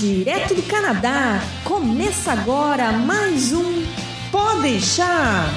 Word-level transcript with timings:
direto 0.00 0.54
do 0.54 0.62
Canadá. 0.62 1.42
Começa 1.62 2.32
agora 2.32 2.90
mais 2.90 3.52
um 3.52 3.84
Pode 4.32 4.62
deixar. 4.62 5.52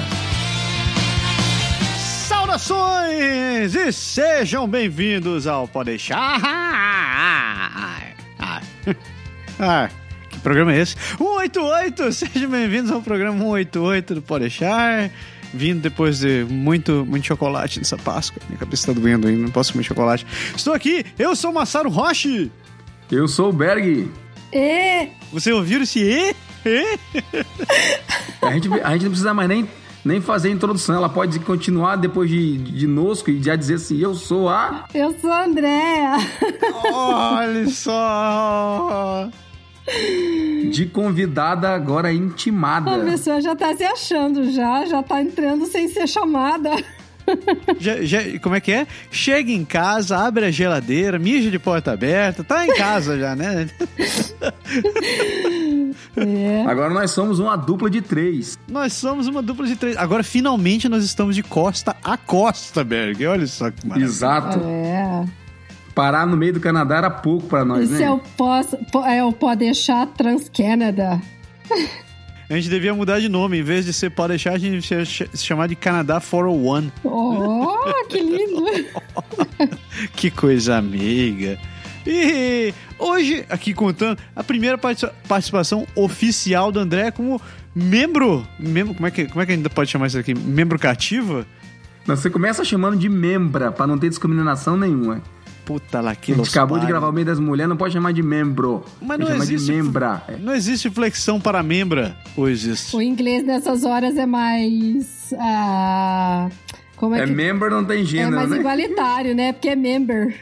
Saudações 1.96 3.74
e 3.74 3.90
sejam 3.90 4.68
bem-vindos 4.68 5.46
ao 5.46 5.66
Pode 5.66 5.92
deixar. 5.92 6.38
Ah, 9.58 9.88
que 10.28 10.40
programa 10.40 10.74
é 10.74 10.80
esse? 10.80 10.96
188! 11.16 12.12
Sejam 12.12 12.50
bem-vindos 12.50 12.90
ao 12.90 13.00
programa 13.00 13.38
188 13.38 14.16
do 14.16 14.20
Pode 14.20 14.42
deixar. 14.42 15.10
Vindo 15.54 15.80
depois 15.80 16.18
de 16.18 16.44
muito, 16.50 17.06
muito 17.06 17.24
chocolate 17.26 17.78
nessa 17.78 17.96
Páscoa. 17.96 18.42
Minha 18.48 18.58
cabeça 18.58 18.92
tá 18.92 18.92
doendo 18.92 19.26
ainda, 19.26 19.40
não 19.40 19.50
posso 19.50 19.72
comer 19.72 19.84
chocolate. 19.84 20.26
Estou 20.54 20.74
aqui, 20.74 21.02
eu 21.18 21.34
sou 21.34 21.50
o 21.50 21.54
Massaro 21.54 21.88
Roche. 21.88 22.52
Eu 23.10 23.26
sou 23.28 23.48
o 23.48 23.52
Berg. 23.52 24.10
E 24.54 25.08
Você 25.32 25.52
ouviu 25.52 25.82
esse 25.82 25.98
E? 26.00 26.34
E? 26.64 26.98
A 28.40 28.52
gente, 28.52 28.68
a 28.82 28.92
gente 28.92 29.02
não 29.02 29.10
precisa 29.10 29.34
mais 29.34 29.48
nem, 29.48 29.68
nem 30.04 30.20
fazer 30.20 30.48
a 30.48 30.52
introdução. 30.52 30.94
Ela 30.94 31.08
pode 31.08 31.38
continuar 31.40 31.96
depois 31.96 32.30
de, 32.30 32.56
de 32.58 32.86
nosco 32.86 33.30
e 33.30 33.42
já 33.42 33.56
dizer 33.56 33.74
assim: 33.74 33.98
Eu 33.98 34.14
sou 34.14 34.48
a. 34.48 34.84
Eu 34.94 35.14
sou 35.20 35.30
a 35.30 35.44
Andréa. 35.44 36.16
Olha 36.92 37.66
só! 37.68 39.28
De 40.70 40.86
convidada 40.86 41.68
agora 41.70 42.12
intimada. 42.12 42.94
A 42.94 42.98
pessoa 43.04 43.40
já 43.40 43.54
tá 43.54 43.76
se 43.76 43.84
achando 43.84 44.50
já, 44.50 44.86
já 44.86 45.02
tá 45.02 45.20
entrando 45.20 45.66
sem 45.66 45.88
ser 45.88 46.06
chamada. 46.06 46.70
Já- 47.78 48.02
já- 48.02 48.38
como 48.40 48.54
é 48.54 48.60
que 48.60 48.72
é? 48.72 48.86
Chega 49.10 49.50
em 49.52 49.64
casa, 49.64 50.16
abre 50.18 50.46
a 50.46 50.50
geladeira, 50.50 51.18
mija 51.18 51.50
de 51.50 51.58
porta 51.58 51.92
aberta, 51.92 52.42
tá 52.44 52.66
em 52.66 52.74
casa 52.74 53.18
já, 53.18 53.34
né? 53.36 53.68
É. 56.16 56.64
Agora 56.66 56.92
nós 56.92 57.10
somos 57.10 57.38
uma 57.38 57.56
dupla 57.56 57.90
de 57.90 58.00
três. 58.00 58.58
Nós 58.68 58.92
somos 58.92 59.26
uma 59.26 59.42
dupla 59.42 59.66
de 59.66 59.76
três. 59.76 59.96
Agora, 59.96 60.22
finalmente, 60.22 60.88
nós 60.88 61.04
estamos 61.04 61.34
de 61.34 61.42
costa 61.42 61.96
a 62.02 62.16
costa, 62.16 62.84
Berg. 62.84 63.26
Olha 63.26 63.46
só 63.46 63.70
que 63.70 63.86
maravilha. 63.86 64.08
Exato. 64.08 64.60
É. 64.64 65.24
Parar 65.94 66.26
no 66.26 66.36
meio 66.36 66.52
do 66.54 66.60
Canadá 66.60 66.96
era 66.96 67.10
pouco 67.10 67.46
pra 67.46 67.64
nós, 67.64 67.84
Esse 67.84 67.92
né? 68.00 68.04
é 68.04 68.10
o 68.10 68.18
pós, 68.36 68.66
po- 68.90 69.04
é 69.06 69.22
o 69.24 69.32
pode 69.32 69.60
deixar 69.60 70.06
Trans-Canada. 70.08 71.20
A 72.48 72.54
gente 72.54 72.68
devia 72.68 72.92
mudar 72.94 73.20
de 73.20 73.28
nome. 73.28 73.58
Em 73.58 73.62
vez 73.62 73.84
de 73.86 73.92
ser 73.92 74.10
pode 74.10 74.28
deixar, 74.30 74.52
a 74.52 74.58
gente 74.58 74.80
devia 74.80 75.04
ch- 75.04 75.28
se 75.32 75.44
chamar 75.44 75.66
de 75.66 75.74
Canadá 75.74 76.20
401. 76.20 76.90
Oh, 77.04 78.04
que 78.08 78.20
lindo! 78.20 78.64
Que 80.16 80.30
coisa 80.30 80.76
amiga. 80.76 81.56
E 82.06 82.74
hoje, 82.98 83.46
aqui 83.48 83.72
contando, 83.72 84.18
a 84.36 84.42
primeira 84.44 84.76
parti- 84.76 85.08
participação 85.28 85.86
oficial 85.94 86.70
do 86.72 86.80
André 86.80 87.10
como 87.10 87.40
membro. 87.74 88.46
membro 88.58 88.94
como, 88.94 89.06
é 89.06 89.10
que, 89.10 89.26
como 89.26 89.40
é 89.40 89.46
que 89.46 89.52
ainda 89.52 89.70
pode 89.70 89.90
chamar 89.90 90.08
isso 90.08 90.18
aqui? 90.18 90.34
Membro 90.34 90.78
cativa? 90.78 91.46
Você 92.06 92.28
começa 92.28 92.62
chamando 92.64 92.98
de 92.98 93.08
membra, 93.08 93.72
pra 93.72 93.86
não 93.86 93.96
ter 93.96 94.08
discriminação 94.10 94.76
nenhuma. 94.76 95.22
Puta 95.64 96.00
lá, 96.00 96.14
que 96.14 96.32
A 96.32 96.36
gente 96.36 96.50
acabou 96.50 96.78
de 96.78 96.86
gravar 96.86 97.08
o 97.08 97.12
meio 97.12 97.26
das 97.26 97.38
mulheres, 97.38 97.68
não 97.68 97.76
pode 97.76 97.94
chamar 97.94 98.12
de 98.12 98.22
membro. 98.22 98.84
Mas 99.00 99.18
não 99.18 99.34
existe, 99.34 99.66
de 99.66 99.72
membra. 99.72 100.22
É. 100.28 100.36
não 100.36 100.54
existe 100.54 100.90
flexão 100.90 101.40
para 101.40 101.62
membra, 101.62 102.16
ou 102.36 102.48
existe? 102.48 102.94
O 102.94 103.00
inglês 103.00 103.44
nessas 103.44 103.84
horas 103.84 104.16
é 104.16 104.26
mais. 104.26 105.32
ah, 105.38 106.48
como 106.96 107.14
é, 107.14 107.22
É 107.22 107.26
que. 107.26 107.32
member, 107.32 107.70
não 107.70 107.84
tem 107.84 108.02
é 108.02 108.04
gênero, 108.04 108.36
mais 108.36 108.50
né? 108.50 108.58
igualitário, 108.58 109.34
né? 109.34 109.52
Porque 109.52 109.70
é 109.70 109.76
member. 109.76 110.36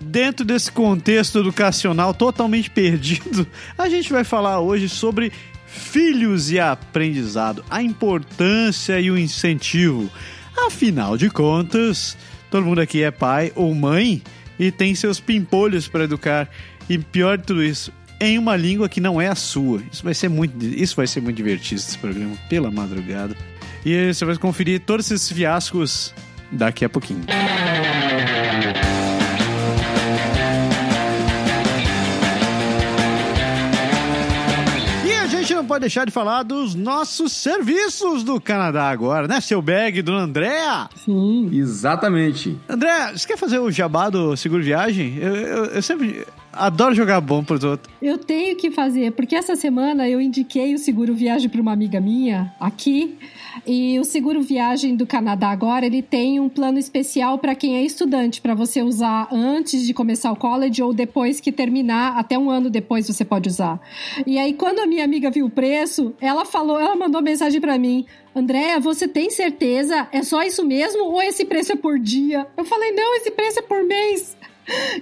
Dentro 0.00 0.44
desse 0.44 0.70
contexto 0.70 1.38
educacional 1.38 2.14
totalmente 2.14 2.70
perdido, 2.70 3.46
a 3.76 3.88
gente 3.88 4.12
vai 4.12 4.22
falar 4.22 4.60
hoje 4.60 4.88
sobre 4.88 5.32
filhos 5.66 6.50
e 6.50 6.60
aprendizado, 6.60 7.64
a 7.70 7.82
importância 7.82 9.00
e 9.00 9.10
o 9.10 9.18
incentivo. 9.18 10.10
Afinal 10.66 11.16
de 11.16 11.30
contas, 11.30 12.16
todo 12.50 12.64
mundo 12.64 12.80
aqui 12.80 13.02
é 13.02 13.10
pai 13.10 13.52
ou 13.54 13.74
mãe 13.74 14.22
e 14.58 14.70
tem 14.70 14.94
seus 14.94 15.20
pimpolhos 15.20 15.88
para 15.88 16.04
educar. 16.04 16.48
E 16.88 16.98
pior 16.98 17.38
de 17.38 17.44
tudo 17.44 17.62
isso, 17.62 17.92
em 18.20 18.38
uma 18.38 18.56
língua 18.56 18.88
que 18.88 19.00
não 19.00 19.20
é 19.20 19.28
a 19.28 19.34
sua. 19.34 19.82
Isso 19.92 20.02
vai 20.02 20.14
ser 20.14 20.28
muito, 20.28 20.64
isso 20.64 20.96
vai 20.96 21.06
ser 21.06 21.20
muito 21.20 21.36
divertido 21.36 21.80
esse 21.80 21.98
programa 21.98 22.36
pela 22.48 22.70
madrugada. 22.70 23.36
E 23.84 24.12
você 24.12 24.24
vai 24.24 24.36
conferir 24.36 24.80
todos 24.80 25.10
esses 25.10 25.30
fiascos 25.30 26.14
daqui 26.50 26.84
a 26.84 26.88
pouquinho. 26.88 27.24
Pode 35.78 35.82
deixar 35.82 36.04
de 36.06 36.10
falar 36.10 36.42
dos 36.42 36.74
nossos 36.74 37.30
serviços 37.32 38.24
do 38.24 38.40
Canadá 38.40 38.88
agora, 38.90 39.28
né, 39.28 39.40
seu 39.40 39.62
bag, 39.62 40.02
dona 40.02 40.22
Andréa? 40.24 40.88
Sim. 41.04 41.48
Exatamente. 41.52 42.58
André, 42.68 43.12
você 43.12 43.28
quer 43.28 43.38
fazer 43.38 43.60
o 43.60 43.70
jabá 43.70 44.10
do 44.10 44.36
seguro 44.36 44.60
viagem? 44.62 45.16
Eu, 45.18 45.36
eu- 45.36 45.64
eu 45.66 45.82
sempre 45.82 46.26
adoro 46.58 46.94
jogar 46.94 47.20
bom 47.20 47.42
pros 47.42 47.64
outros. 47.64 47.92
Eu 48.02 48.18
tenho 48.18 48.56
que 48.56 48.70
fazer, 48.70 49.12
porque 49.12 49.34
essa 49.34 49.56
semana 49.56 50.08
eu 50.08 50.20
indiquei 50.20 50.74
o 50.74 50.78
seguro 50.78 51.14
viagem 51.14 51.48
para 51.48 51.60
uma 51.60 51.72
amiga 51.72 52.00
minha 52.00 52.52
aqui. 52.60 53.16
E 53.66 53.98
o 53.98 54.04
seguro 54.04 54.40
viagem 54.40 54.94
do 54.94 55.06
Canadá 55.06 55.50
agora, 55.50 55.84
ele 55.84 56.02
tem 56.02 56.38
um 56.38 56.48
plano 56.48 56.78
especial 56.78 57.38
para 57.38 57.54
quem 57.54 57.76
é 57.76 57.82
estudante, 57.82 58.40
para 58.40 58.54
você 58.54 58.82
usar 58.82 59.28
antes 59.32 59.84
de 59.86 59.92
começar 59.92 60.30
o 60.30 60.36
college 60.36 60.82
ou 60.82 60.92
depois 60.92 61.40
que 61.40 61.50
terminar, 61.50 62.16
até 62.16 62.38
um 62.38 62.50
ano 62.50 62.70
depois 62.70 63.06
você 63.06 63.24
pode 63.24 63.48
usar. 63.48 63.80
E 64.26 64.38
aí 64.38 64.52
quando 64.52 64.80
a 64.80 64.86
minha 64.86 65.04
amiga 65.04 65.30
viu 65.30 65.46
o 65.46 65.50
preço, 65.50 66.14
ela 66.20 66.44
falou, 66.44 66.78
ela 66.78 66.96
mandou 66.96 67.20
mensagem 67.20 67.60
para 67.60 67.78
mim: 67.78 68.06
"Andréa, 68.34 68.78
você 68.78 69.08
tem 69.08 69.30
certeza? 69.30 70.08
É 70.12 70.22
só 70.22 70.42
isso 70.42 70.64
mesmo 70.64 71.04
ou 71.04 71.20
esse 71.20 71.44
preço 71.44 71.72
é 71.72 71.76
por 71.76 71.98
dia?" 71.98 72.46
Eu 72.56 72.64
falei: 72.64 72.92
"Não, 72.92 73.16
esse 73.16 73.30
preço 73.30 73.58
é 73.58 73.62
por 73.62 73.84
mês." 73.84 74.37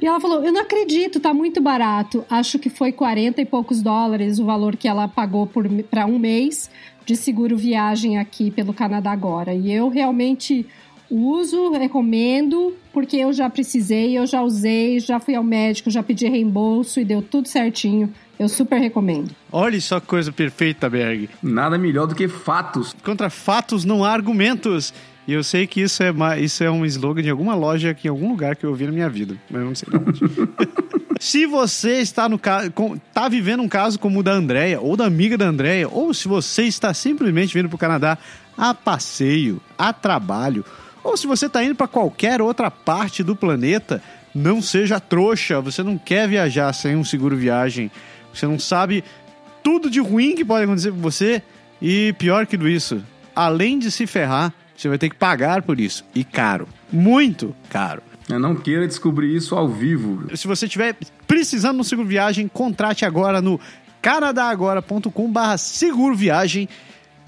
E 0.00 0.06
ela 0.06 0.20
falou: 0.20 0.44
Eu 0.44 0.52
não 0.52 0.60
acredito, 0.62 1.20
tá 1.20 1.34
muito 1.34 1.60
barato. 1.60 2.24
Acho 2.30 2.58
que 2.58 2.70
foi 2.70 2.92
40 2.92 3.40
e 3.40 3.44
poucos 3.44 3.82
dólares 3.82 4.38
o 4.38 4.44
valor 4.44 4.76
que 4.76 4.88
ela 4.88 5.08
pagou 5.08 5.50
para 5.90 6.06
um 6.06 6.18
mês 6.18 6.70
de 7.04 7.16
seguro 7.16 7.56
viagem 7.56 8.18
aqui 8.18 8.50
pelo 8.50 8.74
Canadá 8.74 9.12
agora. 9.12 9.54
E 9.54 9.72
eu 9.72 9.88
realmente 9.88 10.66
uso, 11.10 11.70
recomendo, 11.70 12.74
porque 12.92 13.16
eu 13.16 13.32
já 13.32 13.48
precisei, 13.48 14.18
eu 14.18 14.26
já 14.26 14.42
usei, 14.42 14.98
já 14.98 15.20
fui 15.20 15.34
ao 15.34 15.44
médico, 15.44 15.90
já 15.90 16.02
pedi 16.02 16.26
reembolso 16.26 16.98
e 17.00 17.04
deu 17.04 17.22
tudo 17.22 17.48
certinho. 17.48 18.12
Eu 18.38 18.48
super 18.48 18.78
recomendo. 18.78 19.30
Olha 19.50 19.80
só 19.80 19.98
que 19.98 20.06
coisa 20.06 20.30
perfeita, 20.30 20.90
Berg. 20.90 21.30
Nada 21.42 21.78
melhor 21.78 22.06
do 22.06 22.14
que 22.14 22.28
fatos. 22.28 22.94
Contra 23.02 23.30
fatos 23.30 23.84
não 23.84 24.04
há 24.04 24.12
argumentos. 24.12 24.92
E 25.26 25.32
eu 25.32 25.42
sei 25.42 25.66
que 25.66 25.80
isso 25.80 26.02
é, 26.02 26.12
isso 26.40 26.62
é 26.62 26.70
um 26.70 26.86
slogan 26.86 27.22
de 27.22 27.30
alguma 27.30 27.54
loja 27.54 27.90
aqui 27.90 28.06
em 28.06 28.10
algum 28.10 28.28
lugar 28.28 28.54
que 28.54 28.64
eu 28.64 28.70
ouvi 28.70 28.86
na 28.86 28.92
minha 28.92 29.08
vida. 29.08 29.36
Mas 29.50 29.62
não 29.62 29.74
sei 29.74 29.88
de 29.90 29.96
onde. 29.96 30.20
se 31.18 31.46
você 31.46 31.98
está 31.98 32.28
no 32.28 32.40
tá 33.12 33.28
vivendo 33.28 33.62
um 33.62 33.68
caso 33.68 33.98
como 33.98 34.20
o 34.20 34.22
da 34.22 34.32
Andréia, 34.32 34.80
ou 34.80 34.96
da 34.96 35.04
amiga 35.04 35.36
da 35.36 35.46
Andréia, 35.46 35.88
ou 35.88 36.14
se 36.14 36.28
você 36.28 36.62
está 36.62 36.94
simplesmente 36.94 37.52
vindo 37.52 37.68
para 37.68 37.74
o 37.74 37.78
Canadá 37.78 38.16
a 38.56 38.72
passeio, 38.72 39.60
a 39.76 39.92
trabalho, 39.92 40.64
ou 41.02 41.16
se 41.16 41.26
você 41.26 41.46
está 41.46 41.62
indo 41.62 41.74
para 41.74 41.88
qualquer 41.88 42.40
outra 42.40 42.70
parte 42.70 43.22
do 43.22 43.34
planeta, 43.34 44.00
não 44.34 44.62
seja 44.62 45.00
trouxa. 45.00 45.60
Você 45.60 45.82
não 45.82 45.98
quer 45.98 46.28
viajar 46.28 46.72
sem 46.72 46.94
um 46.94 47.04
seguro 47.04 47.36
viagem. 47.36 47.90
Você 48.32 48.46
não 48.46 48.58
sabe 48.58 49.02
tudo 49.62 49.90
de 49.90 49.98
ruim 49.98 50.36
que 50.36 50.44
pode 50.44 50.64
acontecer 50.64 50.90
com 50.92 50.98
você. 50.98 51.42
E 51.80 52.14
pior 52.18 52.46
que 52.46 52.56
tudo 52.56 52.68
isso, 52.68 53.02
além 53.34 53.78
de 53.78 53.90
se 53.90 54.06
ferrar, 54.06 54.52
você 54.76 54.88
vai 54.88 54.98
ter 54.98 55.08
que 55.08 55.16
pagar 55.16 55.62
por 55.62 55.80
isso. 55.80 56.04
E 56.14 56.24
caro. 56.24 56.68
Muito 56.92 57.54
caro. 57.68 58.02
Eu 58.28 58.40
não 58.40 58.56
queira 58.56 58.86
descobrir 58.86 59.34
isso 59.34 59.54
ao 59.54 59.68
vivo. 59.68 60.36
Se 60.36 60.46
você 60.46 60.66
estiver 60.66 60.96
precisando 61.26 61.76
de 61.76 61.80
um 61.82 61.84
seguro 61.84 62.08
viagem, 62.08 62.48
contrate 62.48 63.04
agora 63.04 63.40
no 63.40 63.60
canadagora.com.br 64.02 65.56
seguro 65.58 66.14
viagem. 66.14 66.68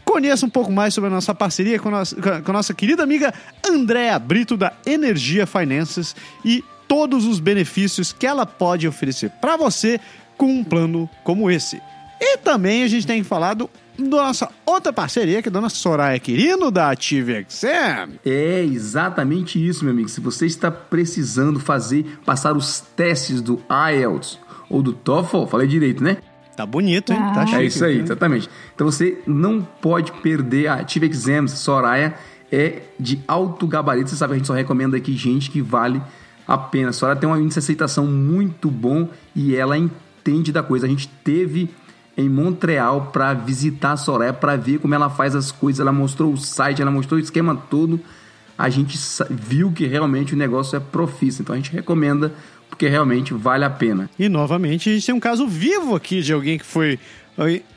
Conheça 0.05 0.47
um 0.47 0.51
pouco 0.51 0.73
mais 0.73 0.95
sobre 0.95 1.09
a 1.09 1.13
nossa 1.13 1.35
parceria 1.35 1.79
com 1.79 1.89
a 1.89 1.93
nossa, 1.93 2.17
com 2.43 2.51
a 2.51 2.55
nossa 2.55 2.75
querida 2.75 3.03
amiga 3.03 3.33
Andréa 3.65 4.19
Brito 4.19 4.57
da 4.57 4.73
Energia 4.87 5.47
Finances 5.47 6.17
e 6.45 6.65
todos 6.89 7.27
os 7.27 7.39
benefícios 7.39 8.13
que 8.13 8.27
ela 8.27 8.47
pode 8.47 8.89
oferecer 8.89 9.31
para 9.41 9.57
você 9.57 10.01
com 10.37 10.47
um 10.47 10.65
plano 10.65 11.09
como 11.23 11.51
esse. 11.51 11.81
E 12.21 12.39
também 12.39 12.83
a 12.83 12.89
gente 12.89 13.07
tem 13.07 13.23
falado 13.23 13.71
nossa 13.99 14.49
outra 14.65 14.93
parceria, 14.93 15.43
que 15.43 15.49
é 15.49 15.51
a 15.51 15.53
dona 15.53 15.69
Soraya 15.69 16.19
Quirino, 16.19 16.71
da 16.71 16.91
Ative 16.91 17.33
Exam. 17.33 18.11
É 18.25 18.63
exatamente 18.65 19.65
isso, 19.65 19.85
meu 19.85 19.93
amigo. 19.93 20.09
Se 20.09 20.21
você 20.21 20.47
está 20.47 20.71
precisando 20.71 21.59
fazer, 21.59 22.19
passar 22.25 22.57
os 22.57 22.81
testes 22.81 23.41
do 23.41 23.61
IELTS 23.71 24.39
ou 24.71 24.83
do 24.83 24.93
TOEFL, 24.93 25.47
falei 25.47 25.67
direito, 25.67 26.03
né? 26.03 26.19
Tá 26.57 26.67
bonito, 26.67 27.13
hein? 27.13 27.19
Tá 27.35 27.43
Ah. 27.43 27.47
chique. 27.47 27.59
É 27.61 27.65
isso 27.65 27.85
aí, 27.85 27.97
hein? 27.97 28.03
exatamente. 28.03 28.49
Então 28.75 28.91
você 28.91 29.19
não 29.27 29.61
pode 29.63 30.13
perder 30.13 30.69
a 30.69 30.75
Ative 30.75 31.07
Exams 31.07 31.53
Soraya 31.53 32.15
é 32.51 32.83
de 32.99 33.21
alto 33.29 33.67
gabarito. 33.67 34.11
Você 34.11 34.17
sabe, 34.17 34.33
a 34.35 34.37
gente 34.37 34.47
só 34.47 34.55
recomenda 34.55 34.97
aqui 34.97 35.15
gente 35.17 35.51
que 35.51 35.61
vale 35.61 36.01
a 36.47 36.57
pena. 36.57 36.89
A 36.91 36.93
Soraya 36.93 37.19
tem 37.19 37.29
um 37.29 37.37
índice 37.37 37.55
de 37.55 37.65
aceitação 37.65 38.07
muito 38.07 38.71
bom 38.71 39.09
e 39.37 39.55
ela 39.55 39.77
entende 39.77 40.51
da 40.51 40.63
coisa. 40.63 40.87
A 40.87 40.89
gente 40.89 41.07
teve 41.23 41.69
em 42.19 42.29
Montreal 42.29 43.11
para 43.13 43.33
visitar 43.33 43.93
a 43.93 43.97
Soraya, 43.97 44.33
para 44.33 44.57
ver 44.57 44.81
como 44.81 44.93
ela 44.93 45.09
faz 45.09 45.37
as 45.37 45.53
coisas. 45.53 45.79
Ela 45.79 45.93
mostrou 45.93 46.33
o 46.33 46.37
site, 46.37 46.83
ela 46.83 46.91
mostrou 46.91 47.17
o 47.17 47.23
esquema 47.23 47.57
todo. 47.71 48.01
A 48.59 48.69
gente 48.69 48.99
viu 49.31 49.71
que 49.71 49.87
realmente 49.87 50.35
o 50.35 50.37
negócio 50.37 50.77
é 50.77 50.81
profício. 50.81 51.43
Então 51.43 51.55
a 51.55 51.57
gente 51.57 51.71
recomenda 51.71 52.33
porque 52.69 52.89
realmente 52.89 53.33
vale 53.33 53.65
a 53.65 53.71
pena. 53.71 54.11
E 54.19 54.29
novamente 54.29 54.91
a 54.91 54.93
gente 54.93 55.07
tem 55.07 55.15
um 55.15 55.21
caso 55.21 55.47
vivo 55.47 55.95
aqui 55.95 56.21
de 56.21 56.33
alguém 56.33 56.59
que 56.59 56.67
foi 56.67 56.99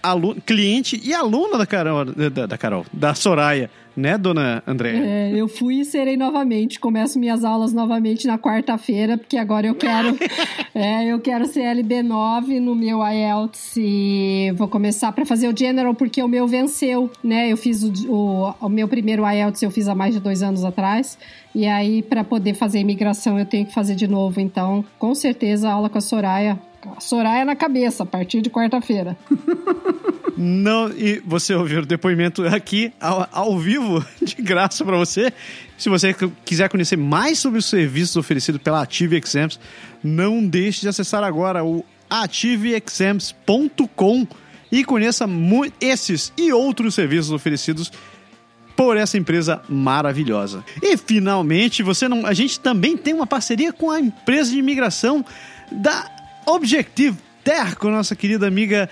aluno, 0.01 0.41
cliente 0.41 0.99
e 1.03 1.13
aluna 1.13 1.55
da 1.55 1.67
Carol, 1.67 2.03
da, 2.05 2.47
da 2.47 2.57
Carol, 2.57 2.83
da 2.91 3.13
Soraya 3.13 3.69
né, 3.95 4.17
dona 4.17 4.63
Andréa? 4.65 5.03
É, 5.03 5.31
eu 5.35 5.47
fui 5.47 5.81
e 5.81 5.85
serei 5.85 6.17
novamente. 6.17 6.79
Começo 6.79 7.19
minhas 7.19 7.43
aulas 7.43 7.73
novamente 7.73 8.27
na 8.27 8.38
quarta-feira, 8.38 9.17
porque 9.17 9.38
agora 9.38 9.67
eu 9.67 9.75
quero 9.75 10.17
é, 10.73 11.05
eu 11.05 11.19
quero 11.19 11.47
CLB 11.47 12.03
9 12.03 12.59
no 12.59 12.75
meu 12.75 12.99
IELTS 13.05 13.75
e 13.77 14.51
vou 14.55 14.67
começar 14.67 15.11
para 15.11 15.25
fazer 15.25 15.47
o 15.47 15.57
General, 15.57 15.93
porque 15.93 16.21
o 16.21 16.27
meu 16.27 16.47
venceu, 16.47 17.09
né? 17.23 17.51
Eu 17.51 17.57
fiz 17.57 17.83
o, 17.83 17.91
o, 18.09 18.53
o 18.61 18.69
meu 18.69 18.88
primeiro 18.88 19.29
IELTS, 19.29 19.61
eu 19.61 19.71
fiz 19.71 19.88
há 19.88 19.95
mais 19.95 20.13
de 20.13 20.19
dois 20.19 20.41
anos 20.41 20.63
atrás. 20.63 21.17
E 21.53 21.67
aí, 21.67 22.01
para 22.01 22.23
poder 22.23 22.53
fazer 22.53 22.79
imigração, 22.79 23.38
eu 23.38 23.45
tenho 23.45 23.65
que 23.65 23.73
fazer 23.73 23.95
de 23.95 24.07
novo. 24.07 24.39
Então, 24.39 24.85
com 24.97 25.13
certeza, 25.13 25.69
a 25.69 25.73
aula 25.73 25.89
com 25.89 25.97
a 25.97 26.01
Soraya 26.01 26.57
Soraya 26.99 27.45
na 27.45 27.55
cabeça, 27.55 28.03
a 28.03 28.05
partir 28.05 28.41
de 28.41 28.49
quarta-feira. 28.49 29.17
Não, 30.37 30.89
e 30.89 31.21
você 31.25 31.53
ouviu 31.53 31.81
o 31.81 31.85
depoimento 31.85 32.45
aqui 32.47 32.93
ao, 32.99 33.27
ao 33.31 33.59
vivo, 33.59 34.03
de 34.21 34.35
graça 34.41 34.83
para 34.83 34.97
você. 34.97 35.31
Se 35.77 35.87
você 35.89 36.15
quiser 36.43 36.67
conhecer 36.69 36.97
mais 36.97 37.37
sobre 37.37 37.59
os 37.59 37.65
serviços 37.65 38.15
oferecidos 38.15 38.59
pela 38.61 38.81
Ative 38.81 39.17
Exams, 39.17 39.59
não 40.03 40.43
deixe 40.45 40.81
de 40.81 40.87
acessar 40.87 41.23
agora 41.23 41.63
o 41.63 41.85
ativeexams.com 42.09 44.27
e 44.71 44.83
conheça 44.83 45.27
esses 45.79 46.33
e 46.37 46.51
outros 46.51 46.95
serviços 46.95 47.31
oferecidos 47.31 47.91
por 48.75 48.97
essa 48.97 49.15
empresa 49.17 49.61
maravilhosa. 49.69 50.65
E 50.81 50.97
finalmente, 50.97 51.83
você 51.83 52.07
não, 52.07 52.25
a 52.25 52.33
gente 52.33 52.59
também 52.59 52.97
tem 52.97 53.13
uma 53.13 53.27
parceria 53.27 53.71
com 53.71 53.91
a 53.91 53.99
empresa 53.99 54.49
de 54.51 54.57
imigração 54.57 55.23
da 55.71 56.09
Objective 56.53 57.18
Terra 57.45 57.75
com 57.75 57.89
nossa 57.89 58.13
querida 58.13 58.45
amiga 58.45 58.89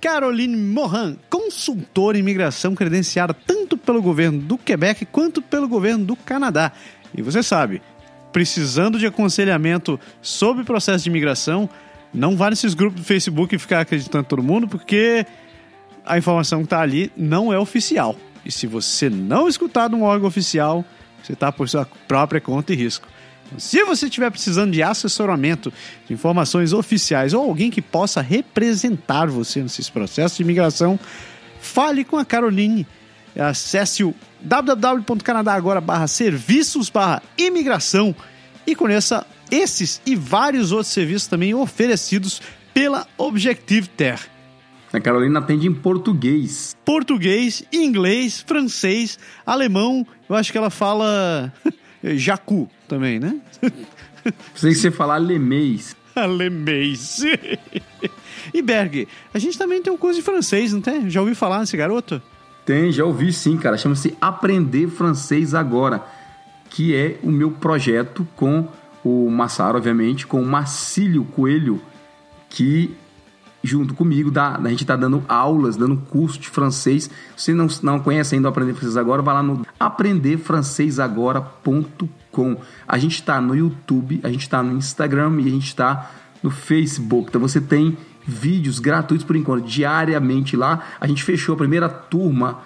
Caroline 0.00 0.56
Morin, 0.56 1.18
consultora 1.28 2.16
em 2.16 2.20
imigração 2.20 2.74
credenciada 2.74 3.34
tanto 3.34 3.76
pelo 3.76 4.00
governo 4.00 4.40
do 4.40 4.56
Quebec 4.56 5.04
quanto 5.04 5.42
pelo 5.42 5.68
governo 5.68 6.06
do 6.06 6.16
Canadá. 6.16 6.72
E 7.14 7.20
você 7.20 7.42
sabe, 7.42 7.82
precisando 8.32 8.98
de 8.98 9.06
aconselhamento 9.06 10.00
sobre 10.22 10.64
processo 10.64 11.04
de 11.04 11.10
imigração, 11.10 11.68
não 12.14 12.34
vá 12.34 12.48
nesses 12.48 12.72
grupos 12.72 13.02
do 13.02 13.06
Facebook 13.06 13.54
e 13.54 13.58
ficar 13.58 13.80
acreditando 13.80 14.24
todo 14.24 14.42
mundo, 14.42 14.66
porque 14.66 15.26
a 16.06 16.16
informação 16.16 16.60
que 16.60 16.64
está 16.64 16.80
ali 16.80 17.12
não 17.14 17.52
é 17.52 17.58
oficial. 17.58 18.16
E 18.42 18.50
se 18.50 18.66
você 18.66 19.10
não 19.10 19.48
escutar 19.48 19.88
de 19.88 19.94
um 19.94 20.02
órgão 20.02 20.26
oficial, 20.26 20.82
você 21.22 21.34
está 21.34 21.52
por 21.52 21.68
sua 21.68 21.86
própria 22.08 22.40
conta 22.40 22.72
e 22.72 22.76
risco. 22.76 23.06
Se 23.58 23.84
você 23.84 24.06
estiver 24.06 24.30
precisando 24.30 24.72
de 24.72 24.82
assessoramento, 24.82 25.70
de 26.06 26.14
informações 26.14 26.72
oficiais 26.72 27.34
ou 27.34 27.42
alguém 27.42 27.70
que 27.70 27.82
possa 27.82 28.20
representar 28.20 29.28
você 29.28 29.62
nesses 29.62 29.90
processos 29.90 30.36
de 30.36 30.42
imigração, 30.42 30.98
fale 31.60 32.04
com 32.04 32.16
a 32.16 32.24
Caroline. 32.24 32.86
Acesse 33.38 34.02
o 34.04 34.14
www.canadagora/serviços 34.40 36.90
imigração 37.38 38.14
e 38.66 38.74
conheça 38.74 39.24
esses 39.50 40.02
e 40.04 40.16
vários 40.16 40.72
outros 40.72 40.92
serviços 40.92 41.28
também 41.28 41.54
oferecidos 41.54 42.42
pela 42.74 43.06
Objective 43.16 43.88
Terre. 43.88 44.32
A 44.92 45.00
Carolina 45.00 45.38
atende 45.38 45.66
em 45.66 45.72
português. 45.72 46.76
Português, 46.84 47.64
inglês, 47.72 48.44
francês, 48.46 49.18
alemão. 49.46 50.06
Eu 50.28 50.36
acho 50.36 50.52
que 50.52 50.58
ela 50.58 50.68
fala 50.68 51.50
Jacu 52.02 52.68
também, 52.88 53.18
né? 53.18 53.40
Sei 54.54 54.72
que 54.72 54.78
você 54.78 54.90
falar 54.90 55.14
alemês. 55.16 55.96
Alemês. 56.14 57.22
e 58.52 58.62
Berg, 58.62 59.08
a 59.32 59.38
gente 59.38 59.56
também 59.56 59.82
tem 59.82 59.92
um 59.92 59.96
curso 59.96 60.18
de 60.18 60.24
francês, 60.24 60.72
não 60.72 60.80
tem? 60.80 61.08
Já 61.08 61.20
ouviu 61.20 61.34
falar 61.34 61.60
nesse 61.60 61.76
garoto? 61.76 62.20
Tem, 62.64 62.92
já 62.92 63.04
ouvi 63.04 63.32
sim, 63.32 63.56
cara. 63.56 63.76
Chama-se 63.76 64.16
Aprender 64.20 64.88
Francês 64.88 65.54
Agora, 65.54 66.04
que 66.70 66.94
é 66.94 67.18
o 67.22 67.30
meu 67.30 67.50
projeto 67.50 68.26
com 68.36 68.68
o 69.04 69.28
Massaro, 69.30 69.78
obviamente, 69.78 70.26
com 70.26 70.40
o 70.40 70.46
Marcílio 70.46 71.24
Coelho, 71.24 71.82
que 72.48 72.94
junto 73.62 73.94
comigo, 73.94 74.30
dá, 74.30 74.56
a 74.56 74.68
gente 74.68 74.82
está 74.82 74.96
dando 74.96 75.22
aulas, 75.28 75.76
dando 75.76 75.96
curso 75.96 76.38
de 76.38 76.48
francês. 76.48 77.10
Se 77.36 77.52
não, 77.54 77.68
não 77.82 78.00
conhece 78.00 78.34
ainda 78.34 78.48
o 78.48 78.50
Aprender 78.50 78.74
Francês 78.74 78.96
Agora, 78.96 79.22
vai 79.22 79.34
lá 79.34 79.42
no 79.42 79.64
aprenderfrancesagora.com. 79.78 82.56
A 82.88 82.98
gente 82.98 83.14
está 83.14 83.40
no 83.40 83.54
YouTube, 83.54 84.20
a 84.22 84.28
gente 84.28 84.42
está 84.42 84.62
no 84.62 84.76
Instagram 84.76 85.40
e 85.40 85.46
a 85.46 85.50
gente 85.50 85.66
está 85.66 86.10
no 86.42 86.50
Facebook. 86.50 87.28
Então 87.28 87.40
você 87.40 87.60
tem 87.60 87.96
vídeos 88.26 88.78
gratuitos 88.78 89.24
por 89.24 89.36
enquanto, 89.36 89.64
diariamente 89.64 90.56
lá. 90.56 90.82
A 91.00 91.06
gente 91.06 91.22
fechou 91.22 91.54
a 91.54 91.58
primeira 91.58 91.88
turma 91.88 92.60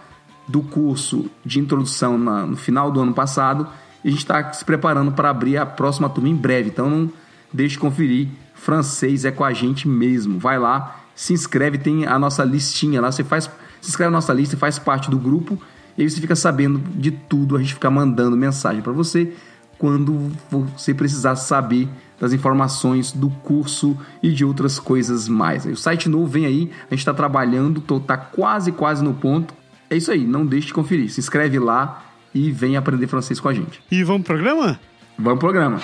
do 0.48 0.62
curso 0.62 1.28
de 1.44 1.58
introdução 1.58 2.16
na, 2.16 2.46
no 2.46 2.56
final 2.56 2.90
do 2.90 3.00
ano 3.00 3.12
passado 3.12 3.66
e 4.04 4.08
a 4.08 4.10
gente 4.10 4.20
está 4.20 4.52
se 4.52 4.64
preparando 4.64 5.12
para 5.12 5.28
abrir 5.28 5.56
a 5.56 5.66
próxima 5.66 6.08
turma 6.08 6.28
em 6.28 6.36
breve. 6.36 6.70
Então 6.70 6.88
não 6.88 7.10
deixe 7.52 7.74
de 7.74 7.80
conferir 7.80 8.28
francês 8.56 9.24
é 9.24 9.30
com 9.30 9.44
a 9.44 9.52
gente 9.52 9.86
mesmo. 9.86 10.38
Vai 10.38 10.58
lá, 10.58 11.00
se 11.14 11.32
inscreve, 11.32 11.78
tem 11.78 12.06
a 12.06 12.18
nossa 12.18 12.42
listinha 12.42 13.00
lá, 13.00 13.12
você 13.12 13.22
faz, 13.22 13.48
se 13.80 13.90
inscreve 13.90 14.10
na 14.10 14.16
nossa 14.16 14.32
lista, 14.32 14.56
faz 14.56 14.78
parte 14.78 15.10
do 15.10 15.18
grupo 15.18 15.60
e 15.96 16.02
aí 16.02 16.10
você 16.10 16.20
fica 16.20 16.34
sabendo 16.34 16.78
de 16.94 17.10
tudo, 17.10 17.56
a 17.56 17.60
gente 17.60 17.74
fica 17.74 17.90
mandando 17.90 18.36
mensagem 18.36 18.82
para 18.82 18.92
você 18.92 19.32
quando 19.78 20.32
você 20.50 20.92
precisar 20.94 21.36
saber 21.36 21.88
das 22.18 22.32
informações 22.32 23.12
do 23.12 23.28
curso 23.28 23.96
e 24.22 24.32
de 24.32 24.44
outras 24.44 24.78
coisas 24.78 25.28
mais. 25.28 25.66
O 25.66 25.76
site 25.76 26.08
novo 26.08 26.26
vem 26.26 26.46
aí, 26.46 26.70
a 26.86 26.94
gente 26.94 27.00
está 27.00 27.12
trabalhando, 27.12 27.80
tô, 27.80 28.00
tá 28.00 28.16
quase, 28.16 28.72
quase 28.72 29.04
no 29.04 29.14
ponto. 29.14 29.54
É 29.88 29.96
isso 29.96 30.10
aí, 30.10 30.26
não 30.26 30.44
deixe 30.44 30.68
de 30.68 30.74
conferir. 30.74 31.10
Se 31.10 31.20
inscreve 31.20 31.58
lá 31.58 32.04
e 32.34 32.50
vem 32.50 32.76
aprender 32.76 33.06
francês 33.06 33.38
com 33.38 33.48
a 33.48 33.54
gente. 33.54 33.82
E 33.90 34.02
vamos 34.02 34.22
pro 34.26 34.34
programa? 34.34 34.80
Vamos 35.18 35.38
pro 35.38 35.50
programa. 35.50 35.80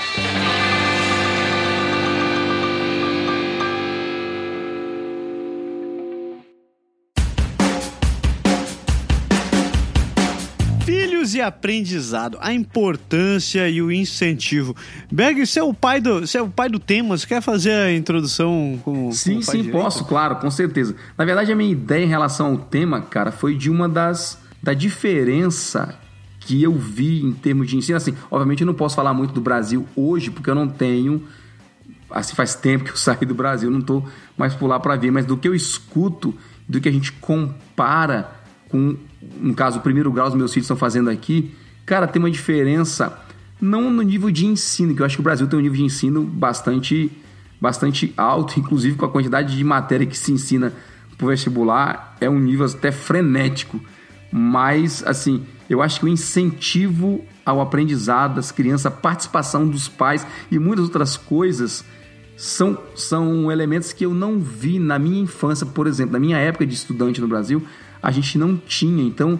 Aprendizado, 11.42 12.38
a 12.40 12.52
importância 12.52 13.68
e 13.68 13.82
o 13.82 13.90
incentivo. 13.90 14.74
Berg, 15.10 15.44
você 15.46 15.60
é 15.60 15.62
o 15.62 15.74
pai 15.74 16.00
do, 16.00 16.20
você 16.20 16.38
é 16.38 16.42
o 16.42 16.48
pai 16.48 16.68
do 16.68 16.78
tema, 16.78 17.16
você 17.16 17.26
quer 17.26 17.40
fazer 17.40 17.72
a 17.72 17.92
introdução 17.92 18.78
com 18.84 19.12
Sim, 19.12 19.36
com 19.36 19.42
sim, 19.42 19.62
direito? 19.62 19.72
posso, 19.72 20.04
claro, 20.04 20.36
com 20.36 20.50
certeza. 20.50 20.94
Na 21.16 21.24
verdade, 21.24 21.52
a 21.52 21.56
minha 21.56 21.70
ideia 21.70 22.04
em 22.04 22.08
relação 22.08 22.52
ao 22.52 22.58
tema, 22.58 23.00
cara, 23.02 23.32
foi 23.32 23.56
de 23.56 23.70
uma 23.70 23.88
das 23.88 24.40
da 24.62 24.72
diferença 24.74 25.98
que 26.40 26.62
eu 26.62 26.72
vi 26.72 27.22
em 27.22 27.32
termos 27.32 27.68
de 27.68 27.76
ensino. 27.76 27.96
Assim, 27.96 28.14
obviamente 28.30 28.60
eu 28.62 28.66
não 28.66 28.74
posso 28.74 28.94
falar 28.94 29.12
muito 29.12 29.32
do 29.32 29.40
Brasil 29.40 29.86
hoje, 29.96 30.30
porque 30.30 30.50
eu 30.50 30.54
não 30.54 30.68
tenho 30.68 31.24
assim 32.10 32.34
faz 32.34 32.54
tempo 32.54 32.84
que 32.84 32.90
eu 32.90 32.96
saí 32.96 33.24
do 33.26 33.34
Brasil, 33.34 33.70
não 33.70 33.80
estou 33.80 34.06
mais 34.36 34.54
por 34.54 34.66
lá 34.66 34.78
para 34.78 34.96
ver, 34.96 35.10
mas 35.10 35.24
do 35.26 35.36
que 35.36 35.48
eu 35.48 35.54
escuto, 35.54 36.34
do 36.68 36.80
que 36.80 36.88
a 36.88 36.92
gente 36.92 37.12
compara 37.12 38.30
com 38.68 38.96
no 39.40 39.54
caso, 39.54 39.78
o 39.78 39.82
primeiro 39.82 40.10
grau 40.10 40.28
os 40.28 40.34
meus 40.34 40.52
filhos 40.52 40.64
estão 40.64 40.76
fazendo 40.76 41.10
aqui, 41.10 41.54
cara, 41.86 42.06
tem 42.06 42.20
uma 42.20 42.30
diferença 42.30 43.18
não 43.60 43.90
no 43.90 44.02
nível 44.02 44.30
de 44.30 44.46
ensino, 44.46 44.94
que 44.94 45.02
eu 45.02 45.06
acho 45.06 45.16
que 45.16 45.20
o 45.20 45.24
Brasil 45.24 45.46
tem 45.46 45.58
um 45.58 45.62
nível 45.62 45.76
de 45.76 45.84
ensino 45.84 46.22
bastante, 46.24 47.12
bastante 47.60 48.12
alto, 48.16 48.58
inclusive 48.58 48.96
com 48.96 49.04
a 49.04 49.08
quantidade 49.08 49.56
de 49.56 49.62
matéria 49.62 50.04
que 50.04 50.18
se 50.18 50.32
ensina 50.32 50.72
para 51.16 51.24
o 51.24 51.28
vestibular, 51.28 52.16
é 52.20 52.28
um 52.28 52.40
nível 52.40 52.66
até 52.66 52.90
frenético. 52.90 53.80
Mas, 54.32 55.04
assim, 55.06 55.44
eu 55.70 55.80
acho 55.80 56.00
que 56.00 56.06
o 56.06 56.08
incentivo 56.08 57.24
ao 57.44 57.60
aprendizado 57.60 58.36
das 58.36 58.50
crianças, 58.50 58.86
a 58.86 58.90
participação 58.90 59.68
dos 59.68 59.88
pais 59.88 60.26
e 60.50 60.58
muitas 60.58 60.86
outras 60.86 61.16
coisas 61.16 61.84
são, 62.36 62.78
são 62.96 63.52
elementos 63.52 63.92
que 63.92 64.04
eu 64.04 64.12
não 64.12 64.40
vi 64.40 64.78
na 64.78 64.98
minha 64.98 65.22
infância, 65.22 65.66
por 65.66 65.86
exemplo, 65.86 66.14
na 66.14 66.18
minha 66.18 66.38
época 66.38 66.66
de 66.66 66.74
estudante 66.74 67.20
no 67.20 67.28
Brasil, 67.28 67.62
a 68.02 68.10
gente 68.10 68.36
não 68.36 68.56
tinha. 68.56 69.04
Então, 69.04 69.38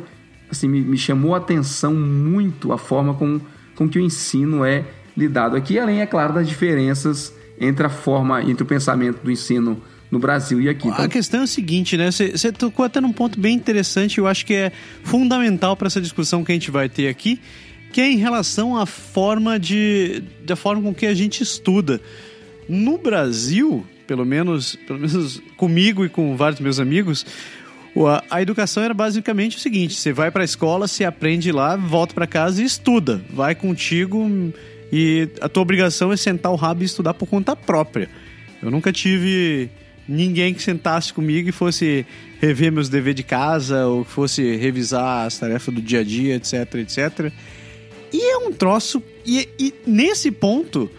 assim, 0.51 0.69
me, 0.69 0.81
me 0.81 0.97
chamou 0.97 1.35
a 1.35 1.39
atenção 1.39 1.95
muito 1.95 2.73
a 2.73 2.79
forma 2.79 3.15
com, 3.15 3.41
com 3.75 3.89
que 3.89 3.99
o 3.99 4.03
ensino 4.03 4.65
é 4.65 4.85
lidado 5.17 5.57
aqui, 5.57 5.79
além, 5.79 6.01
é 6.01 6.07
claro, 6.07 6.33
das 6.33 6.49
diferenças 6.49 7.35
entre 7.61 7.87
a 7.87 7.91
forma, 7.91 8.43
entre 8.43 8.63
o 8.63 8.67
pensamento 8.67 9.23
do 9.23 9.31
ensino 9.31 9.83
no 10.11 10.19
Brasil 10.19 10.61
e 10.61 10.69
aqui. 10.69 10.89
Então... 10.89 11.05
A 11.05 11.09
questão 11.09 11.41
é 11.41 11.45
o 11.45 11.47
seguinte, 11.47 11.97
né? 11.97 12.11
Você 12.11 12.53
tocou 12.53 12.85
até 12.85 13.01
num 13.01 13.13
ponto 13.13 13.41
bem 13.41 13.55
interessante, 13.55 14.19
eu 14.19 14.27
acho 14.27 14.45
que 14.45 14.55
é 14.55 14.73
fundamental 15.03 15.77
para 15.77 15.87
essa 15.87 16.01
discussão 16.01 16.45
que 16.45 16.53
a 16.53 16.55
gente 16.55 16.71
vai 16.71 16.89
ter 16.89 17.09
aqui, 17.09 17.41
que 17.93 18.01
é 18.01 18.11
em 18.11 18.17
relação 18.17 18.77
à 18.77 18.87
forma 18.87 19.59
de. 19.59 20.23
da 20.45 20.57
forma 20.57 20.83
com 20.83 20.95
que 20.95 21.07
a 21.07 21.15
gente 21.15 21.43
estuda. 21.43 22.01
No 22.69 22.97
Brasil, 22.99 23.87
pelo 24.07 24.25
menos, 24.25 24.77
pelo 24.87 24.99
menos 24.99 25.43
comigo 25.57 26.05
e 26.05 26.09
com 26.09 26.37
vários 26.37 26.61
meus 26.61 26.79
amigos, 26.79 27.25
a, 28.31 28.41
educação 28.41 28.83
era 28.83 28.95
basicamente 28.95 29.57
o 29.57 29.61
seguinte: 29.61 29.95
você 29.95 30.13
vai 30.13 30.31
para 30.31 30.43
a 30.43 30.45
escola, 30.45 30.89
se 30.89 31.05
aprende 31.05 31.53
lá, 31.53 31.77
volta 31.77 32.15
para 32.15 32.27
casa 32.27 32.63
e 32.63 32.65
estuda. 32.65 33.21
Vai 33.31 33.55
contigo 33.55 34.53
e 34.93 35.29
a 35.41 35.49
tua 35.49 35.63
obrigação 35.63 36.13
é 36.13 36.17
sentar 36.17 36.53
o 36.53 36.57
rabo 36.57 36.83
e 36.83 36.87
estudar 36.87 37.15
por 37.15 37.27
conta 37.27 37.55
própria. 37.57 38.09
Eu 38.63 38.71
nunca 38.71 38.93
tive 38.93 39.71
ninguém 40.09 40.53
que 40.53 40.63
sentasse 40.63 41.13
comigo 41.13 41.49
e 41.49 41.53
fosse 41.53 42.07
rever 42.41 42.73
meus 42.73 42.89
deveres 42.89 43.17
de 43.17 43.23
casa 43.23 43.87
ou 43.87 44.05
fosse 44.05 44.57
revisar 44.57 45.27
as 45.27 45.39
tarefas 45.39 45.75
do 45.75 45.81
dia 45.81 46.01
a 46.01 46.05
dia, 46.05 46.37
etc, 46.37 46.75
etc. 46.77 47.33
E 48.13 48.33
é 48.33 48.37
um 48.39 48.53
troço. 48.53 49.03
E, 49.25 49.49
e 49.59 49.75
nesse 49.87 50.31
ponto, 50.31 50.91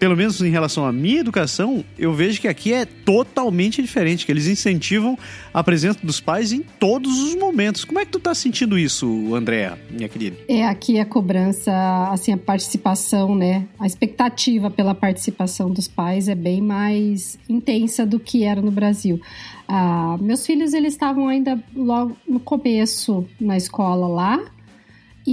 pelo 0.00 0.16
menos 0.16 0.40
em 0.40 0.48
relação 0.48 0.86
à 0.86 0.90
minha 0.90 1.20
educação, 1.20 1.84
eu 1.98 2.10
vejo 2.14 2.40
que 2.40 2.48
aqui 2.48 2.72
é 2.72 2.86
totalmente 2.86 3.82
diferente, 3.82 4.24
que 4.24 4.32
eles 4.32 4.46
incentivam 4.46 5.16
a 5.52 5.62
presença 5.62 5.98
dos 6.02 6.18
pais 6.18 6.52
em 6.52 6.60
todos 6.62 7.22
os 7.22 7.34
momentos. 7.34 7.84
Como 7.84 7.98
é 7.98 8.06
que 8.06 8.10
tu 8.10 8.18
tá 8.18 8.34
sentindo 8.34 8.78
isso, 8.78 9.34
Andréa, 9.34 9.78
minha 9.90 10.08
querida? 10.08 10.38
É, 10.48 10.64
aqui 10.66 10.98
a 10.98 11.04
cobrança, 11.04 11.70
assim, 12.10 12.32
a 12.32 12.38
participação, 12.38 13.34
né? 13.34 13.68
A 13.78 13.86
expectativa 13.86 14.70
pela 14.70 14.94
participação 14.94 15.70
dos 15.70 15.86
pais 15.86 16.28
é 16.28 16.34
bem 16.34 16.62
mais 16.62 17.38
intensa 17.46 18.06
do 18.06 18.18
que 18.18 18.42
era 18.42 18.62
no 18.62 18.70
Brasil. 18.70 19.20
Ah, 19.68 20.16
meus 20.18 20.46
filhos, 20.46 20.72
eles 20.72 20.94
estavam 20.94 21.28
ainda 21.28 21.62
logo 21.76 22.16
no 22.26 22.40
começo 22.40 23.26
na 23.38 23.58
escola 23.58 24.08
lá, 24.08 24.40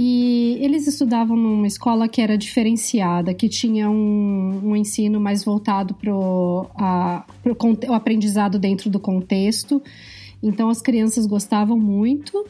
e 0.00 0.56
eles 0.60 0.86
estudavam 0.86 1.36
numa 1.36 1.66
escola 1.66 2.06
que 2.06 2.22
era 2.22 2.38
diferenciada, 2.38 3.34
que 3.34 3.48
tinha 3.48 3.90
um, 3.90 4.60
um 4.66 4.76
ensino 4.76 5.18
mais 5.18 5.42
voltado 5.42 5.92
para 5.92 6.14
o 6.14 6.68
aprendizado 7.92 8.60
dentro 8.60 8.88
do 8.88 9.00
contexto. 9.00 9.82
Então 10.40 10.68
as 10.68 10.80
crianças 10.80 11.26
gostavam 11.26 11.76
muito 11.76 12.46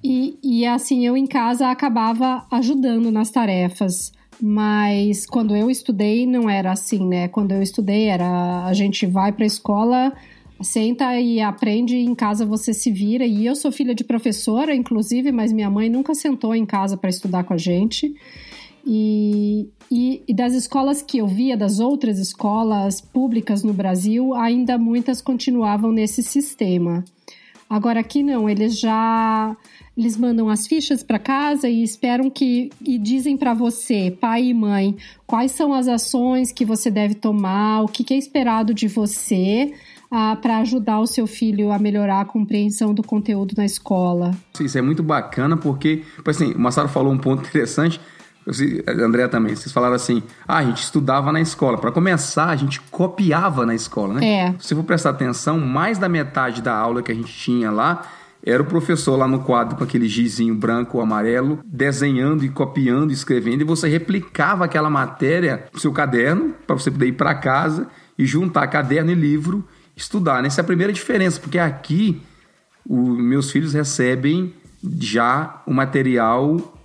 e, 0.00 0.38
e 0.44 0.64
assim 0.64 1.04
eu 1.04 1.16
em 1.16 1.26
casa 1.26 1.72
acabava 1.72 2.46
ajudando 2.52 3.10
nas 3.10 3.32
tarefas. 3.32 4.12
Mas 4.40 5.26
quando 5.26 5.56
eu 5.56 5.68
estudei 5.68 6.24
não 6.24 6.48
era 6.48 6.70
assim, 6.70 7.04
né? 7.04 7.26
Quando 7.26 7.50
eu 7.50 7.60
estudei 7.60 8.04
era 8.04 8.64
a 8.64 8.72
gente 8.74 9.06
vai 9.06 9.32
para 9.32 9.44
a 9.44 9.46
escola 9.48 10.12
senta 10.62 11.18
e 11.18 11.40
aprende 11.40 11.96
em 11.96 12.14
casa 12.14 12.46
você 12.46 12.72
se 12.72 12.90
vira. 12.90 13.24
E 13.24 13.46
eu 13.46 13.54
sou 13.54 13.72
filha 13.72 13.94
de 13.94 14.04
professora, 14.04 14.74
inclusive, 14.74 15.32
mas 15.32 15.52
minha 15.52 15.70
mãe 15.70 15.88
nunca 15.88 16.14
sentou 16.14 16.54
em 16.54 16.66
casa 16.66 16.96
para 16.96 17.10
estudar 17.10 17.44
com 17.44 17.54
a 17.54 17.58
gente. 17.58 18.14
E, 18.84 19.68
e, 19.90 20.22
e, 20.26 20.34
das 20.34 20.54
escolas 20.54 21.02
que 21.02 21.18
eu 21.18 21.26
via, 21.26 21.56
das 21.56 21.78
outras 21.78 22.18
escolas 22.18 23.00
públicas 23.00 23.62
no 23.62 23.72
Brasil, 23.72 24.34
ainda 24.34 24.76
muitas 24.76 25.22
continuavam 25.22 25.92
nesse 25.92 26.22
sistema. 26.22 27.04
Agora 27.70 28.00
aqui 28.00 28.22
não, 28.22 28.50
eles 28.50 28.78
já 28.78 29.56
eles 29.96 30.16
mandam 30.16 30.48
as 30.48 30.66
fichas 30.66 31.02
para 31.02 31.18
casa 31.18 31.68
e 31.68 31.82
esperam 31.82 32.28
que 32.28 32.70
e 32.84 32.98
dizem 32.98 33.36
para 33.36 33.54
você, 33.54 34.10
pai 34.10 34.46
e 34.46 34.54
mãe, 34.54 34.96
quais 35.26 35.52
são 35.52 35.72
as 35.72 35.86
ações 35.86 36.50
que 36.50 36.64
você 36.64 36.90
deve 36.90 37.14
tomar, 37.14 37.82
o 37.82 37.88
que, 37.88 38.02
que 38.02 38.14
é 38.14 38.16
esperado 38.16 38.74
de 38.74 38.88
você 38.88 39.72
para 40.42 40.58
ajudar 40.58 41.00
o 41.00 41.06
seu 41.06 41.26
filho 41.26 41.72
a 41.72 41.78
melhorar 41.78 42.20
a 42.20 42.24
compreensão 42.24 42.92
do 42.92 43.02
conteúdo 43.02 43.54
na 43.56 43.64
escola. 43.64 44.32
Isso 44.60 44.76
é 44.76 44.82
muito 44.82 45.02
bacana 45.02 45.56
porque, 45.56 46.02
assim, 46.26 46.52
o 46.52 46.58
Massaro 46.58 46.88
falou 46.88 47.12
um 47.12 47.18
ponto 47.18 47.40
interessante. 47.48 47.98
André 48.86 49.28
também, 49.28 49.54
vocês 49.54 49.72
falaram 49.72 49.94
assim: 49.94 50.22
ah, 50.46 50.58
a 50.58 50.64
gente 50.64 50.82
estudava 50.82 51.32
na 51.32 51.40
escola. 51.40 51.78
Para 51.78 51.92
começar, 51.92 52.48
a 52.48 52.56
gente 52.56 52.80
copiava 52.80 53.64
na 53.64 53.74
escola, 53.74 54.14
né? 54.14 54.26
É. 54.26 54.54
Se 54.58 54.74
for 54.74 54.82
prestar 54.82 55.10
atenção, 55.10 55.58
mais 55.60 55.96
da 55.96 56.08
metade 56.08 56.60
da 56.60 56.76
aula 56.76 57.02
que 57.02 57.12
a 57.12 57.14
gente 57.14 57.32
tinha 57.32 57.70
lá 57.70 58.06
era 58.44 58.60
o 58.60 58.66
professor 58.66 59.16
lá 59.16 59.28
no 59.28 59.38
quadro 59.38 59.76
com 59.76 59.84
aquele 59.84 60.08
gizinho 60.08 60.54
branco 60.54 60.96
ou 60.96 61.02
amarelo, 61.02 61.60
desenhando 61.64 62.44
e 62.44 62.48
copiando, 62.48 63.12
escrevendo, 63.12 63.60
e 63.60 63.64
você 63.64 63.88
replicava 63.88 64.64
aquela 64.64 64.90
matéria 64.90 65.66
no 65.72 65.78
seu 65.78 65.92
caderno, 65.92 66.52
para 66.66 66.76
você 66.76 66.90
poder 66.90 67.06
ir 67.06 67.12
para 67.12 67.36
casa 67.36 67.86
e 68.18 68.26
juntar 68.26 68.66
caderno 68.66 69.12
e 69.12 69.14
livro 69.14 69.64
estudar. 69.96 70.42
Né? 70.42 70.48
Essa 70.48 70.60
é 70.60 70.62
a 70.62 70.66
primeira 70.66 70.92
diferença, 70.92 71.40
porque 71.40 71.58
aqui 71.58 72.20
os 72.88 73.18
meus 73.18 73.50
filhos 73.50 73.72
recebem 73.72 74.54
já 74.98 75.62
o 75.66 75.72
material 75.72 76.76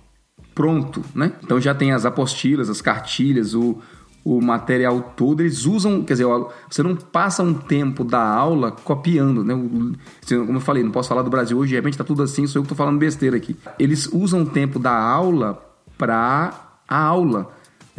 pronto, 0.54 1.04
né? 1.14 1.32
Então 1.42 1.60
já 1.60 1.74
tem 1.74 1.92
as 1.92 2.04
apostilas, 2.04 2.68
as 2.68 2.80
cartilhas, 2.80 3.54
o, 3.54 3.78
o 4.24 4.40
material 4.40 5.14
todo, 5.16 5.40
eles 5.40 5.64
usam, 5.64 6.02
quer 6.02 6.14
dizer, 6.14 6.26
você 6.68 6.82
não 6.82 6.96
passa 6.96 7.42
um 7.42 7.54
tempo 7.54 8.04
da 8.04 8.20
aula 8.20 8.72
copiando, 8.72 9.44
né? 9.44 9.54
Como 9.54 10.56
eu 10.56 10.60
falei, 10.60 10.82
não 10.82 10.90
posso 10.90 11.08
falar 11.08 11.22
do 11.22 11.30
Brasil 11.30 11.56
hoje, 11.56 11.70
de 11.70 11.76
repente 11.76 11.96
tá 11.96 12.04
tudo 12.04 12.22
assim, 12.22 12.46
sou 12.46 12.60
eu 12.60 12.64
que 12.64 12.68
tô 12.68 12.74
falando 12.74 12.98
besteira 12.98 13.36
aqui. 13.36 13.56
Eles 13.78 14.06
usam 14.12 14.42
o 14.42 14.46
tempo 14.46 14.78
da 14.78 14.92
aula 14.92 15.64
para 15.96 16.52
a 16.88 16.98
aula. 17.00 17.50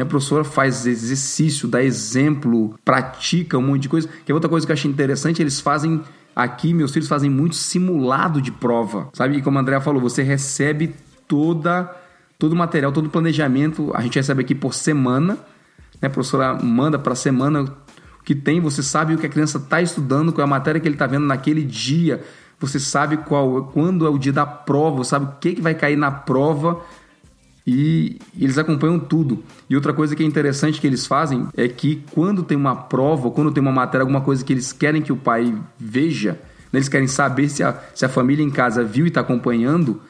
A 0.02 0.06
professora 0.06 0.44
faz 0.44 0.86
exercício, 0.86 1.68
dá 1.68 1.84
exemplo, 1.84 2.76
pratica 2.86 3.58
um 3.58 3.62
monte 3.62 3.82
de 3.82 3.90
coisa. 3.90 4.10
Que 4.26 4.32
é 4.32 4.36
outra 4.36 4.50
coisa 4.50 4.66
que 4.66 4.72
eu 4.72 4.74
achei 4.74 4.90
interessante, 4.90 5.42
eles 5.42 5.60
fazem 5.60 6.02
aqui, 6.36 6.74
meus 6.74 6.92
filhos 6.92 7.10
fazem 7.10 7.30
muito 7.30 7.56
simulado 7.56 8.42
de 8.42 8.52
prova, 8.52 9.10
sabe? 9.14 9.38
E 9.38 9.42
como 9.42 9.58
a 9.58 9.62
Andrea 9.62 9.82
falou, 9.82 10.02
você 10.02 10.24
recebe 10.24 10.96
toda 11.28 11.94
todo 12.40 12.54
o 12.54 12.56
material, 12.56 12.94
todo 12.94 13.08
o 13.08 13.10
planejamento, 13.10 13.92
a 13.94 14.02
gente 14.02 14.16
recebe 14.16 14.42
aqui 14.42 14.56
por 14.56 14.74
semana, 14.74 15.38
né? 16.02 16.08
A 16.08 16.10
professora 16.10 16.54
manda 16.54 16.98
para 16.98 17.14
semana 17.14 17.64
o 17.64 18.24
que 18.24 18.34
tem, 18.34 18.62
você 18.62 18.82
sabe 18.82 19.14
o 19.14 19.18
que 19.18 19.26
a 19.26 19.30
criança 19.30 19.58
está 19.58 19.82
estudando, 19.82 20.32
qual 20.32 20.44
é 20.44 20.46
a 20.46 20.50
matéria 20.50 20.80
que 20.80 20.88
ele 20.88 20.96
está 20.96 21.06
vendo 21.06 21.26
naquele 21.26 21.64
dia, 21.64 22.24
você 22.58 22.80
sabe 22.80 23.18
qual, 23.18 23.66
quando 23.74 24.06
é 24.06 24.10
o 24.10 24.18
dia 24.18 24.32
da 24.32 24.46
prova, 24.46 25.04
sabe 25.04 25.26
o 25.26 25.32
que, 25.40 25.56
que 25.56 25.62
vai 25.62 25.76
cair 25.76 25.98
na 25.98 26.12
prova 26.12 26.80
e 27.66 28.18
eles 28.38 28.58
acompanham 28.58 29.00
tudo. 29.00 29.44
E 29.70 29.76
outra 29.76 29.94
coisa 29.94 30.16
que 30.16 30.24
é 30.24 30.26
interessante 30.26 30.80
que 30.82 30.88
eles 30.88 31.06
fazem 31.06 31.48
é 31.56 31.68
que 31.68 32.04
quando 32.12 32.44
tem 32.44 32.58
uma 32.58 32.76
prova, 32.76 33.30
quando 33.32 33.52
tem 33.52 33.62
uma 33.62 33.72
matéria, 33.72 34.04
alguma 34.04 34.22
coisa 34.22 34.44
que 34.44 34.54
eles 34.54 34.72
querem 34.72 35.02
que 35.02 35.12
o 35.12 35.18
pai 35.18 35.56
veja, 35.78 36.34
né, 36.72 36.80
eles 36.80 36.90
querem 36.90 37.08
saber 37.08 37.50
se 37.50 37.64
a, 37.64 37.78
se 37.94 38.06
a 38.06 38.10
família 38.10 38.44
em 38.44 38.50
casa 38.50 38.84
viu 38.84 39.06
e 39.06 39.10
está 39.10 39.22
acompanhando, 39.22 40.02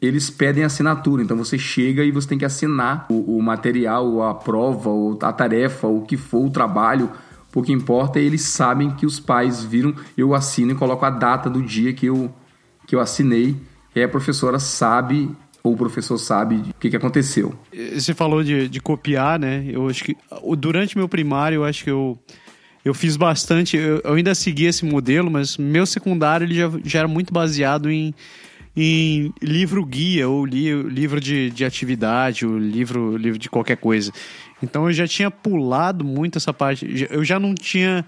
eles 0.00 0.30
pedem 0.30 0.64
assinatura. 0.64 1.22
Então 1.22 1.36
você 1.36 1.58
chega 1.58 2.02
e 2.02 2.10
você 2.10 2.28
tem 2.28 2.38
que 2.38 2.44
assinar 2.44 3.06
o, 3.08 3.36
o 3.36 3.42
material, 3.42 4.22
a 4.22 4.34
prova, 4.34 4.90
a 5.22 5.32
tarefa, 5.32 5.86
o 5.86 6.02
que 6.02 6.16
for, 6.16 6.46
o 6.46 6.50
trabalho. 6.50 7.10
O 7.54 7.62
que 7.62 7.72
importa 7.72 8.18
é 8.18 8.22
eles 8.22 8.42
sabem 8.42 8.90
que 8.92 9.04
os 9.04 9.20
pais 9.20 9.62
viram, 9.62 9.94
eu 10.16 10.34
assino 10.34 10.72
e 10.72 10.74
coloco 10.74 11.04
a 11.04 11.10
data 11.10 11.50
do 11.50 11.62
dia 11.62 11.92
que 11.92 12.06
eu, 12.06 12.32
que 12.86 12.96
eu 12.96 13.00
assinei. 13.00 13.54
E 13.94 14.02
a 14.02 14.08
professora 14.08 14.58
sabe 14.58 15.30
ou 15.62 15.74
o 15.74 15.76
professor 15.76 16.18
sabe 16.18 16.56
o 16.56 16.74
que, 16.80 16.90
que 16.90 16.96
aconteceu. 16.96 17.54
Você 17.94 18.12
falou 18.12 18.42
de, 18.42 18.68
de 18.68 18.80
copiar, 18.80 19.38
né? 19.38 19.64
Eu 19.68 19.88
acho 19.88 20.02
que 20.04 20.16
durante 20.58 20.96
meu 20.96 21.08
primário, 21.08 21.56
eu 21.56 21.64
acho 21.64 21.84
que 21.84 21.90
eu, 21.90 22.18
eu 22.84 22.92
fiz 22.92 23.16
bastante. 23.16 23.76
Eu, 23.76 24.02
ainda 24.14 24.34
segui 24.34 24.64
esse 24.64 24.84
modelo, 24.84 25.30
mas 25.30 25.56
meu 25.56 25.86
secundário 25.86 26.44
ele 26.44 26.54
já, 26.54 26.70
já 26.84 26.98
era 27.00 27.08
muito 27.08 27.32
baseado 27.32 27.90
em, 27.90 28.12
em 28.76 29.32
livro 29.40 29.84
guia 29.86 30.28
ou 30.28 30.44
li, 30.44 30.72
livro 30.82 31.20
de, 31.20 31.50
de 31.50 31.64
atividade, 31.64 32.44
ou 32.44 32.58
livro, 32.58 33.16
livro 33.16 33.38
de 33.38 33.48
qualquer 33.48 33.76
coisa. 33.76 34.12
Então 34.62 34.86
eu 34.86 34.92
já 34.92 35.06
tinha 35.06 35.30
pulado 35.30 36.04
muito 36.04 36.38
essa 36.38 36.52
parte. 36.52 37.06
Eu 37.10 37.24
já 37.24 37.38
não 37.38 37.54
tinha. 37.54 38.04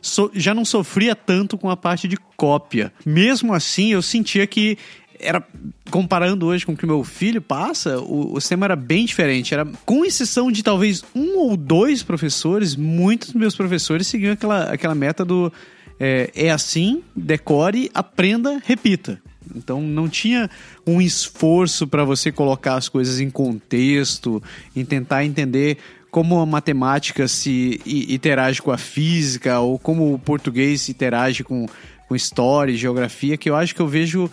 So, 0.00 0.30
já 0.32 0.54
não 0.54 0.64
sofria 0.64 1.16
tanto 1.16 1.58
com 1.58 1.68
a 1.68 1.76
parte 1.76 2.06
de 2.06 2.16
cópia. 2.36 2.92
Mesmo 3.04 3.52
assim, 3.52 3.92
eu 3.92 4.00
sentia 4.00 4.46
que 4.46 4.78
era 5.20 5.44
comparando 5.90 6.46
hoje 6.46 6.64
com 6.64 6.72
o 6.72 6.76
que 6.76 6.86
meu 6.86 7.02
filho 7.02 7.40
passa, 7.40 7.98
o, 7.98 8.34
o 8.34 8.64
era 8.64 8.76
bem 8.76 9.04
diferente. 9.04 9.54
Era 9.54 9.66
com 9.84 10.04
exceção 10.04 10.50
de 10.50 10.62
talvez 10.62 11.04
um 11.14 11.38
ou 11.38 11.56
dois 11.56 12.02
professores, 12.02 12.76
muitos 12.76 13.28
dos 13.28 13.40
meus 13.40 13.56
professores 13.56 14.06
seguiam 14.06 14.32
aquela, 14.32 14.64
aquela 14.72 14.94
meta 14.94 15.24
do 15.24 15.52
é, 15.98 16.30
é 16.34 16.50
assim, 16.50 17.02
decore, 17.14 17.90
aprenda, 17.92 18.60
repita. 18.64 19.20
Então 19.54 19.80
não 19.80 20.08
tinha 20.08 20.50
um 20.86 21.00
esforço 21.00 21.86
para 21.86 22.04
você 22.04 22.30
colocar 22.30 22.74
as 22.74 22.88
coisas 22.88 23.20
em 23.20 23.30
contexto, 23.30 24.42
em 24.76 24.84
tentar 24.84 25.24
entender 25.24 25.78
como 26.10 26.38
a 26.38 26.46
matemática 26.46 27.28
se 27.28 27.80
interage 27.86 28.62
com 28.62 28.70
a 28.70 28.78
física 28.78 29.60
ou 29.60 29.78
como 29.78 30.14
o 30.14 30.18
português 30.18 30.88
interage 30.88 31.44
com, 31.44 31.66
com 32.06 32.16
história 32.16 32.72
e 32.72 32.76
geografia, 32.76 33.36
que 33.36 33.50
eu 33.50 33.56
acho 33.56 33.74
que 33.74 33.80
eu 33.80 33.88
vejo 33.88 34.30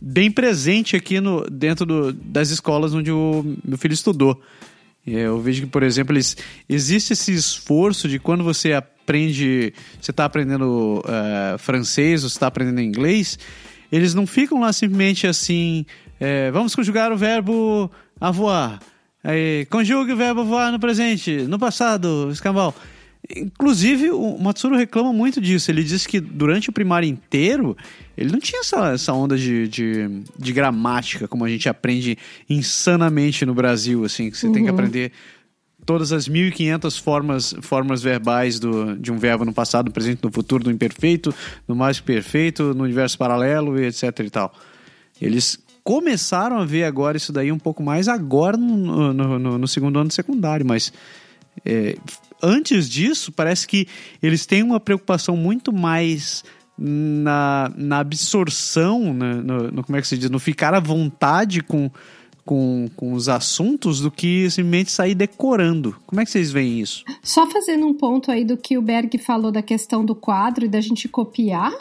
bem 0.00 0.30
presente 0.30 0.96
aqui 0.96 1.20
no, 1.20 1.48
dentro 1.50 1.84
do, 1.84 2.12
das 2.12 2.50
escolas 2.50 2.94
onde 2.94 3.10
o 3.10 3.56
meu 3.64 3.78
filho 3.78 3.94
estudou. 3.94 4.40
Eu 5.06 5.40
vejo 5.40 5.62
que, 5.62 5.66
por 5.66 5.82
exemplo, 5.82 6.14
eles, 6.14 6.36
existe 6.68 7.12
esse 7.14 7.32
esforço 7.32 8.08
de 8.08 8.18
quando 8.18 8.44
você 8.44 8.74
aprende, 8.74 9.72
você 10.00 10.10
está 10.10 10.24
aprendendo 10.24 10.98
uh, 10.98 11.58
francês 11.58 12.22
ou 12.22 12.28
está 12.28 12.46
aprendendo 12.46 12.80
inglês, 12.80 13.38
eles 13.90 14.12
não 14.12 14.26
ficam 14.26 14.60
lá 14.60 14.72
simplesmente 14.72 15.26
assim, 15.26 15.86
é, 16.20 16.50
vamos 16.50 16.74
conjugar 16.74 17.10
o 17.10 17.16
verbo 17.16 17.90
avoar. 18.20 18.80
Aí, 19.24 19.66
conjugue 19.70 20.12
o 20.12 20.16
verbo 20.16 20.44
voar 20.44 20.70
no 20.70 20.78
presente, 20.78 21.38
no 21.42 21.58
passado, 21.58 22.28
escambau. 22.30 22.74
Inclusive, 23.36 24.10
o 24.10 24.38
Matsuro 24.38 24.76
reclama 24.76 25.12
muito 25.12 25.40
disso. 25.40 25.70
Ele 25.70 25.84
diz 25.84 26.06
que 26.06 26.18
durante 26.20 26.70
o 26.70 26.72
primário 26.72 27.08
inteiro, 27.08 27.76
ele 28.16 28.32
não 28.32 28.38
tinha 28.38 28.60
essa, 28.60 28.92
essa 28.92 29.12
onda 29.12 29.36
de, 29.36 29.68
de, 29.68 30.22
de 30.38 30.52
gramática, 30.52 31.28
como 31.28 31.44
a 31.44 31.48
gente 31.48 31.68
aprende 31.68 32.16
insanamente 32.48 33.44
no 33.44 33.54
Brasil, 33.54 34.04
assim, 34.04 34.30
que 34.30 34.38
você 34.38 34.46
uhum. 34.46 34.52
tem 34.52 34.64
que 34.64 34.70
uhum. 34.70 34.74
aprender 34.74 35.12
todas 35.84 36.12
as 36.12 36.28
1.500 36.28 37.00
formas, 37.00 37.54
formas 37.62 38.02
verbais 38.02 38.58
do, 38.58 38.96
de 38.96 39.10
um 39.10 39.18
verbo 39.18 39.44
no 39.44 39.52
passado, 39.52 39.86
no 39.86 39.92
presente, 39.92 40.20
no 40.22 40.30
futuro, 40.30 40.64
no 40.64 40.70
imperfeito, 40.70 41.34
no 41.66 41.74
mais 41.74 42.00
perfeito, 42.00 42.74
no 42.74 42.84
universo 42.84 43.16
paralelo, 43.16 43.78
etc 43.80 44.20
e 44.20 44.30
tal. 44.30 44.54
Eles 45.20 45.58
começaram 45.82 46.58
a 46.58 46.64
ver 46.66 46.84
agora 46.84 47.16
isso 47.16 47.32
daí 47.32 47.50
um 47.50 47.58
pouco 47.58 47.82
mais 47.82 48.08
agora 48.08 48.56
no, 48.56 49.14
no, 49.14 49.38
no, 49.38 49.58
no 49.58 49.68
segundo 49.68 49.98
ano 49.98 50.10
secundário, 50.10 50.66
mas 50.66 50.92
é, 51.64 51.96
antes 52.42 52.88
disso, 52.88 53.32
parece 53.32 53.66
que 53.66 53.86
eles 54.22 54.46
têm 54.46 54.62
uma 54.62 54.80
preocupação 54.80 55.36
muito 55.36 55.72
mais 55.72 56.44
na, 56.78 57.72
na 57.76 57.98
absorção, 57.98 59.12
né, 59.12 59.34
no, 59.34 59.70
no, 59.72 59.84
como 59.84 59.98
é 59.98 60.00
que 60.00 60.06
se 60.06 60.16
diz, 60.16 60.30
no 60.30 60.38
ficar 60.38 60.74
à 60.74 60.80
vontade 60.80 61.60
com, 61.60 61.90
com, 62.44 62.88
com 62.94 63.12
os 63.12 63.28
assuntos 63.28 64.00
do 64.00 64.10
que 64.10 64.48
simplesmente 64.48 64.92
sair 64.92 65.14
decorando. 65.14 65.96
Como 66.06 66.20
é 66.20 66.24
que 66.24 66.30
vocês 66.30 66.52
veem 66.52 66.80
isso? 66.80 67.04
Só 67.22 67.50
fazendo 67.50 67.86
um 67.86 67.94
ponto 67.94 68.30
aí 68.30 68.44
do 68.44 68.56
que 68.56 68.78
o 68.78 68.82
Berg 68.82 69.18
falou 69.18 69.50
da 69.50 69.62
questão 69.62 70.04
do 70.04 70.14
quadro 70.14 70.64
e 70.64 70.68
da 70.68 70.80
gente 70.80 71.08
copiar. 71.08 71.72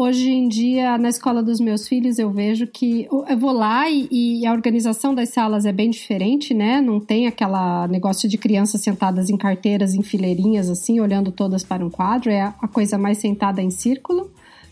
Hoje 0.00 0.30
em 0.30 0.48
dia, 0.48 0.96
na 0.96 1.08
escola 1.08 1.42
dos 1.42 1.58
meus 1.58 1.88
filhos, 1.88 2.20
eu 2.20 2.30
vejo 2.30 2.68
que 2.68 3.08
eu 3.10 3.36
vou 3.36 3.50
lá 3.50 3.90
e, 3.90 4.06
e, 4.12 4.46
a 4.46 4.52
organização 4.52 5.12
das 5.12 5.30
salas 5.30 5.66
é 5.66 5.72
bem 5.72 5.90
diferente, 5.90 6.54
né? 6.54 6.80
Não 6.80 7.00
tem 7.00 7.26
aquela 7.26 7.88
negócio 7.88 8.28
de 8.28 8.38
crianças 8.38 8.80
sentadas 8.80 9.28
em 9.28 9.36
carteiras, 9.36 9.94
em 9.94 10.02
fileirinhas, 10.04 10.70
assim, 10.70 11.00
olhando 11.00 11.32
todas 11.32 11.64
para 11.64 11.84
um 11.84 11.90
quadro. 11.90 12.30
É 12.30 12.42
a 12.42 12.68
coisa 12.68 12.96
mais 12.96 13.18
sentada 13.18 13.60
em 13.60 13.72
círculo, 13.72 14.30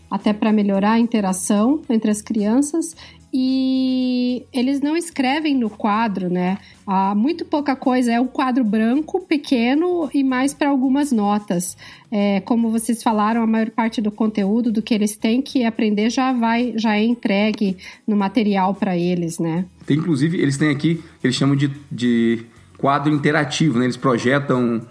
até 0.09 0.31
para 0.31 0.53
melhorar 0.53 0.91
a 0.91 0.99
interação 0.99 1.81
entre 1.89 2.09
as 2.09 2.21
crianças 2.21 2.95
e 3.33 4.45
eles 4.53 4.79
não 4.79 4.95
escrevem 4.95 5.55
no 5.55 5.69
quadro, 5.69 6.29
né? 6.29 6.57
Há 6.85 7.13
muito 7.13 7.43
pouca 7.43 7.75
coisa, 7.75 8.11
é 8.11 8.19
um 8.19 8.27
quadro 8.27 8.63
branco, 8.63 9.19
pequeno 9.19 10.09
e 10.13 10.23
mais 10.23 10.53
para 10.53 10.69
algumas 10.69 11.11
notas. 11.11 11.77
É, 12.09 12.39
como 12.41 12.71
vocês 12.71 13.03
falaram, 13.03 13.41
a 13.41 13.47
maior 13.47 13.69
parte 13.69 14.01
do 14.01 14.11
conteúdo 14.11 14.71
do 14.71 14.81
que 14.81 14.93
eles 14.93 15.17
têm 15.17 15.41
que 15.41 15.65
aprender 15.65 16.09
já 16.09 16.31
vai, 16.31 16.73
já 16.77 16.95
é 16.95 17.03
entregue 17.03 17.77
no 18.07 18.15
material 18.15 18.73
para 18.73 18.97
eles, 18.97 19.39
né? 19.39 19.65
Tem, 19.85 19.97
inclusive, 19.97 20.39
eles 20.39 20.57
têm 20.57 20.69
aqui, 20.69 21.03
eles 21.23 21.35
chamam 21.35 21.55
de, 21.55 21.69
de 21.91 22.45
quadro 22.77 23.13
interativo, 23.13 23.77
né? 23.77 23.85
Eles 23.85 23.97
projetam 23.97 24.81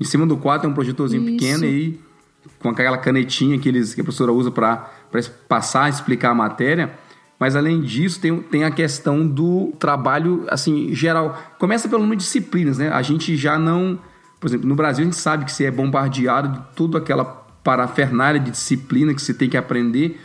em 0.00 0.04
cima 0.04 0.26
do 0.26 0.36
quadro 0.36 0.62
tem 0.62 0.70
um 0.70 0.74
projetorzinho 0.74 1.22
Isso. 1.22 1.32
pequeno 1.32 1.64
e 1.64 2.00
com 2.58 2.68
aquela 2.68 2.98
canetinha 2.98 3.58
que, 3.58 3.68
eles, 3.68 3.94
que 3.94 4.00
a 4.00 4.04
professora 4.04 4.32
usa 4.32 4.50
para 4.50 4.90
passar, 5.48 5.88
explicar 5.88 6.30
a 6.30 6.34
matéria 6.34 7.03
mas 7.44 7.54
além 7.54 7.82
disso, 7.82 8.18
tem, 8.18 8.40
tem 8.40 8.64
a 8.64 8.70
questão 8.70 9.26
do 9.26 9.74
trabalho, 9.78 10.46
assim, 10.48 10.94
geral. 10.94 11.38
Começa 11.58 11.90
pelo 11.90 12.00
número 12.00 12.16
de 12.16 12.24
disciplinas, 12.24 12.78
né? 12.78 12.88
A 12.88 13.02
gente 13.02 13.36
já 13.36 13.58
não. 13.58 13.98
Por 14.40 14.46
exemplo, 14.46 14.66
no 14.66 14.74
Brasil 14.74 15.02
a 15.02 15.04
gente 15.04 15.16
sabe 15.16 15.44
que 15.44 15.52
você 15.52 15.64
é 15.64 15.70
bombardeado 15.70 16.48
de 16.48 16.58
toda 16.74 16.96
aquela 16.96 17.22
parafernália 17.22 18.40
de 18.40 18.50
disciplina 18.50 19.12
que 19.12 19.20
você 19.20 19.34
tem 19.34 19.50
que 19.50 19.58
aprender 19.58 20.18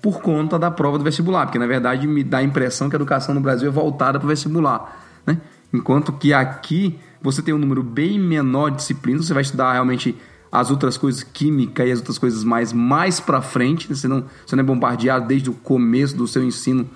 por 0.00 0.22
conta 0.22 0.58
da 0.58 0.70
prova 0.70 0.96
do 0.96 1.04
vestibular, 1.04 1.44
porque 1.44 1.58
na 1.58 1.66
verdade 1.66 2.06
me 2.06 2.24
dá 2.24 2.38
a 2.38 2.42
impressão 2.42 2.88
que 2.88 2.96
a 2.96 2.98
educação 2.98 3.34
no 3.34 3.42
Brasil 3.42 3.68
é 3.68 3.70
voltada 3.70 4.18
para 4.18 4.24
o 4.24 4.28
vestibular, 4.30 4.98
né? 5.26 5.42
Enquanto 5.74 6.10
que 6.10 6.32
aqui 6.32 6.98
você 7.20 7.42
tem 7.42 7.52
um 7.52 7.58
número 7.58 7.82
bem 7.82 8.18
menor 8.18 8.70
de 8.70 8.78
disciplinas, 8.78 9.26
você 9.26 9.34
vai 9.34 9.42
estudar 9.42 9.74
realmente 9.74 10.16
as 10.52 10.70
outras 10.70 10.98
coisas, 10.98 11.22
química 11.22 11.86
e 11.86 11.90
as 11.90 12.00
outras 12.00 12.18
coisas 12.18 12.44
mais, 12.44 12.74
mais 12.74 13.18
para 13.18 13.40
frente. 13.40 13.88
Né? 13.88 13.96
Você 13.96 14.06
não, 14.06 14.24
você 14.44 14.54
não 14.54 14.62
é 14.62 14.66
bombardeado 14.66 15.26
desde 15.26 15.48
o 15.48 15.54
começo 15.54 16.14
do 16.14 16.28
seu 16.28 16.44
ensino 16.44 16.86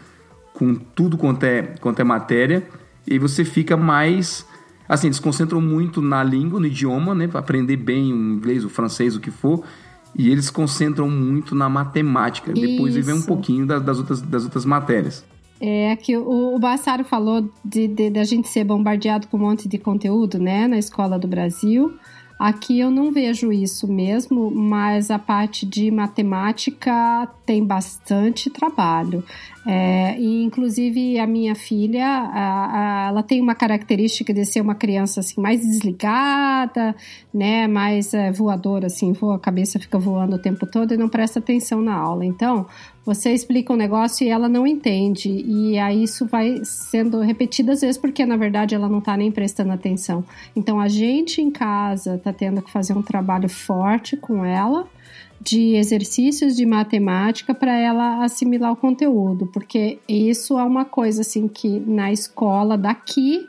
com 0.52 0.74
tudo 0.74 1.16
quanto 1.16 1.44
é, 1.44 1.62
quanto 1.80 1.98
é 1.98 2.04
matéria. 2.04 2.68
E 3.06 3.18
você 3.18 3.46
fica 3.46 3.74
mais. 3.74 4.44
Assim, 4.86 5.06
eles 5.06 5.18
concentram 5.18 5.60
muito 5.60 6.02
na 6.02 6.22
língua, 6.22 6.60
no 6.60 6.66
idioma, 6.66 7.14
né? 7.14 7.26
Para 7.26 7.40
aprender 7.40 7.78
bem 7.78 8.12
o 8.12 8.16
inglês, 8.34 8.62
o 8.62 8.68
francês, 8.68 9.16
o 9.16 9.20
que 9.20 9.30
for. 9.30 9.64
E 10.14 10.30
eles 10.30 10.50
concentram 10.50 11.08
muito 11.08 11.54
na 11.54 11.68
matemática. 11.68 12.52
Isso. 12.52 12.60
Depois 12.60 12.94
vem 12.94 13.14
um 13.14 13.22
pouquinho 13.22 13.66
das, 13.66 13.82
das, 13.82 13.98
outras, 13.98 14.20
das 14.20 14.44
outras 14.44 14.66
matérias. 14.66 15.24
É 15.58 15.96
que 15.96 16.14
o, 16.16 16.54
o 16.54 16.58
Bassaro 16.58 17.04
falou 17.04 17.50
de, 17.64 17.88
de, 17.88 18.10
de, 18.10 18.18
a 18.18 18.24
gente 18.24 18.48
ser 18.48 18.64
bombardeado 18.64 19.26
com 19.28 19.38
um 19.38 19.40
monte 19.40 19.66
de 19.66 19.78
conteúdo, 19.78 20.38
né, 20.38 20.68
na 20.68 20.78
escola 20.78 21.18
do 21.18 21.26
Brasil. 21.26 21.94
Aqui 22.38 22.78
eu 22.78 22.90
não 22.90 23.10
vejo 23.10 23.50
isso 23.50 23.90
mesmo, 23.90 24.50
mas 24.50 25.10
a 25.10 25.18
parte 25.18 25.64
de 25.64 25.90
matemática 25.90 27.26
tem 27.46 27.64
bastante 27.64 28.50
trabalho. 28.50 29.24
É, 29.66 30.16
e 30.20 30.44
inclusive 30.44 31.18
a 31.18 31.26
minha 31.26 31.54
filha, 31.54 32.06
a, 32.06 33.06
a, 33.06 33.08
ela 33.08 33.22
tem 33.22 33.40
uma 33.40 33.54
característica 33.54 34.34
de 34.34 34.44
ser 34.44 34.60
uma 34.60 34.74
criança 34.74 35.20
assim 35.20 35.40
mais 35.40 35.62
desligada, 35.62 36.94
né, 37.32 37.66
mais 37.66 38.12
é, 38.12 38.30
voadora, 38.30 38.86
assim, 38.86 39.12
voa, 39.12 39.36
a 39.36 39.40
cabeça 39.40 39.80
fica 39.80 39.98
voando 39.98 40.36
o 40.36 40.38
tempo 40.38 40.66
todo 40.66 40.92
e 40.92 40.96
não 40.96 41.08
presta 41.08 41.38
atenção 41.38 41.80
na 41.80 41.94
aula. 41.94 42.24
Então, 42.24 42.66
você 43.06 43.32
explica 43.32 43.72
um 43.72 43.76
negócio 43.76 44.26
e 44.26 44.28
ela 44.28 44.48
não 44.48 44.66
entende. 44.66 45.30
E 45.30 45.78
aí 45.78 46.02
isso 46.02 46.26
vai 46.26 46.60
sendo 46.64 47.20
repetido 47.20 47.70
às 47.70 47.80
vezes 47.80 47.96
porque 47.96 48.26
na 48.26 48.36
verdade 48.36 48.74
ela 48.74 48.88
não 48.88 48.98
está 48.98 49.16
nem 49.16 49.30
prestando 49.30 49.72
atenção. 49.72 50.24
Então 50.56 50.80
a 50.80 50.88
gente 50.88 51.40
em 51.40 51.50
casa 51.50 52.16
está 52.16 52.32
tendo 52.32 52.60
que 52.60 52.70
fazer 52.70 52.94
um 52.94 53.02
trabalho 53.02 53.48
forte 53.48 54.16
com 54.16 54.44
ela 54.44 54.88
de 55.40 55.76
exercícios 55.76 56.56
de 56.56 56.66
matemática 56.66 57.54
para 57.54 57.78
ela 57.78 58.24
assimilar 58.24 58.72
o 58.72 58.76
conteúdo, 58.76 59.46
porque 59.52 60.00
isso 60.08 60.58
é 60.58 60.64
uma 60.64 60.84
coisa 60.84 61.20
assim 61.20 61.46
que 61.46 61.78
na 61.78 62.10
escola 62.10 62.76
daqui 62.76 63.46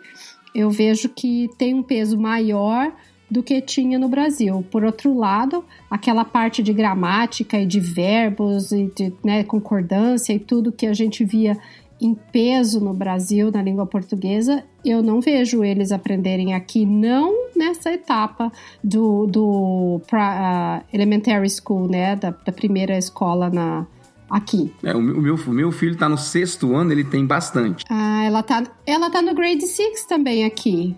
eu 0.54 0.70
vejo 0.70 1.10
que 1.10 1.50
tem 1.58 1.74
um 1.74 1.82
peso 1.82 2.20
maior 2.20 2.94
do 3.30 3.44
que 3.44 3.62
tinha 3.62 4.00
no 4.00 4.08
Brasil. 4.08 4.66
Por 4.72 4.84
outro 4.84 5.18
lado, 5.18 5.64
aquela 5.90 6.24
parte 6.24 6.64
de 6.64 6.74
gramática 6.74 7.60
e 7.60 7.66
de 7.66 7.80
verbos 7.80 8.72
e 8.72 8.92
de 8.96 9.14
né, 9.24 9.44
concordância 9.44 10.34
e 10.34 10.40
tudo 10.40 10.72
que 10.72 10.86
a 10.86 10.94
gente 10.94 11.26
via 11.26 11.58
em 12.00 12.14
peso 12.14 12.80
no 12.80 12.94
Brasil, 12.94 13.52
na 13.52 13.62
língua 13.62 13.86
portuguesa, 13.86 14.64
eu 14.86 15.02
não 15.02 15.20
vejo 15.20 15.64
eles 15.64 15.92
aprenderem 15.92 16.54
aqui, 16.54 16.86
não 16.86 17.50
nessa 17.56 17.92
etapa 17.92 18.52
do, 18.84 19.26
do 19.26 20.02
pra, 20.08 20.84
uh, 20.84 20.96
elementary 20.96 21.50
school, 21.50 21.88
né, 21.88 22.16
da, 22.16 22.30
da 22.30 22.52
primeira 22.52 22.98
escola 22.98 23.50
na, 23.50 23.88
aqui. 24.30 24.72
É, 24.84 24.96
o, 24.96 25.02
meu, 25.02 25.36
o 25.36 25.52
meu 25.52 25.72
filho 25.72 25.94
está 25.94 26.08
no 26.08 26.18
sexto 26.18 26.76
ano, 26.76 26.92
ele 26.92 27.04
tem 27.04 27.26
bastante. 27.26 27.84
Ah, 27.90 28.24
ela 28.24 28.44
tá, 28.44 28.64
ela 28.86 29.10
tá 29.10 29.22
no 29.22 29.34
grade 29.34 29.66
6 29.66 30.06
também 30.06 30.46
aqui. 30.46 30.96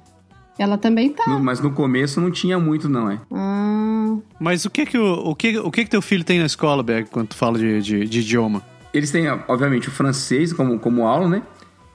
Ela 0.59 0.77
também 0.77 1.09
tá. 1.09 1.23
No, 1.25 1.39
mas 1.39 1.61
no 1.61 1.71
começo 1.71 2.19
não 2.19 2.29
tinha 2.29 2.59
muito, 2.59 2.89
não, 2.89 3.09
é? 3.09 3.21
Ah. 3.31 4.17
Mas 4.37 4.65
o 4.65 4.69
que 4.69 4.85
que 4.85 4.97
o, 4.97 5.29
o 5.29 5.33
que, 5.33 5.57
o 5.57 5.71
que 5.71 5.85
que 5.85 5.89
teu 5.89 6.01
filho 6.01 6.23
tem 6.25 6.37
na 6.37 6.45
escola, 6.45 6.83
Berg, 6.83 7.09
quando 7.09 7.29
tu 7.29 7.35
fala 7.37 7.57
de, 7.57 7.81
de, 7.81 8.05
de 8.05 8.19
idioma? 8.19 8.61
Eles 8.93 9.09
têm, 9.09 9.25
obviamente, 9.47 9.87
o 9.87 9.91
francês 9.91 10.51
como, 10.51 10.77
como 10.77 11.07
aula, 11.07 11.29
né? 11.29 11.41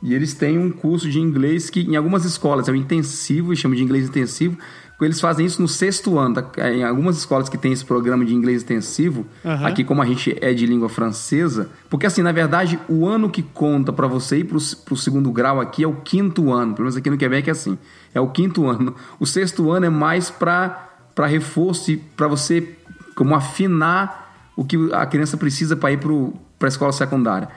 E 0.02 0.14
eles 0.14 0.32
têm 0.32 0.58
um 0.58 0.70
curso 0.70 1.10
de 1.10 1.20
inglês 1.20 1.68
que 1.68 1.80
em 1.80 1.94
algumas 1.94 2.24
escolas 2.24 2.66
é 2.66 2.72
um 2.72 2.74
intensivo, 2.74 3.54
chama 3.54 3.76
de 3.76 3.82
inglês 3.82 4.08
intensivo. 4.08 4.56
Eles 5.00 5.20
fazem 5.20 5.44
isso 5.44 5.60
no 5.60 5.68
sexto 5.68 6.18
ano. 6.18 6.36
Tá? 6.36 6.70
Em 6.70 6.82
algumas 6.82 7.18
escolas 7.18 7.48
que 7.48 7.58
tem 7.58 7.72
esse 7.72 7.84
programa 7.84 8.24
de 8.24 8.34
inglês 8.34 8.62
intensivo, 8.62 9.26
uhum. 9.44 9.66
aqui 9.66 9.84
como 9.84 10.00
a 10.00 10.06
gente 10.06 10.36
é 10.40 10.54
de 10.54 10.64
língua 10.64 10.88
francesa, 10.88 11.68
porque 11.90 12.06
assim, 12.06 12.22
na 12.22 12.32
verdade, 12.32 12.78
o 12.88 13.06
ano 13.06 13.28
que 13.28 13.42
conta 13.42 13.92
para 13.92 14.06
você 14.06 14.38
ir 14.38 14.44
pro, 14.44 14.58
pro 14.84 14.96
segundo 14.96 15.30
grau 15.30 15.60
aqui 15.60 15.82
é 15.82 15.88
o 15.88 15.96
quinto 15.96 16.52
ano. 16.52 16.74
Pelo 16.74 16.84
menos 16.84 16.96
aqui 16.96 17.10
no 17.10 17.18
Quebec 17.18 17.48
é 17.48 17.52
assim 17.52 17.76
é 18.14 18.20
o 18.20 18.28
quinto 18.28 18.66
ano. 18.66 18.94
O 19.18 19.26
sexto 19.26 19.70
ano 19.70 19.86
é 19.86 19.90
mais 19.90 20.30
para 20.30 20.88
reforço 21.26 21.90
e 21.90 21.96
para 21.96 22.28
você 22.28 22.76
como 23.16 23.34
afinar 23.34 24.52
o 24.56 24.64
que 24.64 24.76
a 24.92 25.04
criança 25.04 25.36
precisa 25.36 25.76
para 25.76 25.92
ir 25.92 25.98
para 25.98 26.68
a 26.68 26.68
escola 26.68 26.92
secundária. 26.92 27.48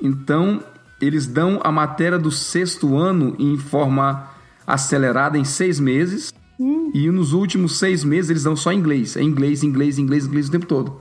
Então, 0.00 0.62
eles 1.00 1.26
dão 1.26 1.60
a 1.64 1.72
matéria 1.72 2.18
do 2.18 2.30
sexto 2.30 2.96
ano 2.96 3.34
em 3.38 3.58
forma 3.58 4.28
acelerada 4.66 5.36
em 5.36 5.44
seis 5.44 5.80
meses. 5.80 6.32
Hum. 6.58 6.90
E 6.94 7.10
nos 7.10 7.32
últimos 7.32 7.78
seis 7.78 8.04
meses 8.04 8.30
eles 8.30 8.44
dão 8.44 8.56
só 8.56 8.72
inglês. 8.72 9.16
É 9.16 9.22
inglês, 9.22 9.62
inglês, 9.62 9.98
inglês, 9.98 10.26
inglês 10.26 10.48
o 10.48 10.52
tempo 10.52 10.66
todo. 10.66 11.00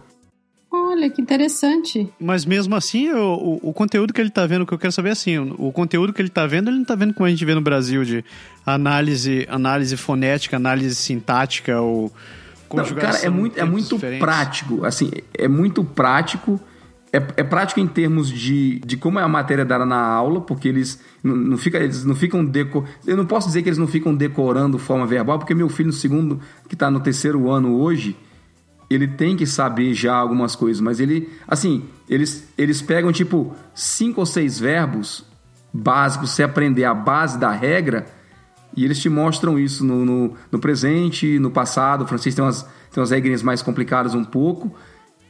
Olha, 0.71 1.09
que 1.09 1.21
interessante. 1.21 2.09
Mas 2.19 2.45
mesmo 2.45 2.75
assim, 2.75 3.11
o, 3.11 3.59
o, 3.63 3.69
o, 3.69 3.73
conteúdo 3.73 4.11
que 4.11 4.19
ele 4.19 4.31
tá 4.31 4.45
vendo, 4.47 4.63
o 4.63 4.65
que 4.65 4.73
eu 4.73 4.79
quero 4.79 4.91
saber 4.91 5.09
é 5.09 5.11
assim, 5.11 5.37
o, 5.37 5.67
o, 5.67 5.71
conteúdo 5.71 6.11
que 6.11 6.21
ele 6.21 6.29
tá 6.29 6.47
vendo, 6.47 6.69
ele 6.69 6.77
não 6.77 6.85
tá 6.85 6.95
vendo 6.95 7.13
como 7.13 7.27
a 7.27 7.29
gente 7.29 7.45
vê 7.45 7.53
no 7.53 7.61
Brasil, 7.61 8.03
de 8.03 8.25
análise, 8.65 9.45
análise 9.49 9.95
fonética, 9.95 10.55
análise 10.55 10.95
sintática 10.95 11.79
ou 11.79 12.11
conjugação. 12.67 12.95
Não, 12.95 13.13
cara, 13.13 13.25
é 13.25 13.29
muito, 13.29 13.59
é 13.59 13.63
muito 13.63 13.99
prático, 14.19 14.83
assim, 14.83 15.11
é 15.33 15.47
muito 15.47 15.83
prático 15.83 16.59
é, 17.13 17.17
é, 17.37 17.43
prático 17.43 17.79
em 17.79 17.85
termos 17.85 18.27
de, 18.27 18.79
de 18.79 18.97
como 18.97 19.19
é 19.19 19.23
a 19.23 19.27
matéria 19.27 19.63
dada 19.63 19.85
na 19.85 20.01
aula, 20.01 20.41
porque 20.41 20.67
eles 20.67 20.99
não, 21.23 21.35
não, 21.35 21.57
fica, 21.57 21.77
eles 21.77 22.03
não 22.03 22.15
ficam 22.15 22.43
deco... 22.43 22.83
Eu 23.05 23.15
não 23.15 23.25
posso 23.25 23.47
dizer 23.47 23.61
que 23.61 23.69
eles 23.69 23.77
não 23.77 23.85
ficam 23.85 24.15
decorando 24.15 24.79
forma 24.79 25.05
verbal, 25.05 25.37
porque 25.37 25.53
meu 25.53 25.69
filho 25.69 25.87
no 25.87 25.93
segundo, 25.93 26.39
que 26.67 26.73
está 26.73 26.89
no 26.89 26.99
terceiro 26.99 27.51
ano 27.51 27.79
hoje, 27.79 28.17
ele 28.89 29.07
tem 29.07 29.37
que 29.37 29.45
saber 29.45 29.93
já 29.93 30.15
algumas 30.15 30.55
coisas, 30.55 30.81
mas 30.81 30.99
ele, 30.99 31.29
assim, 31.47 31.83
eles, 32.09 32.47
eles 32.57 32.81
pegam 32.81 33.11
tipo 33.11 33.55
cinco 33.75 34.19
ou 34.19 34.25
seis 34.25 34.59
verbos 34.59 35.23
básicos, 35.71 36.31
você 36.31 36.41
aprender 36.41 36.83
a 36.83 36.95
base 36.95 37.37
da 37.37 37.51
regra, 37.51 38.07
e 38.75 38.83
eles 38.83 38.99
te 38.99 39.07
mostram 39.07 39.59
isso 39.59 39.85
no, 39.85 40.03
no, 40.03 40.33
no 40.51 40.57
presente, 40.57 41.37
no 41.37 41.51
passado. 41.51 42.03
O 42.03 42.07
francês 42.07 42.33
tem 42.33 42.43
umas, 42.43 42.63
tem 42.63 43.01
umas 43.01 43.11
regrinhas 43.11 43.43
mais 43.43 43.61
complicadas 43.61 44.15
um 44.15 44.23
pouco, 44.23 44.75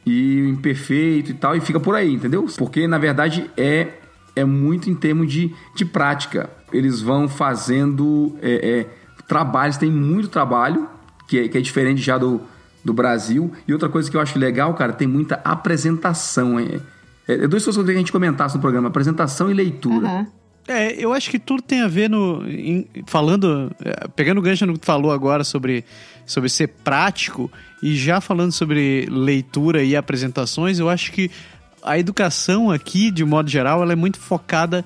e 0.06 0.42
o 0.42 0.48
imperfeito 0.48 1.30
e 1.30 1.34
tal, 1.34 1.56
e 1.56 1.60
fica 1.60 1.80
por 1.80 1.94
aí, 1.94 2.12
entendeu? 2.12 2.46
Porque 2.58 2.86
na 2.86 2.98
verdade 2.98 3.50
é, 3.56 3.88
é 4.36 4.44
muito 4.44 4.90
em 4.90 4.94
termos 4.94 5.32
de, 5.32 5.54
de 5.74 5.84
prática. 5.84 6.50
Eles 6.72 7.00
vão 7.00 7.28
fazendo 7.28 8.36
é, 8.42 8.80
é, 8.80 8.86
trabalhos, 9.26 9.76
tem 9.76 9.90
muito 9.90 10.28
trabalho, 10.28 10.88
que 11.26 11.38
é, 11.38 11.48
que 11.48 11.56
é 11.56 11.60
diferente 11.60 12.00
já 12.00 12.18
do, 12.18 12.40
do 12.84 12.92
Brasil. 12.92 13.52
E 13.66 13.72
outra 13.72 13.88
coisa 13.88 14.10
que 14.10 14.16
eu 14.16 14.20
acho 14.20 14.38
legal, 14.38 14.74
cara, 14.74 14.92
tem 14.92 15.08
muita 15.08 15.36
apresentação. 15.44 16.58
É, 16.58 16.80
é, 17.26 17.44
é 17.44 17.48
duas 17.48 17.64
coisas 17.64 17.74
que 17.76 17.80
eu 17.80 17.84
que 17.84 17.92
a 17.92 17.98
gente 17.98 18.12
comentasse 18.12 18.56
no 18.56 18.60
programa: 18.60 18.88
apresentação 18.88 19.50
e 19.50 19.54
leitura. 19.54 20.06
Uhum. 20.06 20.26
É, 20.66 20.92
eu 20.92 21.12
acho 21.12 21.30
que 21.30 21.38
tudo 21.38 21.62
tem 21.62 21.82
a 21.82 21.88
ver 21.88 22.08
no. 22.08 22.48
Em, 22.48 22.86
falando. 23.06 23.70
É, 23.84 24.08
pegando 24.08 24.38
o 24.38 24.42
gancho 24.42 24.64
no 24.64 24.74
que 24.74 24.80
tu 24.80 24.86
falou 24.86 25.12
agora 25.12 25.44
sobre, 25.44 25.84
sobre 26.24 26.48
ser 26.48 26.68
prático 26.68 27.50
e 27.82 27.94
já 27.96 28.20
falando 28.20 28.52
sobre 28.52 29.06
leitura 29.10 29.82
e 29.82 29.94
apresentações, 29.94 30.78
eu 30.78 30.88
acho 30.88 31.12
que 31.12 31.30
a 31.82 31.98
educação 31.98 32.70
aqui, 32.70 33.10
de 33.10 33.24
modo 33.24 33.50
geral, 33.50 33.82
ela 33.82 33.92
é 33.92 33.96
muito 33.96 34.18
focada 34.18 34.84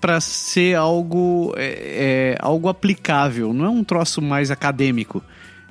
para 0.00 0.20
ser 0.20 0.76
algo, 0.76 1.54
é, 1.56 2.34
é, 2.34 2.36
algo 2.40 2.68
aplicável, 2.68 3.52
não 3.52 3.66
é 3.66 3.68
um 3.68 3.84
troço 3.84 4.20
mais 4.20 4.50
acadêmico. 4.50 5.22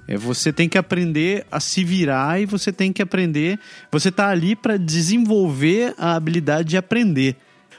É, 0.07 0.15
você 0.15 0.53
tem 0.53 0.69
que 0.69 0.77
aprender 0.77 1.45
a 1.51 1.59
se 1.59 1.83
virar 1.83 2.41
e 2.41 2.45
você 2.45 2.71
tem 2.71 2.93
que 2.93 3.01
aprender. 3.01 3.59
Você 3.91 4.09
está 4.09 4.29
ali 4.29 4.55
para 4.55 4.77
desenvolver 4.77 5.93
a 5.97 6.15
habilidade 6.15 6.69
de 6.69 6.77
aprender. 6.77 7.35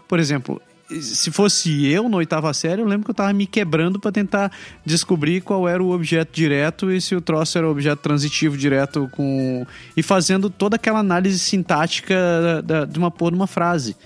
Por 0.07 0.21
exemplo, 0.21 0.61
se 1.01 1.31
fosse 1.31 1.87
eu 1.87 2.09
na 2.09 2.17
oitava 2.17 2.53
série, 2.53 2.83
eu 2.83 2.87
lembro 2.87 3.05
que 3.05 3.11
eu 3.11 3.13
estava 3.13 3.33
me 3.33 3.47
quebrando 3.47 3.99
para 4.01 4.11
tentar 4.11 4.51
descobrir 4.85 5.41
qual 5.41 5.69
era 5.69 5.83
o 5.83 5.93
objeto 5.93 6.33
direto 6.33 6.91
e 6.91 7.01
se 7.01 7.15
o 7.15 7.21
troço 7.21 7.57
era 7.57 7.67
o 7.67 7.71
objeto 7.71 8.01
transitivo 8.01 8.57
direto 8.57 9.09
com. 9.13 9.67
e 9.97 10.03
fazendo 10.03 10.51
toda 10.51 10.77
aquela 10.77 10.99
análise 10.99 11.39
sintática 11.39 12.15
da, 12.15 12.61
da, 12.61 12.85
de 12.85 12.99
uma 12.99 13.11
porra 13.11 13.31
de 13.33 13.37
uma 13.37 13.47
frase 13.47 13.97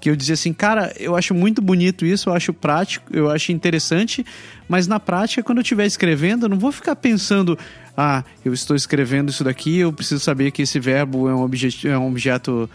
que 0.00 0.10
eu 0.10 0.16
dizia 0.16 0.34
assim, 0.34 0.52
cara, 0.52 0.92
eu 0.98 1.16
acho 1.16 1.34
muito 1.34 1.60
bonito 1.62 2.04
isso, 2.04 2.28
eu 2.28 2.34
acho 2.34 2.52
prático, 2.52 3.06
eu 3.12 3.30
acho 3.30 3.50
interessante, 3.50 4.24
mas 4.68 4.86
na 4.86 5.00
prática, 5.00 5.42
quando 5.42 5.58
eu 5.58 5.62
estiver 5.62 5.86
escrevendo, 5.86 6.44
eu 6.44 6.48
não 6.48 6.58
vou 6.58 6.70
ficar 6.70 6.94
pensando, 6.96 7.58
ah, 7.96 8.22
eu 8.44 8.52
estou 8.52 8.76
escrevendo 8.76 9.30
isso 9.30 9.42
daqui, 9.42 9.78
eu 9.78 9.92
preciso 9.92 10.22
saber 10.22 10.50
que 10.50 10.62
esse 10.62 10.78
verbo 10.78 11.28
é 11.28 11.34
um, 11.34 11.42
objeto, 11.42 11.88
é 11.88 11.98
um 11.98 12.08
objeto, 12.08 12.68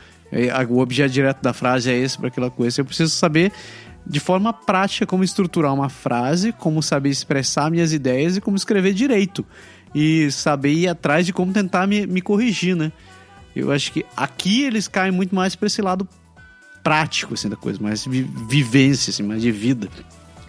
o 0.70 0.80
objeto 0.80 1.12
direto 1.12 1.41
da 1.41 1.54
frase 1.54 1.91
é 1.91 1.98
esse 1.98 2.17
para 2.17 2.28
aquela 2.28 2.50
coisa. 2.50 2.82
Eu 2.82 2.86
preciso 2.86 3.13
saber 3.13 3.52
de 4.06 4.20
forma 4.20 4.52
prática 4.54 5.06
como 5.06 5.24
estruturar 5.24 5.74
uma 5.74 5.89
frase, 5.89 6.52
como 6.52 6.82
saber 6.82 7.10
expressar 7.10 7.70
minhas 7.70 7.94
ideias 7.94 8.38
e 8.38 8.41
como 8.41 8.58
escrever 8.58 8.94
direito. 8.94 9.46
E 9.94 10.32
saber 10.32 10.74
ir 10.74 10.88
atrás 10.88 11.26
de 11.26 11.34
como 11.34 11.52
tentar 11.52 11.86
me, 11.86 12.08
me 12.08 12.22
corrigir, 12.22 12.76
né? 12.76 12.91
Eu 13.56 13.72
acho 13.72 13.91
que 13.91 14.06
aqui 14.15 14.63
eles 14.63 14.88
caem 14.88 15.12
muito 15.12 15.36
mais 15.36 15.56
para 15.56 15.67
esse 15.67 15.82
lado 15.82 16.08
prático, 16.82 17.34
assim, 17.34 17.50
da 17.50 17.56
coisa, 17.56 17.80
mais 17.82 18.06
vi 18.06 18.24
vivência, 18.48 19.12
assim, 19.12 19.24
mais 19.24 19.41
de 19.41 19.52
vida. 19.52 19.89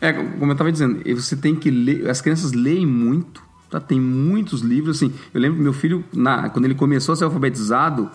É, 0.00 0.12
como 0.12 0.46
eu 0.46 0.52
estava 0.52 0.72
dizendo, 0.72 1.02
você 1.14 1.36
tem 1.36 1.54
que 1.54 1.70
ler, 1.70 2.08
as 2.08 2.20
crianças 2.20 2.52
leem 2.52 2.86
muito, 2.86 3.42
tá? 3.70 3.80
Tem 3.80 4.00
muitos 4.00 4.60
livros, 4.60 4.96
assim, 4.96 5.12
eu 5.34 5.40
lembro 5.40 5.60
meu 5.60 5.72
filho, 5.72 6.04
na, 6.12 6.48
quando 6.50 6.64
ele 6.64 6.74
começou 6.74 7.12
a 7.12 7.16
ser 7.16 7.24
alfabetizado, 7.24 8.10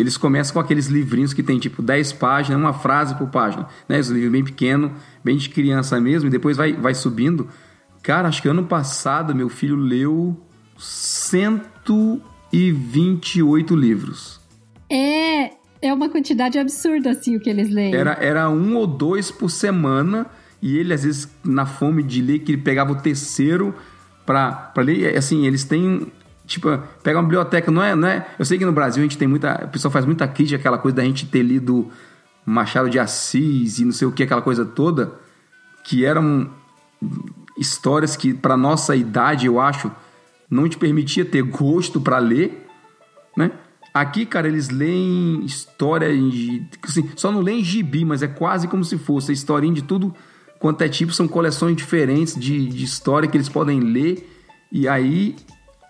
eles 0.00 0.16
começam 0.16 0.54
com 0.54 0.60
aqueles 0.60 0.86
livrinhos 0.86 1.32
que 1.32 1.42
tem 1.42 1.58
tipo 1.58 1.82
10 1.82 2.12
páginas, 2.14 2.60
uma 2.60 2.72
frase 2.72 3.14
por 3.14 3.28
página, 3.28 3.66
né? 3.88 3.98
Esse 3.98 4.12
livro 4.12 4.30
bem 4.30 4.44
pequeno, 4.44 4.92
bem 5.22 5.36
de 5.36 5.48
criança 5.48 6.00
mesmo, 6.00 6.28
e 6.28 6.30
depois 6.30 6.56
vai, 6.56 6.72
vai 6.72 6.94
subindo. 6.94 7.48
Cara, 8.02 8.28
acho 8.28 8.40
que 8.40 8.48
ano 8.48 8.64
passado 8.64 9.34
meu 9.34 9.48
filho 9.48 9.76
leu 9.76 10.40
128 10.78 13.76
livros. 13.76 14.40
É, 14.90 15.50
é 15.82 15.92
uma 15.92 16.08
quantidade 16.08 16.58
absurda, 16.58 17.10
assim, 17.10 17.36
o 17.36 17.40
que 17.40 17.48
eles 17.48 17.70
leem. 17.70 17.94
Era, 17.94 18.12
era 18.20 18.50
um 18.50 18.76
ou 18.76 18.86
dois 18.86 19.30
por 19.30 19.50
semana, 19.50 20.26
e 20.60 20.76
ele, 20.76 20.92
às 20.92 21.04
vezes, 21.04 21.28
na 21.44 21.64
fome 21.64 22.02
de 22.02 22.20
ler, 22.20 22.40
que 22.40 22.52
ele 22.52 22.62
pegava 22.62 22.92
o 22.92 22.96
terceiro 22.96 23.74
pra 24.26 24.72
ler. 24.78 25.16
Assim, 25.16 25.46
eles 25.46 25.64
têm. 25.64 26.12
Tipo, 26.50 26.82
pega 27.00 27.16
uma 27.16 27.22
biblioteca, 27.22 27.70
não 27.70 27.80
é, 27.80 27.94
não 27.94 28.08
é. 28.08 28.26
Eu 28.36 28.44
sei 28.44 28.58
que 28.58 28.64
no 28.64 28.72
Brasil 28.72 29.00
a 29.00 29.04
gente 29.04 29.16
tem 29.16 29.28
muita. 29.28 29.66
O 29.66 29.68
pessoal 29.68 29.92
faz 29.92 30.04
muita 30.04 30.26
crítica, 30.26 30.58
aquela 30.58 30.78
coisa 30.78 30.96
da 30.96 31.04
gente 31.04 31.24
ter 31.24 31.44
lido 31.44 31.88
Machado 32.44 32.90
de 32.90 32.98
Assis 32.98 33.78
e 33.78 33.84
não 33.84 33.92
sei 33.92 34.08
o 34.08 34.10
que, 34.10 34.24
aquela 34.24 34.42
coisa 34.42 34.64
toda, 34.64 35.12
que 35.84 36.04
eram 36.04 36.50
histórias 37.56 38.16
que, 38.16 38.34
para 38.34 38.56
nossa 38.56 38.96
idade, 38.96 39.46
eu 39.46 39.60
acho, 39.60 39.92
não 40.50 40.68
te 40.68 40.76
permitia 40.76 41.24
ter 41.24 41.42
gosto 41.42 42.00
para 42.00 42.18
ler, 42.18 42.66
né? 43.36 43.52
Aqui, 43.94 44.26
cara, 44.26 44.48
eles 44.48 44.70
leem 44.70 45.44
história. 45.44 46.08
Assim, 46.82 47.10
só 47.14 47.30
não 47.30 47.42
leem 47.42 47.62
gibi, 47.62 48.04
mas 48.04 48.24
é 48.24 48.26
quase 48.28 48.66
como 48.66 48.82
se 48.82 48.98
fosse 48.98 49.30
a 49.30 49.34
historinha 49.34 49.74
de 49.74 49.82
tudo 49.82 50.12
quanto 50.58 50.82
é 50.82 50.88
tipo. 50.88 51.12
São 51.12 51.28
coleções 51.28 51.76
diferentes 51.76 52.34
de, 52.34 52.66
de 52.66 52.84
história 52.84 53.28
que 53.28 53.36
eles 53.36 53.48
podem 53.48 53.78
ler. 53.78 54.28
E 54.72 54.88
aí 54.88 55.36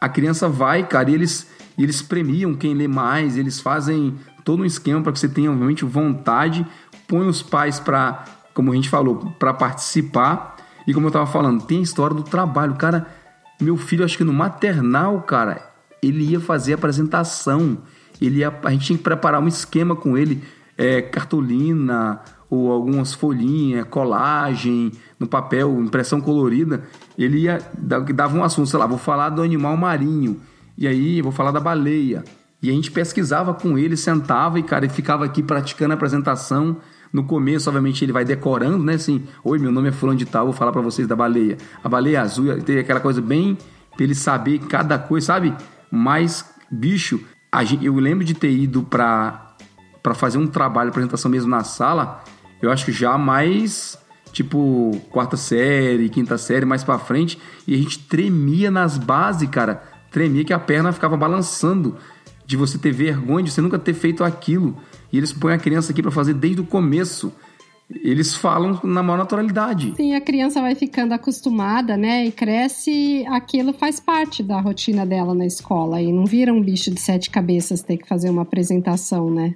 a 0.01 0.09
criança 0.09 0.49
vai, 0.49 0.87
cara, 0.87 1.11
e 1.11 1.15
eles, 1.15 1.47
eles 1.77 2.01
premiam 2.01 2.55
quem 2.55 2.75
lê 2.75 2.89
mais, 2.89 3.37
eles 3.37 3.61
fazem 3.61 4.17
todo 4.45 4.63
um 4.63 4.65
esquema 4.65 5.03
para 5.03 5.13
que 5.13 5.19
você 5.19 5.29
tenha, 5.29 5.51
obviamente, 5.51 5.85
vontade. 5.85 6.67
Põe 7.07 7.29
os 7.29 7.43
pais 7.43 7.79
para, 7.79 8.25
como 8.55 8.73
a 8.73 8.75
gente 8.75 8.89
falou, 8.89 9.33
para 9.39 9.53
participar. 9.53 10.57
E 10.87 10.95
como 10.95 11.07
eu 11.09 11.11
tava 11.11 11.27
falando, 11.27 11.65
tem 11.65 11.81
a 11.81 11.83
história 11.83 12.17
do 12.17 12.23
trabalho. 12.23 12.75
Cara, 12.77 13.07
meu 13.61 13.77
filho, 13.77 14.05
acho 14.05 14.17
que 14.17 14.25
no 14.25 14.33
maternal, 14.33 15.21
cara, 15.23 15.71
ele 16.03 16.25
ia 16.25 16.41
fazer 16.41 16.73
apresentação, 16.73 17.79
ele 18.21 18.39
ia, 18.39 18.53
a 18.65 18.71
gente 18.71 18.87
tinha 18.87 18.97
que 18.97 19.05
preparar 19.05 19.43
um 19.43 19.49
esquema 19.49 19.95
com 19.95 20.17
ele, 20.17 20.43
é, 20.79 21.03
cartolina 21.03 22.23
ou 22.51 22.73
algumas 22.73 23.15
folhinhas, 23.15 23.87
colagem 23.89 24.91
no 25.19 25.27
papel, 25.27 25.81
impressão 25.81 26.21
colorida. 26.21 26.83
Ele 27.17 27.43
ia 27.43 27.61
dava 27.79 28.37
um 28.37 28.43
assunto, 28.43 28.69
sei 28.69 28.79
lá, 28.79 28.87
vou 28.87 28.99
falar 28.99 29.31
do 29.31 29.41
animal 29.41 29.77
marinho 29.77 30.41
e 30.77 30.87
aí 30.87 31.23
vou 31.23 31.31
falar 31.31 31.53
da 31.53 31.61
baleia. 31.61 32.25
E 32.63 32.69
a 32.69 32.73
gente 32.73 32.91
pesquisava 32.91 33.55
com 33.55 33.79
ele, 33.79 33.97
sentava 33.97 34.59
e 34.59 34.63
cara, 34.63 34.85
ele 34.85 34.93
ficava 34.93 35.25
aqui 35.25 35.43
praticando 35.43 35.93
a 35.93 35.95
apresentação. 35.95 36.77
No 37.13 37.25
começo, 37.25 37.69
obviamente, 37.69 38.05
ele 38.05 38.13
vai 38.13 38.25
decorando, 38.25 38.85
né? 38.85 38.95
Assim, 38.95 39.25
oi, 39.43 39.59
meu 39.59 39.73
nome 39.73 39.89
é 39.89 39.93
fulano 39.93 40.19
de 40.19 40.27
tal, 40.27 40.45
vou 40.45 40.53
falar 40.53 40.71
para 40.71 40.83
vocês 40.83 41.09
da 41.09 41.17
baleia. 41.17 41.57
A 41.83 41.89
baleia 41.89 42.21
azul, 42.21 42.61
tem 42.63 42.79
aquela 42.79 43.01
coisa 43.01 43.21
bem 43.21 43.57
pra 43.97 44.05
ele 44.05 44.15
saber 44.15 44.59
cada 44.61 44.99
coisa, 44.99 45.27
sabe? 45.27 45.55
Mas, 45.91 46.45
bicho, 46.71 47.21
gente, 47.65 47.85
eu 47.85 47.95
lembro 47.97 48.25
de 48.25 48.35
ter 48.35 48.51
ido 48.51 48.83
para 48.83 49.47
para 50.03 50.15
fazer 50.15 50.39
um 50.39 50.47
trabalho, 50.47 50.89
apresentação 50.89 51.31
mesmo 51.31 51.51
na 51.51 51.63
sala, 51.63 52.25
eu 52.61 52.71
acho 52.71 52.85
que 52.85 52.93
já 52.93 53.17
mais 53.17 53.99
tipo 54.33 54.93
quarta 55.11 55.37
série, 55.37 56.09
quinta 56.09 56.39
série, 56.39 56.65
mais 56.65 56.85
para 56.85 56.99
frente, 56.99 57.39
e 57.67 57.75
a 57.75 57.77
gente 57.77 57.99
tremia 57.99 58.71
nas 58.71 58.97
bases, 58.97 59.49
cara. 59.49 59.83
Tremia 60.11 60.45
que 60.45 60.53
a 60.53 60.59
perna 60.59 60.93
ficava 60.93 61.17
balançando 61.17 61.97
de 62.45 62.57
você 62.57 62.79
ter 62.79 62.91
vergonha 62.91 63.45
de 63.45 63.51
você 63.51 63.61
nunca 63.61 63.79
ter 63.79 63.95
feito 63.95 64.25
aquilo. 64.25 64.77
E 65.13 65.19
eles 65.19 65.33
põem 65.33 65.55
a 65.55 65.59
criança 65.59 65.93
aqui 65.93 66.03
para 66.03 66.11
fazer 66.11 66.35
desde 66.35 66.61
o 66.61 66.65
começo 66.65 67.33
eles 68.03 68.37
falam 68.37 68.79
na 68.85 69.03
maior 69.03 69.19
naturalidade. 69.19 69.95
Sim, 69.97 70.15
a 70.15 70.21
criança 70.21 70.61
vai 70.61 70.75
ficando 70.75 71.13
acostumada, 71.13 71.97
né? 71.97 72.25
E 72.25 72.31
cresce, 72.31 73.25
aquilo 73.29 73.73
faz 73.73 73.99
parte 73.99 74.43
da 74.43 74.61
rotina 74.61 75.05
dela 75.05 75.35
na 75.35 75.45
escola. 75.45 76.01
E 76.01 76.13
não 76.13 76.25
vira 76.25 76.53
um 76.53 76.63
bicho 76.63 76.91
de 76.91 77.01
sete 77.01 77.31
cabeças 77.31 77.83
ter 77.83 77.97
que 77.97 78.07
fazer 78.07 78.31
uma 78.31 78.43
apresentação, 78.43 79.31
né? 79.31 79.55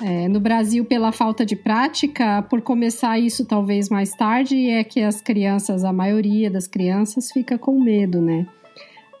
É, 0.00 0.28
no 0.28 0.40
Brasil, 0.40 0.84
pela 0.84 1.12
falta 1.12 1.44
de 1.44 1.54
prática, 1.54 2.42
por 2.42 2.62
começar 2.62 3.18
isso 3.18 3.44
talvez 3.44 3.88
mais 3.88 4.10
tarde, 4.10 4.68
é 4.68 4.82
que 4.82 5.00
as 5.00 5.20
crianças, 5.20 5.84
a 5.84 5.92
maioria 5.92 6.50
das 6.50 6.66
crianças, 6.66 7.30
fica 7.30 7.58
com 7.58 7.80
medo, 7.80 8.20
né? 8.20 8.46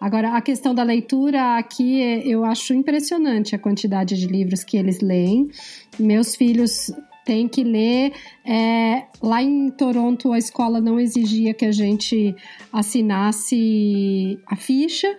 Agora, 0.00 0.36
a 0.36 0.40
questão 0.40 0.74
da 0.74 0.82
leitura 0.82 1.56
aqui, 1.56 2.00
eu 2.24 2.44
acho 2.44 2.74
impressionante 2.74 3.54
a 3.54 3.58
quantidade 3.58 4.18
de 4.18 4.26
livros 4.26 4.64
que 4.64 4.76
eles 4.76 5.00
leem. 5.00 5.48
Meus 5.96 6.34
filhos 6.34 6.90
tem 7.24 7.48
que 7.48 7.62
ler. 7.62 8.12
É, 8.44 9.04
lá 9.22 9.42
em 9.42 9.70
Toronto, 9.70 10.32
a 10.32 10.38
escola 10.38 10.80
não 10.80 10.98
exigia 10.98 11.54
que 11.54 11.64
a 11.64 11.72
gente 11.72 12.34
assinasse 12.72 14.38
a 14.46 14.56
ficha. 14.56 15.18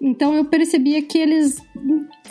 Então 0.00 0.34
eu 0.34 0.44
percebia 0.44 1.02
que 1.02 1.18
eles, 1.18 1.62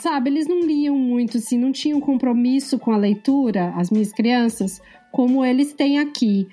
sabe, 0.00 0.30
eles 0.30 0.46
não 0.46 0.60
liam 0.60 0.96
muito, 0.96 1.38
assim, 1.38 1.58
não 1.58 1.72
tinham 1.72 2.00
compromisso 2.00 2.78
com 2.78 2.92
a 2.92 2.96
leitura, 2.96 3.72
as 3.76 3.90
minhas 3.90 4.12
crianças, 4.12 4.80
como 5.12 5.44
eles 5.44 5.72
têm 5.72 5.98
aqui. 5.98 6.48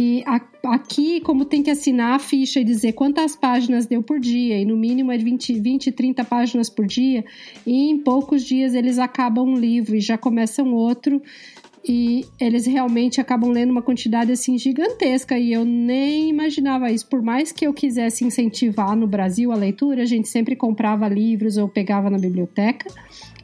E 0.00 0.22
a, 0.26 0.40
aqui, 0.74 1.20
como 1.22 1.44
tem 1.44 1.60
que 1.60 1.72
assinar 1.72 2.14
a 2.14 2.18
ficha 2.20 2.60
e 2.60 2.64
dizer 2.64 2.92
quantas 2.92 3.34
páginas 3.34 3.84
deu 3.84 4.00
por 4.00 4.20
dia, 4.20 4.56
e 4.56 4.64
no 4.64 4.76
mínimo 4.76 5.10
é 5.10 5.18
20, 5.18 5.54
20 5.58 5.90
30 5.90 6.24
páginas 6.24 6.70
por 6.70 6.86
dia, 6.86 7.24
e 7.66 7.90
em 7.90 7.98
poucos 7.98 8.44
dias 8.44 8.74
eles 8.74 8.96
acabam 9.00 9.44
um 9.44 9.56
livro 9.56 9.96
e 9.96 10.00
já 10.00 10.16
começam 10.16 10.72
outro, 10.72 11.20
e 11.88 12.26
eles 12.38 12.66
realmente 12.66 13.20
acabam 13.20 13.50
lendo 13.50 13.70
uma 13.70 13.80
quantidade 13.80 14.30
assim 14.30 14.58
gigantesca, 14.58 15.38
e 15.38 15.52
eu 15.52 15.64
nem 15.64 16.28
imaginava 16.28 16.90
isso. 16.90 17.08
Por 17.08 17.22
mais 17.22 17.50
que 17.50 17.66
eu 17.66 17.72
quisesse 17.72 18.24
incentivar 18.24 18.94
no 18.94 19.06
Brasil 19.06 19.50
a 19.50 19.56
leitura, 19.56 20.02
a 20.02 20.06
gente 20.06 20.28
sempre 20.28 20.54
comprava 20.54 21.08
livros 21.08 21.56
ou 21.56 21.66
pegava 21.66 22.10
na 22.10 22.18
biblioteca, 22.18 22.90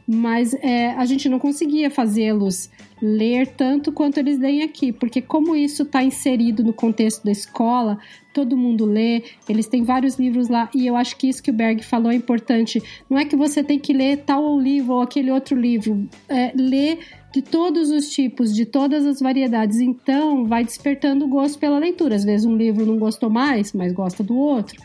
mas 0.07 0.53
é, 0.53 0.91
a 0.91 1.05
gente 1.05 1.27
não 1.27 1.39
conseguia 1.39 1.89
fazê-los 1.89 2.69
ler 3.01 3.47
tanto 3.47 3.91
quanto 3.91 4.19
eles 4.19 4.37
leem 4.37 4.61
aqui, 4.61 4.93
porque 4.93 5.21
como 5.21 5.55
isso 5.55 5.83
está 5.83 6.03
inserido 6.03 6.63
no 6.63 6.71
contexto 6.71 7.23
da 7.23 7.31
escola, 7.31 7.97
todo 8.35 8.57
mundo 8.57 8.85
lê, 8.85 9.23
eles 9.47 9.65
têm 9.65 9.81
vários 9.81 10.19
livros 10.19 10.49
lá, 10.49 10.69
e 10.75 10.85
eu 10.85 10.97
acho 10.97 11.15
que 11.15 11.29
isso 11.29 11.41
que 11.41 11.49
o 11.49 11.53
Berg 11.53 11.81
falou 11.81 12.11
é 12.11 12.15
importante. 12.15 12.83
Não 13.09 13.17
é 13.17 13.23
que 13.23 13.35
você 13.35 13.63
tem 13.63 13.79
que 13.79 13.93
ler 13.93 14.17
tal 14.25 14.59
livro 14.59 14.95
ou 14.95 15.01
aquele 15.01 15.31
outro 15.31 15.57
livro, 15.57 16.05
é, 16.27 16.51
ler 16.53 16.99
de 17.33 17.41
todos 17.41 17.89
os 17.89 18.09
tipos, 18.09 18.53
de 18.53 18.65
todas 18.65 19.05
as 19.05 19.21
variedades. 19.21 19.79
Então, 19.79 20.45
vai 20.45 20.65
despertando 20.65 21.23
o 21.23 21.27
gosto 21.29 21.57
pela 21.57 21.79
leitura. 21.79 22.15
Às 22.15 22.25
vezes 22.25 22.45
um 22.45 22.55
livro 22.55 22.85
não 22.85 22.97
gostou 22.97 23.29
mais, 23.29 23.71
mas 23.71 23.93
gosta 23.93 24.21
do 24.21 24.35
outro 24.35 24.75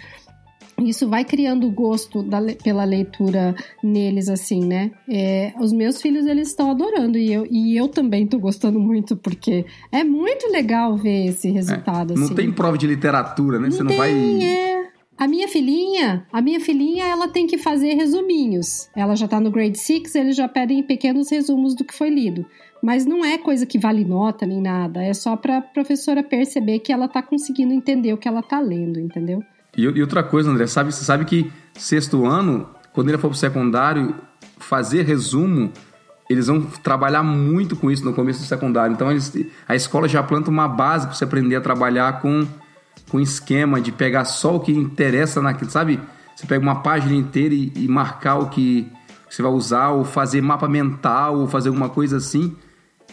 isso 0.81 1.09
vai 1.09 1.25
criando 1.25 1.71
gosto 1.71 2.23
da, 2.23 2.41
pela 2.63 2.85
leitura 2.85 3.55
neles, 3.83 4.29
assim, 4.29 4.65
né? 4.65 4.91
É, 5.09 5.53
os 5.61 5.73
meus 5.73 6.01
filhos, 6.01 6.27
eles 6.27 6.49
estão 6.49 6.71
adorando 6.71 7.19
e 7.19 7.33
eu, 7.33 7.47
e 7.51 7.77
eu 7.77 7.89
também 7.89 8.25
estou 8.25 8.41
gostando 8.41 8.79
muito, 8.79 9.17
porque 9.17 9.65
é 9.93 10.05
muito 10.05 10.51
legal 10.51 10.97
ver 10.97 11.27
esse 11.27 11.51
resultado, 11.51 12.15
é, 12.15 12.17
não 12.17 12.25
assim. 12.25 12.35
tem 12.35 12.53
prova 12.53 12.77
de 12.77 12.87
literatura, 12.87 13.59
né? 13.59 13.69
Não 13.69 13.73
Você 13.73 13.83
não 13.83 13.89
tem, 13.89 13.99
vai... 13.99 14.43
É. 14.43 14.91
A 15.21 15.29
minha 15.29 15.47
filhinha, 15.49 16.27
a 16.33 16.41
minha 16.41 16.59
filhinha, 16.59 17.05
ela 17.05 17.29
tem 17.29 17.47
que 17.47 17.59
fazer 17.59 17.93
resuminhos. 17.93 18.89
Ela 18.97 19.15
já 19.15 19.29
tá 19.29 19.39
no 19.39 19.51
grade 19.51 19.79
6, 19.79 20.15
eles 20.15 20.35
já 20.35 20.49
pedem 20.49 20.83
pequenos 20.83 21.31
resumos 21.31 21.75
do 21.75 21.85
que 21.85 21.95
foi 21.95 22.09
lido. 22.09 22.47
Mas 22.83 23.05
não 23.05 23.23
é 23.23 23.37
coisa 23.37 23.67
que 23.67 23.79
vale 23.79 24.03
nota 24.03 24.47
nem 24.47 24.63
nada, 24.63 25.03
é 25.03 25.13
só 25.13 25.37
para 25.37 25.59
a 25.59 25.61
professora 25.61 26.23
perceber 26.23 26.79
que 26.79 26.91
ela 26.91 27.07
tá 27.07 27.23
conseguindo 27.23 27.75
entender 27.75 28.15
o 28.15 28.17
que 28.17 28.27
ela 28.27 28.43
tá 28.43 28.59
lendo, 28.59 28.99
entendeu? 28.99 29.43
E, 29.77 29.83
e, 29.83 30.01
outra 30.01 30.23
coisa, 30.23 30.51
André, 30.51 30.67
sabe, 30.67 30.93
você 30.93 31.05
sabe 31.05 31.25
que 31.25 31.51
sexto 31.75 32.27
ano, 32.27 32.69
quando 32.93 33.09
ele 33.09 33.19
for 33.19 33.29
pro 33.29 33.39
secundário, 33.39 34.15
fazer 34.59 35.03
resumo, 35.03 35.73
eles 36.29 36.47
vão 36.47 36.63
trabalhar 36.63 37.23
muito 37.23 37.77
com 37.77 37.91
isso 37.91 38.05
no 38.05 38.13
começo 38.13 38.41
do 38.41 38.47
secundário. 38.47 38.93
Então 38.93 39.11
eles, 39.11 39.33
a 39.69 39.75
escola 39.75 40.09
já 40.09 40.23
planta 40.23 40.51
uma 40.51 40.69
base 40.69 41.07
para 41.07 41.15
você 41.15 41.25
aprender 41.25 41.57
a 41.57 41.61
trabalhar 41.61 42.21
com 42.21 42.47
com 43.11 43.21
esquema 43.21 43.81
de 43.81 43.91
pegar 43.91 44.25
só 44.25 44.57
o 44.57 44.61
que 44.61 44.73
interessa 44.73 45.43
naquilo, 45.43 45.71
sabe? 45.71 46.01
Você 46.35 46.47
pega 46.47 46.63
uma 46.63 46.81
página 46.81 47.15
inteira 47.15 47.55
e, 47.55 47.73
e 47.75 47.89
marcar 47.89 48.37
o 48.37 48.49
que 48.49 48.91
você 49.29 49.43
vai 49.43 49.51
usar, 49.51 49.91
ou 49.91 50.05
fazer 50.05 50.41
mapa 50.41 50.69
mental, 50.69 51.39
ou 51.39 51.49
fazer 51.49 51.69
alguma 51.69 51.89
coisa 51.89 52.17
assim. 52.17 52.57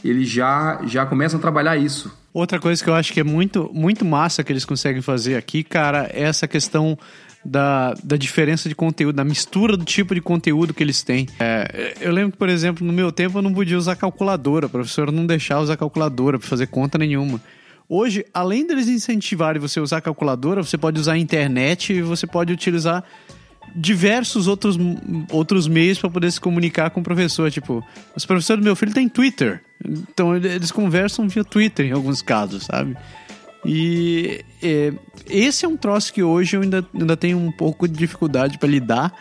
Eles 0.04 0.30
já, 0.30 0.80
já 0.86 1.06
começam 1.06 1.38
a 1.38 1.42
trabalhar 1.42 1.76
isso. 1.78 2.16
Outra 2.38 2.60
coisa 2.60 2.84
que 2.84 2.88
eu 2.88 2.94
acho 2.94 3.12
que 3.14 3.20
é 3.20 3.24
muito, 3.24 3.68
muito 3.74 4.06
massa 4.06 4.44
que 4.44 4.54
eles 4.54 4.64
conseguem 4.64 5.02
fazer 5.02 5.36
aqui, 5.36 5.64
cara, 5.64 6.08
é 6.14 6.22
essa 6.22 6.48
questão 6.48 6.96
da, 7.44 7.96
da 8.04 8.16
diferença 8.16 8.70
de 8.70 8.76
conteúdo, 8.76 9.16
da 9.16 9.24
mistura 9.24 9.76
do 9.76 9.84
tipo 9.84 10.14
de 10.14 10.22
conteúdo 10.22 10.72
que 10.72 10.84
eles 10.84 11.02
têm. 11.02 11.28
É, 11.40 11.96
eu 12.00 12.12
lembro 12.12 12.34
que, 12.34 12.38
por 12.38 12.48
exemplo, 12.48 12.86
no 12.86 12.94
meu 12.94 13.12
tempo 13.12 13.40
eu 13.40 13.42
não 13.42 13.52
podia 13.52 13.76
usar 13.76 13.96
calculadora, 13.96 14.68
a 14.68 14.70
professora 14.70 15.12
não 15.12 15.26
deixava 15.26 15.64
usar 15.64 15.78
calculadora 15.78 16.38
para 16.38 16.48
fazer 16.48 16.68
conta 16.68 16.96
nenhuma. 17.00 17.42
Hoje, 17.90 18.24
além 18.32 18.68
deles 18.68 18.88
incentivarem 18.88 19.60
você 19.60 19.80
a 19.80 19.82
usar 19.82 20.02
calculadora, 20.02 20.62
você 20.62 20.78
pode 20.78 21.00
usar 21.00 21.14
a 21.14 21.18
internet 21.18 21.92
e 21.92 22.04
você 22.04 22.28
pode 22.28 22.54
utilizar 22.54 23.04
diversos 23.76 24.48
outros, 24.48 24.78
outros 25.32 25.68
meios 25.68 26.00
para 26.00 26.10
poder 26.10 26.32
se 26.32 26.40
comunicar 26.40 26.90
com 26.90 27.00
o 27.00 27.04
professor. 27.04 27.52
Tipo, 27.52 27.84
os 28.16 28.26
professores 28.26 28.62
do 28.62 28.66
meu 28.66 28.76
filho 28.76 28.94
têm 28.94 29.08
Twitter. 29.08 29.62
Então 29.86 30.36
eles 30.36 30.72
conversam 30.72 31.28
via 31.28 31.44
Twitter 31.44 31.86
em 31.86 31.92
alguns 31.92 32.22
casos, 32.22 32.66
sabe? 32.66 32.98
E 33.66 34.44
é, 34.62 34.94
esse 35.30 35.66
é 35.66 35.68
um 35.68 35.78
troço 35.78 36.14
que 36.14 36.24
hoje 36.24 36.56
eu 36.56 36.62
ainda, 36.62 36.86
ainda 36.94 37.18
tenho 37.18 37.38
um 37.38 37.52
pouco 37.52 37.88
de 37.88 37.94
dificuldade 37.94 38.58
para 38.58 38.70
lidar, 38.70 39.14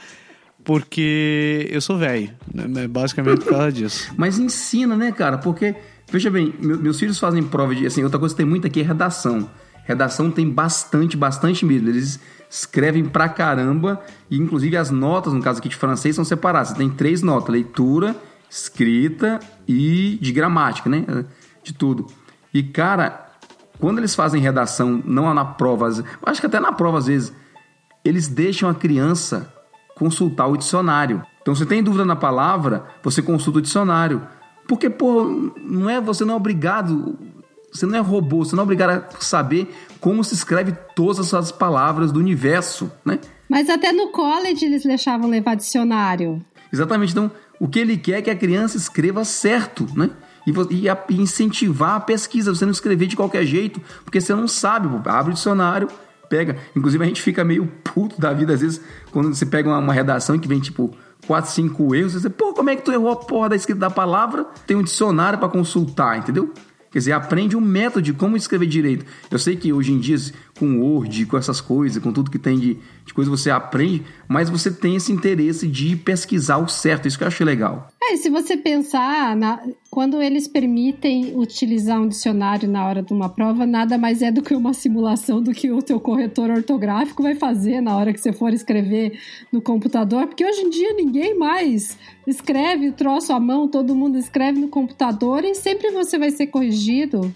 porque 0.65 1.69
eu 1.71 1.81
sou 1.81 1.97
velho, 1.97 2.31
né? 2.53 2.87
basicamente 2.87 3.41
por 3.41 3.51
causa 3.51 3.73
disso. 3.73 4.13
Mas 4.17 4.39
ensina, 4.39 4.97
né, 4.97 5.13
cara? 5.13 5.39
Porque, 5.39 5.75
veja 6.11 6.31
bem, 6.31 6.55
meus 6.61 6.99
filhos 6.99 7.19
fazem 7.19 7.43
prova 7.43 7.75
de. 7.75 7.87
Assim, 7.87 8.03
outra 8.03 8.19
coisa 8.19 8.35
que 8.35 8.39
tem 8.39 8.47
muito 8.47 8.67
aqui 8.67 8.81
é 8.81 8.85
redação. 8.85 9.51
Redação 9.85 10.31
tem 10.31 10.49
bastante, 10.51 11.17
bastante 11.17 11.65
mesmo. 11.65 11.89
Eles 11.89 12.21
escrevem 12.49 13.05
pra 13.05 13.29
caramba, 13.29 14.01
e 14.31 14.37
inclusive 14.37 14.77
as 14.77 14.91
notas, 14.91 15.33
no 15.33 15.43
caso 15.43 15.59
aqui 15.59 15.69
de 15.69 15.77
francês, 15.77 16.15
são 16.17 16.25
separadas. 16.25 16.69
Você 16.69 16.77
tem 16.77 16.91
três 16.91 17.23
notas: 17.23 17.51
leitura, 17.51 18.17
escrita 18.49 19.41
e 19.67 20.19
de 20.21 20.33
gramática, 20.33 20.89
né? 20.89 21.05
De 21.63 21.73
tudo. 21.73 22.07
E, 22.53 22.63
cara, 22.63 23.31
quando 23.79 23.99
eles 23.99 24.15
fazem 24.15 24.41
redação, 24.41 25.03
não 25.05 25.33
na 25.35 25.45
prova, 25.45 25.89
acho 26.23 26.41
que 26.41 26.47
até 26.47 26.61
na 26.61 26.73
prova 26.73 26.99
às 26.99 27.07
vezes, 27.07 27.33
eles 28.05 28.29
deixam 28.29 28.69
a 28.69 28.75
criança 28.75 29.53
consultar 29.95 30.47
o 30.47 30.57
dicionário. 30.57 31.23
Então, 31.43 31.55
você 31.55 31.67
tem 31.67 31.83
dúvida 31.83 32.05
na 32.05 32.17
palavra, 32.17 32.87
você 33.03 33.23
consulta 33.23 33.59
o 33.59 33.63
dicionário. 33.63 34.23
Porque, 34.67 34.91
pô, 34.91 35.53
não 35.63 35.89
é, 35.89 36.01
você 36.01 36.25
não 36.25 36.35
é 36.35 36.37
obrigado, 36.37 37.17
você 37.77 37.87
não 37.87 37.97
é 37.97 38.01
robô, 38.01 38.45
você 38.45 38.57
não 38.57 38.63
é 38.63 38.65
obrigado 38.65 38.91
a 38.91 39.21
saber 39.21 39.75
como 40.01 40.23
se 40.25 40.35
escreve 40.35 40.73
todas 40.95 41.33
as 41.33 41.53
palavras 41.53 42.11
do 42.11 42.19
universo, 42.19 42.91
né? 43.05 43.19
Mas 43.49 43.71
até 43.71 43.93
no 43.93 44.09
college 44.09 44.65
eles 44.65 44.83
deixavam 44.83 45.29
levar 45.29 45.55
dicionário. 45.55 46.45
Exatamente. 46.73 47.13
Então, 47.13 47.31
o 47.61 47.69
que 47.69 47.79
ele 47.79 47.97
quer 47.97 48.19
é 48.19 48.23
que 48.23 48.31
a 48.31 48.37
criança 48.37 48.77
escreva 48.77 49.25
certo, 49.25 49.87
né? 49.95 50.11
E, 50.47 50.87
e, 50.87 51.21
incentivar 51.21 51.97
a 51.97 52.01
pesquisa, 52.01 52.55
você 52.55 52.65
não 52.65 52.73
escrever 52.73 53.07
de 53.07 53.17
qualquer 53.17 53.45
jeito, 53.45 53.81
porque 54.05 54.21
você 54.21 54.35
não 54.35 54.47
sabe. 54.47 54.89
Abre 55.09 55.33
o 55.33 55.35
dicionário, 55.35 55.89
pega. 56.29 56.57
Inclusive, 56.75 57.03
a 57.03 57.07
gente 57.07 57.23
fica 57.23 57.45
meio 57.45 57.67
puto 57.83 58.21
da 58.21 58.33
vida, 58.33 58.53
às 58.53 58.61
vezes, 58.61 58.81
quando 59.11 59.35
você 59.35 59.47
pega 59.47 59.69
uma, 59.69 59.79
uma 59.79 59.93
redação 59.93 60.39
que 60.39 60.47
vem 60.47 60.61
tipo 60.61 60.97
quatro, 61.27 61.51
cinco 61.51 61.95
erros, 61.95 62.13
você, 62.13 62.31
pô, 62.31 62.53
como 62.53 62.71
é 62.71 62.77
que 62.77 62.83
tu 62.83 62.93
errou 62.93 63.11
a 63.11 63.17
porra 63.17 63.49
da 63.49 63.57
escrita 63.57 63.81
da 63.81 63.91
palavra? 63.91 64.45
Tem 64.67 64.77
um 64.77 64.83
dicionário 64.83 65.39
para 65.39 65.49
consultar, 65.49 66.19
entendeu? 66.19 66.53
Quer 66.97 67.01
dizer, 67.01 67.13
aprende 67.13 67.55
um 67.55 67.61
método 67.61 68.01
de 68.01 68.15
como 68.15 68.39
escrever 68.39 68.67
direito. 68.67 69.05
Eu 69.31 69.39
sei 69.39 69.55
que 69.55 69.71
hoje 69.71 69.93
em 69.93 70.01
dia, 70.01 70.17
com 70.59 70.81
Word, 70.81 71.27
com 71.27 71.37
essas 71.37 71.61
coisas, 71.61 72.03
com 72.03 72.13
tudo 72.13 72.31
que 72.31 72.39
tem 72.39 72.59
de, 72.59 72.77
de 73.05 73.15
coisa, 73.15 73.31
você 73.31 73.51
aprende, 73.51 74.03
mas 74.27 74.51
você 74.51 74.71
tem 74.71 74.97
esse 74.97 75.13
interesse 75.13 75.67
de 75.67 75.97
pesquisar 75.97 76.59
o 76.59 76.69
certo. 76.69 77.07
Isso 77.07 77.19
que 77.19 77.25
eu 77.25 77.29
achei 77.29 77.45
legal. 77.45 77.89
É, 78.03 78.17
se 78.17 78.31
você 78.31 78.57
pensar, 78.57 79.37
na, 79.37 79.61
quando 79.91 80.21
eles 80.23 80.47
permitem 80.47 81.37
utilizar 81.37 82.01
um 82.01 82.09
dicionário 82.09 82.69
na 82.69 82.87
hora 82.87 83.03
de 83.03 83.13
uma 83.13 83.29
prova, 83.29 83.67
nada 83.67 83.99
mais 83.99 84.23
é 84.23 84.31
do 84.31 84.43
que 84.43 84.55
uma 84.55 84.73
simulação 84.73 85.43
do 85.43 85.53
que 85.53 85.71
o 85.71 85.83
teu 85.83 85.99
corretor 85.99 86.51
ortográfico 86.51 87.23
vai 87.23 87.35
fazer 87.35 87.81
na 87.81 87.97
hora 87.97 88.13
que 88.13 88.21
você 88.21 88.33
for 88.33 88.53
escrever 88.53 89.19
no 89.53 89.61
computador, 89.61 90.27
porque 90.27 90.45
hoje 90.45 90.63
em 90.63 90.71
dia 90.71 90.93
ninguém 90.95 91.37
mais 91.37 91.99
escreve 92.27 92.89
o 92.89 92.93
troço 92.93 93.33
à 93.33 93.41
mão, 93.41 93.69
todo 93.69 93.95
mundo 93.95 94.19
escreve 94.19 94.59
no 94.59 94.69
computador 94.69 95.45
e 95.45 95.55
sempre 95.55 95.91
você 95.91 96.19
vai 96.19 96.31
ser 96.31 96.47
corrigido. 96.49 97.35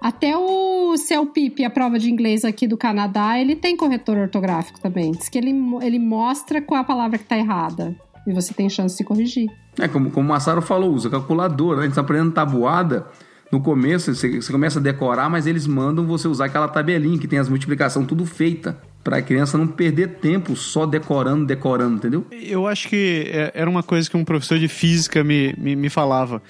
Até 0.00 0.36
o 0.36 0.96
CELPIP, 0.96 1.64
a 1.64 1.70
prova 1.70 1.98
de 1.98 2.10
inglês 2.10 2.44
aqui 2.44 2.68
do 2.68 2.76
Canadá, 2.76 3.38
ele 3.38 3.56
tem 3.56 3.76
corretor 3.76 4.16
ortográfico 4.16 4.80
também. 4.80 5.10
Diz 5.12 5.28
que 5.28 5.36
ele, 5.36 5.52
ele 5.82 5.98
mostra 5.98 6.62
qual 6.62 6.80
a 6.80 6.84
palavra 6.84 7.18
que 7.18 7.24
está 7.24 7.36
errada. 7.36 7.96
E 8.26 8.32
você 8.32 8.54
tem 8.54 8.68
chance 8.68 8.96
de 8.96 9.04
corrigir. 9.04 9.48
É, 9.78 9.88
como, 9.88 10.10
como 10.10 10.26
o 10.26 10.28
Massaro 10.28 10.62
falou, 10.62 10.92
usa 10.92 11.10
calculadora. 11.10 11.76
Né? 11.76 11.82
A 11.82 11.84
gente 11.84 11.92
está 11.92 12.02
aprendendo 12.02 12.32
tabuada. 12.32 13.06
No 13.50 13.60
começo, 13.60 14.14
você, 14.14 14.40
você, 14.40 14.52
começa 14.52 14.78
a 14.78 14.82
decorar, 14.82 15.30
mas 15.30 15.46
eles 15.46 15.66
mandam 15.66 16.06
você 16.06 16.28
usar 16.28 16.44
aquela 16.44 16.68
tabelinha 16.68 17.18
que 17.18 17.26
tem 17.26 17.38
as 17.38 17.48
multiplicações 17.48 18.06
tudo 18.06 18.26
feita. 18.26 18.78
Para 19.02 19.18
a 19.18 19.22
criança 19.22 19.56
não 19.56 19.66
perder 19.66 20.18
tempo 20.18 20.54
só 20.54 20.84
decorando, 20.84 21.46
decorando, 21.46 21.96
entendeu? 21.96 22.26
Eu 22.30 22.66
acho 22.66 22.88
que 22.88 23.24
é, 23.28 23.50
era 23.54 23.70
uma 23.70 23.82
coisa 23.82 24.10
que 24.10 24.16
um 24.16 24.24
professor 24.24 24.58
de 24.58 24.68
física 24.68 25.24
me, 25.24 25.54
me, 25.56 25.74
me 25.74 25.88
falava. 25.88 26.42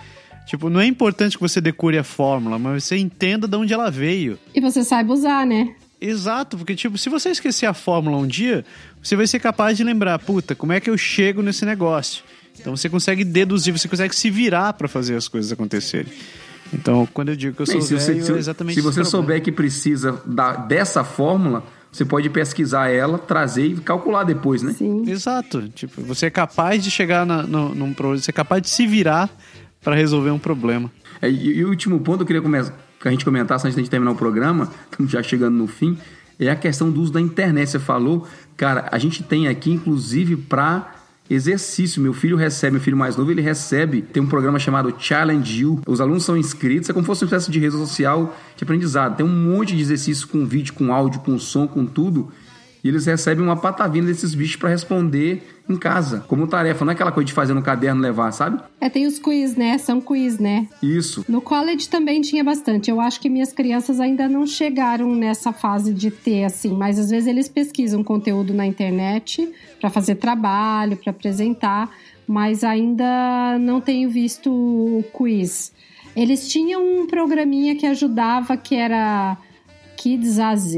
Tipo, 0.49 0.71
não 0.71 0.81
é 0.81 0.87
importante 0.87 1.37
que 1.37 1.43
você 1.43 1.61
decore 1.61 1.99
a 1.99 2.03
fórmula, 2.03 2.59
mas 2.59 2.85
você 2.85 2.97
entenda 2.97 3.47
de 3.47 3.55
onde 3.55 3.75
ela 3.75 3.91
veio. 3.91 4.39
E 4.55 4.63
você 4.63 4.83
saiba 4.83 5.13
usar, 5.13 5.47
né? 5.47 5.75
Exato, 6.01 6.57
porque, 6.57 6.75
tipo, 6.75 6.97
se 6.97 7.11
você 7.11 7.29
esquecer 7.29 7.67
a 7.67 7.75
fórmula 7.75 8.17
um 8.17 8.27
dia, 8.27 8.65
você 9.03 9.15
vai 9.15 9.27
ser 9.27 9.41
capaz 9.41 9.77
de 9.77 9.85
lembrar, 9.85 10.19
puta, 10.19 10.55
como 10.55 10.73
é 10.73 10.81
que 10.81 10.89
eu 10.89 10.97
chego 10.97 11.43
nesse 11.43 11.67
negócio? 11.67 12.25
Então 12.59 12.75
você 12.75 12.89
consegue 12.89 13.25
deduzir, 13.25 13.77
você 13.77 13.87
consegue 13.89 14.17
se 14.17 14.31
virar 14.31 14.73
para 14.73 14.89
fazer 14.89 15.17
as 15.17 15.29
coisas 15.29 15.53
acontecerem. 15.53 16.11
Então, 16.73 17.07
quando 17.13 17.29
eu 17.29 17.37
digo 17.37 17.55
que 17.55 17.61
eu 17.61 17.67
sou 17.67 17.75
Bem, 17.75 17.85
se 17.85 17.95
você, 17.95 18.13
velho, 18.15 18.25
se, 18.25 18.33
é 18.33 18.37
exatamente 18.37 18.75
se 18.75 18.81
você 18.81 19.05
souber 19.05 19.43
que 19.43 19.53
precisa 19.53 20.23
da, 20.25 20.57
dessa 20.57 21.05
fórmula, 21.05 21.63
você 21.93 22.07
pode 22.07 22.31
pesquisar 22.31 22.89
ela, 22.89 23.19
trazer 23.19 23.67
e 23.67 23.77
calcular 23.77 24.25
depois, 24.25 24.63
né? 24.63 24.73
Sim. 24.73 25.05
Exato. 25.07 25.69
Tipo, 25.69 26.01
você 26.01 26.27
é 26.27 26.31
capaz 26.31 26.83
de 26.83 26.91
chegar 26.91 27.27
na, 27.27 27.43
no, 27.43 27.75
num 27.75 27.93
problema, 27.93 28.23
você 28.23 28.31
é 28.31 28.33
capaz 28.33 28.63
de 28.63 28.71
se 28.71 28.87
virar 28.87 29.29
para 29.83 29.95
resolver 29.95 30.31
um 30.31 30.39
problema. 30.39 30.91
É, 31.21 31.31
e, 31.31 31.59
e 31.59 31.65
o 31.65 31.69
último 31.69 32.01
ponto 32.01 32.25
que 32.25 32.33
eu 32.33 32.43
queria 32.43 32.73
que 33.01 33.09
a 33.09 33.11
gente 33.11 33.25
comentasse 33.25 33.67
antes 33.67 33.83
de 33.83 33.89
terminar 33.89 34.13
o 34.13 34.17
programa, 34.17 34.71
estamos 34.91 35.11
já 35.11 35.23
chegando 35.23 35.57
no 35.57 35.67
fim, 35.67 35.99
é 36.39 36.51
a 36.51 36.57
questão 36.57 36.91
do 36.91 37.01
uso 37.01 37.13
da 37.13 37.21
internet. 37.21 37.71
Você 37.71 37.79
falou, 37.79 38.27
cara, 38.57 38.89
a 38.93 38.99
gente 38.99 39.23
tem 39.23 39.49
aqui, 39.49 39.71
inclusive, 39.71 40.37
para 40.37 40.95
exercício. 41.29 42.01
Meu 42.01 42.13
filho 42.13 42.37
recebe, 42.37 42.73
meu 42.73 42.81
filho 42.81 42.97
mais 42.97 43.17
novo, 43.17 43.31
ele 43.31 43.43
recebe, 43.43 44.03
tem 44.03 44.23
um 44.23 44.27
programa 44.27 44.59
chamado 44.59 44.95
Challenge 44.99 45.61
You. 45.61 45.83
Os 45.87 46.01
alunos 46.01 46.25
são 46.25 46.37
inscritos, 46.37 46.89
é 46.89 46.93
como 46.93 47.05
se 47.05 47.07
fosse 47.07 47.25
uma 47.25 47.27
espécie 47.27 47.51
de 47.51 47.59
rede 47.59 47.73
social 47.73 48.37
de 48.57 48.65
aprendizado. 48.65 49.17
Tem 49.17 49.27
um 49.27 49.29
monte 49.29 49.75
de 49.75 49.83
exercício 49.83 50.29
com 50.29 50.47
vídeo, 50.47 50.75
com 50.75 50.93
áudio, 50.93 51.21
com 51.21 51.39
som, 51.39 51.67
com 51.67 51.85
tudo. 51.85 52.33
E 52.83 52.89
eles 52.89 53.07
recebem 53.07 53.45
uma 53.45 53.57
patavina 53.57 54.07
desses 54.07 54.35
bichos 54.35 54.57
para 54.57 54.69
responder 54.69 55.43
em 55.69 55.77
casa, 55.77 56.25
como 56.29 56.47
tarefa. 56.47 56.85
Não 56.85 56.93
é 56.93 56.95
aquela 56.95 57.13
coisa 57.13 57.27
de 57.27 57.33
fazer 57.33 57.53
no 57.53 57.63
caderno 57.63 58.01
levar, 58.01 58.33
sabe? 58.33 58.63
É, 58.81 58.89
tem 58.89 59.07
os 59.07 59.19
quiz, 59.19 59.57
né? 59.57 59.77
São 59.79 60.01
quiz, 60.01 60.39
né? 60.39 60.67
Isso. 60.83 61.25
No 61.29 61.41
college 61.41 61.89
também 61.89 62.21
tinha 62.21 62.43
bastante. 62.43 62.91
Eu 62.91 63.01
acho 63.01 63.21
que 63.21 63.29
minhas 63.29 63.53
crianças 63.53 64.01
ainda 64.01 64.29
não 64.29 64.47
chegaram 64.47 65.15
nessa 65.15 65.53
fase 65.53 65.93
de 65.93 66.11
ter, 66.11 66.45
assim, 66.45 66.73
mas 66.75 66.99
às 66.99 67.11
vezes 67.11 67.27
eles 67.27 67.49
pesquisam 67.49 68.03
conteúdo 68.03 68.55
na 68.55 68.67
internet 68.67 69.51
para 69.81 69.91
fazer 69.91 70.15
trabalho, 70.15 70.97
para 70.97 71.11
apresentar, 71.11 71.91
mas 72.27 72.65
ainda 72.65 73.59
não 73.61 73.81
tenho 73.81 74.09
visto 74.09 74.51
o 74.51 75.05
quiz. 75.13 75.73
Eles 76.17 76.49
tinham 76.49 76.83
um 76.83 77.07
programinha 77.07 77.77
que 77.77 77.87
ajudava, 77.87 78.57
que 78.57 78.75
era 78.75 79.37
Kids 79.99 80.39
AZ, 80.39 80.77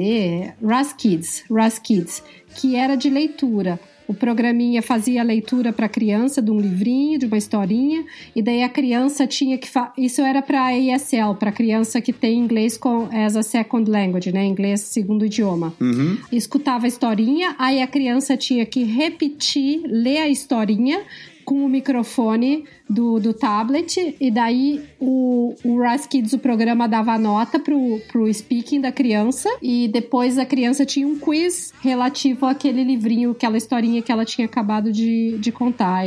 Ras 0.62 0.94
Kids, 0.94 1.44
Ras 1.50 1.78
Kids, 1.78 2.22
que 2.56 2.74
era 2.74 2.96
de 2.96 3.10
leitura. 3.10 3.78
O 4.08 4.14
programinha 4.14 4.82
fazia 4.82 5.20
a 5.20 5.24
leitura 5.24 5.72
para 5.72 5.86
a 5.86 5.88
criança 5.88 6.40
de 6.42 6.50
um 6.50 6.58
livrinho, 6.58 7.18
de 7.18 7.26
uma 7.26 7.36
historinha, 7.36 8.02
e 8.34 8.42
daí 8.42 8.62
a 8.62 8.68
criança 8.68 9.26
tinha 9.26 9.56
que. 9.58 9.68
Fa... 9.68 9.92
Isso 9.96 10.22
era 10.22 10.42
para 10.42 10.76
ESL, 10.76 11.34
para 11.38 11.52
criança 11.52 12.00
que 12.00 12.12
tem 12.12 12.38
inglês 12.38 12.76
com, 12.78 13.08
as 13.12 13.36
a 13.36 13.42
second 13.42 13.88
language, 13.88 14.32
né? 14.32 14.44
Inglês 14.44 14.80
segundo 14.80 15.24
idioma. 15.24 15.74
Uhum. 15.78 16.16
Escutava 16.32 16.86
a 16.86 16.88
historinha, 16.88 17.54
aí 17.58 17.80
a 17.80 17.86
criança 17.86 18.36
tinha 18.36 18.64
que 18.64 18.82
repetir, 18.82 19.82
ler 19.84 20.18
a 20.18 20.28
historinha 20.28 21.02
com 21.44 21.64
o 21.64 21.68
microfone 21.68 22.64
do, 22.90 23.20
do 23.20 23.32
tablet, 23.32 24.16
e 24.20 24.30
daí 24.32 24.82
o, 24.98 25.54
o 25.64 25.78
Kids, 26.08 26.32
o 26.32 26.38
programa, 26.40 26.88
dava 26.88 27.16
nota 27.16 27.58
pro, 27.58 28.00
pro 28.08 28.32
speaking 28.32 28.80
da 28.80 28.90
criança, 28.90 29.48
e 29.62 29.86
depois 29.86 30.36
a 30.38 30.44
criança 30.44 30.84
tinha 30.84 31.06
um 31.06 31.16
quiz 31.16 31.72
relativo 31.80 32.46
àquele 32.46 32.82
livrinho, 32.82 33.30
aquela 33.30 33.56
historinha 33.56 34.02
que 34.02 34.10
ela 34.10 34.24
tinha 34.24 34.46
acabado 34.46 34.90
de, 34.90 35.38
de 35.38 35.52
contar. 35.52 36.00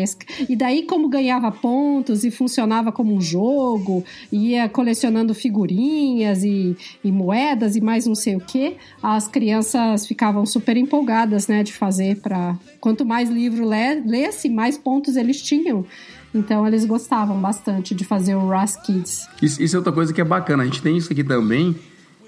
E 0.49 0.55
daí, 0.55 0.83
como 0.83 1.07
ganhava 1.07 1.51
pontos 1.51 2.25
e 2.25 2.31
funcionava 2.31 2.91
como 2.91 3.13
um 3.13 3.21
jogo, 3.21 4.03
ia 4.31 4.67
colecionando 4.67 5.33
figurinhas 5.33 6.43
e, 6.43 6.75
e 7.03 7.11
moedas 7.11 7.77
e 7.77 7.81
mais 7.81 8.05
não 8.05 8.15
sei 8.15 8.35
o 8.35 8.39
que, 8.39 8.75
as 9.01 9.27
crianças 9.27 10.05
ficavam 10.05 10.45
super 10.45 10.75
empolgadas, 10.75 11.47
né, 11.47 11.63
de 11.63 11.71
fazer 11.71 12.19
para 12.19 12.57
quanto 12.81 13.05
mais 13.05 13.29
livro 13.29 13.65
lesse, 13.65 14.49
mais 14.49 14.77
pontos 14.77 15.15
eles 15.15 15.41
tinham. 15.41 15.85
Então 16.33 16.65
eles 16.65 16.85
gostavam 16.85 17.39
bastante 17.39 17.93
de 17.93 18.03
fazer 18.03 18.35
o 18.35 18.49
Ras 18.49 18.75
Kids. 18.75 19.27
Isso, 19.41 19.61
isso, 19.61 19.75
é 19.75 19.79
outra 19.79 19.93
coisa 19.93 20.11
que 20.11 20.19
é 20.19 20.23
bacana. 20.23 20.63
A 20.63 20.65
gente 20.65 20.81
tem 20.81 20.97
isso 20.97 21.11
aqui 21.11 21.23
também. 21.23 21.75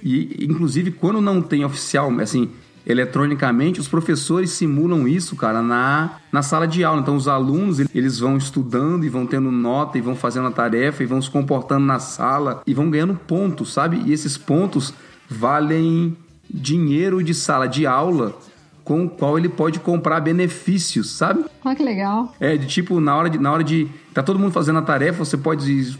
E, 0.04 0.46
inclusive, 0.46 0.92
quando 0.92 1.20
não 1.20 1.42
tem 1.42 1.66
oficial, 1.66 2.12
assim, 2.20 2.50
eletronicamente, 2.86 3.80
os 3.80 3.88
professores 3.88 4.52
simulam 4.52 5.08
isso, 5.08 5.36
cara, 5.36 5.62
na, 5.62 6.18
na 6.32 6.44
sala 6.44 6.68
de 6.68 6.84
aula. 6.84 7.02
Então, 7.02 7.16
os 7.16 7.28
alunos, 7.28 7.80
eles 7.80 8.20
vão 8.20 8.38
estudando 8.38 9.04
e 9.04 9.10
vão 9.10 9.26
tendo 9.26 9.52
nota 9.52 9.98
e 9.98 10.02
vão 10.02 10.16
fazendo 10.16 10.48
a 10.48 10.52
tarefa 10.52 11.02
e 11.02 11.08
vão 11.08 11.22
se 11.22 11.30
comportando 11.30 11.86
na 11.86 12.00
sala 12.00 12.62
e 12.68 12.74
vão 12.74 12.90
ganhando 12.90 13.16
pontos, 13.16 13.74
sabe? 13.74 14.02
E 14.06 14.14
esses 14.14 14.38
pontos 14.38 14.94
valem 15.28 16.16
dinheiro 16.48 17.24
de 17.24 17.34
sala 17.34 17.68
de 17.68 17.88
aula 17.88 18.38
com 18.86 19.06
o 19.06 19.10
qual 19.10 19.38
ele 19.38 19.50
pode 19.50 19.80
comprar 19.80 20.22
benefícios, 20.22 21.12
sabe? 21.12 21.44
Ah, 21.64 21.76
que 21.76 21.84
legal. 21.84 22.34
É, 22.40 22.56
de 22.56 22.68
tipo, 22.68 23.02
na 23.02 23.18
hora 23.18 23.30
de. 23.30 23.40
Na 23.40 23.52
hora 23.52 23.64
de 23.64 23.90
tá 24.14 24.22
todo 24.24 24.40
mundo 24.40 24.52
fazendo 24.52 24.80
a 24.80 24.82
tarefa, 24.84 25.26
você 25.26 25.36
pode 25.36 25.98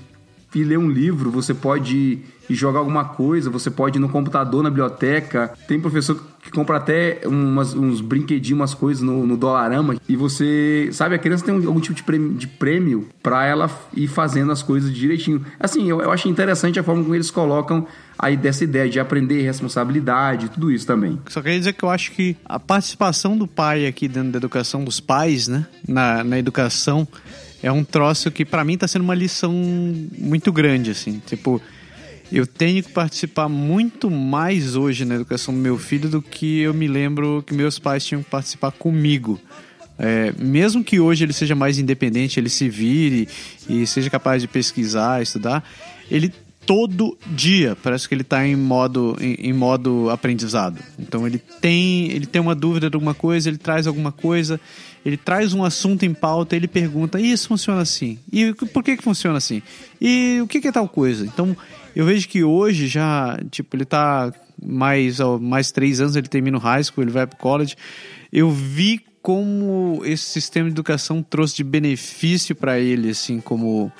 ir, 0.54 0.64
ler 0.64 0.78
um 0.78 0.88
livro, 0.88 1.32
você 1.32 1.54
pode 1.54 1.98
ir, 1.98 2.26
ir 2.48 2.56
jogar 2.56 2.80
alguma 2.80 3.04
coisa, 3.04 3.50
você 3.50 3.72
pode 3.72 3.98
ir 3.98 4.00
no 4.00 4.08
computador, 4.08 4.64
na 4.64 4.70
biblioteca. 4.70 5.52
Tem 5.68 5.82
professor 5.82 6.16
que 6.16 6.24
compra 6.52 6.78
até 6.78 7.22
umas, 7.26 7.74
uns 7.74 8.02
brinquedinhos, 8.02 8.60
umas 8.60 8.74
coisas 8.74 9.02
no, 9.04 9.26
no 9.26 9.38
Dolarama. 9.38 9.96
E 10.08 10.16
você, 10.16 10.90
sabe, 10.92 11.16
a 11.16 11.18
criança 11.20 11.46
tem 11.46 11.54
algum 11.54 11.80
tipo 11.80 11.96
de 11.96 12.04
prêmio, 12.04 12.34
de 12.34 12.48
prêmio 12.48 13.08
para 13.22 13.46
ela 13.46 13.70
ir 13.96 14.08
fazendo 14.08 14.52
as 14.52 14.62
coisas 14.62 14.94
direitinho. 14.94 15.46
Assim, 15.60 15.90
eu, 15.90 16.02
eu 16.02 16.12
acho 16.12 16.28
interessante 16.28 16.80
a 16.80 16.84
forma 16.84 17.02
como 17.04 17.16
eles 17.16 17.32
colocam 17.32 17.88
aí 18.18 18.38
dessa 18.38 18.64
ideia 18.64 18.90
de 18.90 19.00
aprender 19.00 19.42
responsabilidade, 19.42 20.50
tudo 20.50 20.72
isso 20.72 20.86
também. 20.86 21.20
Só 21.28 21.42
queria 21.42 21.60
dizer 21.60 21.74
que 21.74 21.84
eu 21.84 21.90
acho 21.90 22.12
que 22.12 22.36
a 22.46 22.60
participação 22.60 23.38
do 23.38 23.48
pai 23.48 23.86
aqui 23.86 24.08
dentro 24.08 24.32
da 24.32 24.38
educação 24.38 24.84
dos 24.84 25.00
pais, 25.00 25.48
né, 25.48 25.66
na, 25.88 26.24
na 26.24 26.40
educação, 26.40 27.08
é 27.62 27.72
um 27.72 27.84
troço 27.84 28.32
que 28.32 28.46
para 28.46 28.64
mim 28.64 28.78
tá 28.78 28.88
sendo 28.88 29.02
uma 29.02 29.16
lição 29.16 29.52
muito 29.52 30.52
grande, 30.52 30.92
assim, 30.92 31.22
tipo, 31.26 31.62
eu 32.32 32.48
tenho 32.48 32.84
que 32.84 32.92
participar 32.92 33.48
muito 33.48 34.10
mais 34.10 34.76
hoje 34.76 35.06
na 35.06 35.16
educação 35.16 35.54
do 35.54 35.60
meu 35.60 35.78
filho 35.78 36.10
do 36.10 36.22
que 36.22 36.60
eu 36.60 36.74
me 36.74 36.88
lembro 36.88 37.44
que 37.46 37.54
meus 37.54 37.78
pais 37.80 38.06
tinham 38.06 38.24
que 38.24 38.30
participar 38.30 38.72
comigo. 38.72 39.40
É, 39.98 40.34
mesmo 40.38 40.84
que 40.84 41.00
hoje 41.00 41.24
ele 41.24 41.34
seja 41.34 41.56
mais 41.56 41.78
independente, 41.78 42.40
ele 42.40 42.50
se 42.50 42.68
vire 42.68 43.30
e 43.70 43.88
seja 43.88 44.10
capaz 44.10 44.42
de 44.42 44.48
pesquisar, 44.48 45.22
estudar, 45.22 45.64
ele 46.12 46.34
todo 46.66 47.18
dia 47.28 47.78
parece 47.82 48.10
que 48.10 48.16
ele 48.16 48.24
está 48.24 48.46
em 48.46 48.56
modo 48.56 49.16
em, 49.22 49.36
em, 49.36 49.54
modo 49.54 50.10
aprendizado. 50.10 50.80
Então 51.00 51.26
ele 51.26 51.38
tem 51.38 52.12
ele 52.12 52.26
tem 52.26 52.42
uma 52.42 52.56
dúvida 52.56 52.90
de 52.90 52.96
alguma 52.96 53.14
coisa, 53.14 53.48
ele 53.48 53.58
traz 53.58 53.88
alguma 53.88 54.12
coisa, 54.12 54.60
ele 55.06 55.16
traz 55.16 55.54
um 55.54 55.64
assunto 55.64 56.04
em 56.04 56.14
pauta, 56.14 56.56
ele 56.56 56.68
pergunta: 56.68 57.20
e 57.20 57.32
isso 57.32 57.48
funciona 57.48 57.82
assim? 57.82 58.18
E 58.34 58.54
por 58.54 58.84
que 58.84 58.98
que 58.98 59.04
funciona 59.04 59.38
assim? 59.38 59.62
E 60.02 60.40
o 60.42 60.48
que 60.48 60.60
que 60.60 60.68
é 60.68 60.72
tal 60.72 60.90
coisa? 60.90 61.26
Então 61.26 61.56
eu 61.96 62.06
vejo 62.06 62.28
que 62.28 62.44
hoje 62.44 62.88
já 62.88 63.40
tipo 63.50 63.76
ele 63.76 63.84
está 63.84 64.34
mais 64.62 65.20
ó, 65.20 65.38
mais 65.40 65.72
três 65.72 66.00
anos 66.00 66.16
ele 66.16 66.28
termina 66.28 66.58
o 66.58 66.60
high 66.60 66.84
school, 66.84 67.04
ele 67.04 67.12
vai 67.12 67.26
para 67.26 67.38
college. 67.38 67.76
Eu 68.32 68.52
vi 68.52 69.02
como 69.22 70.02
esse 70.04 70.24
sistema 70.24 70.68
de 70.68 70.74
educação 70.74 71.24
trouxe 71.24 71.56
de 71.56 71.64
benefício 71.64 72.56
para 72.56 72.80
ele 72.80 73.10
assim 73.10 73.40
como 73.40 73.92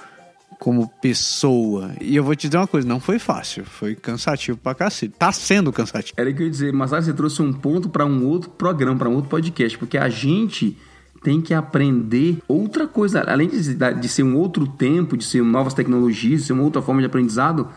como 0.60 0.90
pessoa. 1.02 1.92
E 2.02 2.16
eu 2.16 2.24
vou 2.24 2.36
te 2.36 2.48
dizer 2.48 2.58
uma 2.58 2.68
coisa, 2.68 2.88
não 2.88 3.00
foi 3.00 3.20
fácil, 3.20 3.66
foi 3.66 3.96
cansativo 3.96 4.58
pra 4.58 4.74
cacete. 4.74 5.14
Tá 5.18 5.32
sendo 5.32 5.72
cansativo. 5.72 6.14
Era 6.18 6.30
o 6.30 6.34
que 6.34 6.42
eu 6.42 6.46
ia 6.46 6.52
dizer, 6.52 6.74
mas 6.74 6.92
você 6.92 7.14
trouxe 7.14 7.42
um 7.42 7.52
ponto 7.52 7.90
para 7.90 8.06
um 8.06 8.26
outro 8.26 8.50
programa, 8.50 8.98
para 8.98 9.10
um 9.10 9.16
outro 9.16 9.30
podcast, 9.30 9.78
porque 9.78 9.98
a 9.98 10.10
gente 10.10 10.78
tem 11.24 11.42
que 11.42 11.54
aprender 11.54 12.38
outra 12.48 12.88
coisa, 12.88 13.22
além 13.22 13.50
de, 13.50 13.76
de 13.76 14.08
ser 14.08 14.24
um 14.24 14.38
outro 14.38 14.68
tempo, 14.68 15.18
de 15.18 15.24
ser 15.24 15.44
novas 15.44 15.74
tecnologias, 15.74 16.42
de 16.42 16.48
ser 16.48 16.54
uma 16.54 16.64
outra 16.64 16.82
forma 16.82 17.02
de 17.02 17.08
aprendizado. 17.08 17.68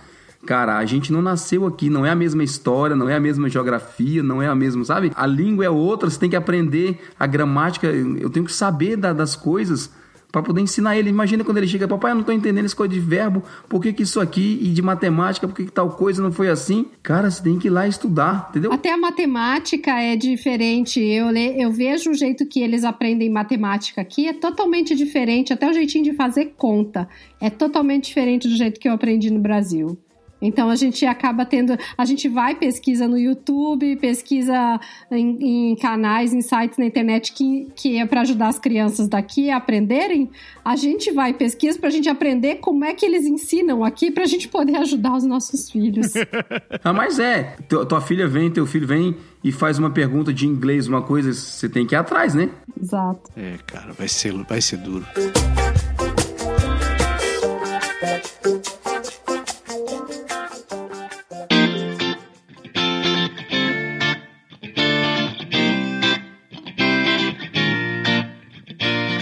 Cara, 0.46 0.78
a 0.78 0.84
gente 0.84 1.12
não 1.12 1.20
nasceu 1.20 1.66
aqui, 1.66 1.90
não 1.90 2.06
é 2.06 2.10
a 2.10 2.14
mesma 2.14 2.44
história, 2.44 2.94
não 2.94 3.08
é 3.08 3.14
a 3.14 3.20
mesma 3.20 3.48
geografia, 3.48 4.22
não 4.22 4.40
é 4.40 4.46
a 4.46 4.54
mesma, 4.54 4.84
sabe? 4.84 5.12
A 5.14 5.26
língua 5.26 5.64
é 5.64 5.70
outra, 5.70 6.08
você 6.08 6.18
tem 6.18 6.30
que 6.30 6.36
aprender 6.36 7.00
a 7.18 7.26
gramática, 7.26 7.88
eu 7.88 8.30
tenho 8.30 8.46
que 8.46 8.52
saber 8.52 8.96
da, 8.96 9.12
das 9.12 9.34
coisas 9.34 9.90
para 10.30 10.42
poder 10.42 10.60
ensinar 10.60 10.96
ele. 10.96 11.08
Imagina 11.08 11.42
quando 11.42 11.58
ele 11.58 11.66
chega, 11.66 11.88
papai, 11.88 12.12
eu 12.12 12.16
não 12.16 12.22
tô 12.22 12.32
entendendo 12.32 12.66
esse 12.66 12.76
coisa 12.76 12.92
de 12.92 13.00
verbo, 13.00 13.42
por 13.68 13.80
que, 13.82 13.92
que 13.92 14.02
isso 14.02 14.20
aqui 14.20 14.58
e 14.62 14.68
de 14.68 14.82
matemática, 14.82 15.48
por 15.48 15.54
que, 15.54 15.64
que 15.64 15.72
tal 15.72 15.90
coisa 15.90 16.22
não 16.22 16.30
foi 16.30 16.48
assim? 16.48 16.86
Cara, 17.02 17.30
você 17.30 17.42
tem 17.42 17.58
que 17.58 17.68
ir 17.68 17.70
lá 17.70 17.86
estudar, 17.86 18.48
entendeu? 18.50 18.72
Até 18.72 18.92
a 18.92 18.96
matemática 18.96 19.90
é 20.00 20.16
diferente. 20.16 21.00
Eu, 21.00 21.30
eu 21.30 21.72
vejo 21.72 22.10
o 22.10 22.14
jeito 22.14 22.46
que 22.46 22.60
eles 22.60 22.84
aprendem 22.84 23.30
matemática 23.30 24.00
aqui, 24.00 24.28
é 24.28 24.32
totalmente 24.32 24.94
diferente, 24.94 25.52
até 25.52 25.68
o 25.68 25.72
jeitinho 25.72 26.04
de 26.04 26.12
fazer 26.12 26.54
conta 26.56 27.08
é 27.40 27.50
totalmente 27.50 28.06
diferente 28.06 28.48
do 28.48 28.56
jeito 28.56 28.78
que 28.78 28.88
eu 28.88 28.92
aprendi 28.92 29.30
no 29.30 29.40
Brasil. 29.40 29.98
Então 30.40 30.70
a 30.70 30.76
gente 30.76 31.04
acaba 31.04 31.44
tendo, 31.44 31.76
a 31.96 32.04
gente 32.04 32.28
vai 32.28 32.54
pesquisa 32.54 33.08
no 33.08 33.18
YouTube, 33.18 33.96
pesquisa 33.96 34.80
em, 35.10 35.72
em 35.72 35.76
canais, 35.76 36.32
em 36.32 36.40
sites 36.40 36.78
na 36.78 36.86
internet 36.86 37.32
que, 37.32 37.68
que 37.74 37.98
é 37.98 38.06
para 38.06 38.20
ajudar 38.22 38.48
as 38.48 38.58
crianças 38.58 39.08
daqui 39.08 39.50
a 39.50 39.56
aprenderem. 39.56 40.30
A 40.64 40.76
gente 40.76 41.10
vai 41.12 41.32
pesquisa 41.32 41.78
para 41.78 41.88
a 41.88 41.92
gente 41.92 42.08
aprender 42.08 42.56
como 42.56 42.84
é 42.84 42.94
que 42.94 43.04
eles 43.04 43.26
ensinam 43.26 43.84
aqui 43.84 44.10
para 44.10 44.24
a 44.24 44.26
gente 44.26 44.48
poder 44.48 44.76
ajudar 44.76 45.16
os 45.16 45.24
nossos 45.24 45.70
filhos. 45.70 46.12
ah, 46.84 46.92
mas 46.92 47.18
é, 47.18 47.56
tua 47.68 48.00
filha 48.00 48.28
vem, 48.28 48.50
teu 48.50 48.66
filho 48.66 48.86
vem 48.86 49.16
e 49.42 49.52
faz 49.52 49.78
uma 49.78 49.90
pergunta 49.90 50.32
de 50.32 50.46
inglês, 50.46 50.86
uma 50.86 51.02
coisa, 51.02 51.32
você 51.32 51.68
tem 51.68 51.86
que 51.86 51.94
ir 51.94 51.98
atrás, 51.98 52.34
né? 52.34 52.50
Exato. 52.80 53.30
É, 53.36 53.56
cara, 53.66 53.92
vai 53.92 54.08
ser, 54.08 54.32
vai 54.44 54.60
ser 54.60 54.78
duro. 54.78 55.06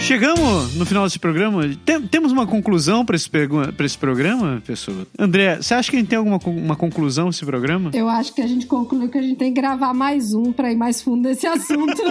Chegamos 0.07 0.73
no 0.75 0.85
final 0.85 1.03
desse 1.03 1.19
programa. 1.19 1.63
Tem- 1.83 2.01
temos 2.07 2.31
uma 2.31 2.47
conclusão 2.47 3.05
para 3.05 3.17
esse, 3.17 3.29
pra 3.29 3.85
esse 3.85 3.97
programa, 3.97 4.63
pessoa? 4.65 5.05
André, 5.19 5.57
você 5.57 5.73
acha 5.73 5.89
que 5.91 5.97
a 5.97 5.99
gente 5.99 6.07
tem 6.07 6.17
alguma 6.17 6.37
uma 6.45 6.77
conclusão 6.77 7.25
nesse 7.27 7.43
programa? 7.45 7.91
Eu 7.93 8.07
acho 8.07 8.33
que 8.33 8.41
a 8.41 8.47
gente 8.47 8.65
concluiu 8.67 9.09
que 9.09 9.17
a 9.17 9.21
gente 9.21 9.37
tem 9.37 9.53
que 9.53 9.59
gravar 9.59 9.93
mais 9.93 10.33
um 10.33 10.53
pra 10.53 10.71
ir 10.71 10.77
mais 10.77 11.01
fundo 11.01 11.27
nesse 11.27 11.45
assunto. 11.45 11.93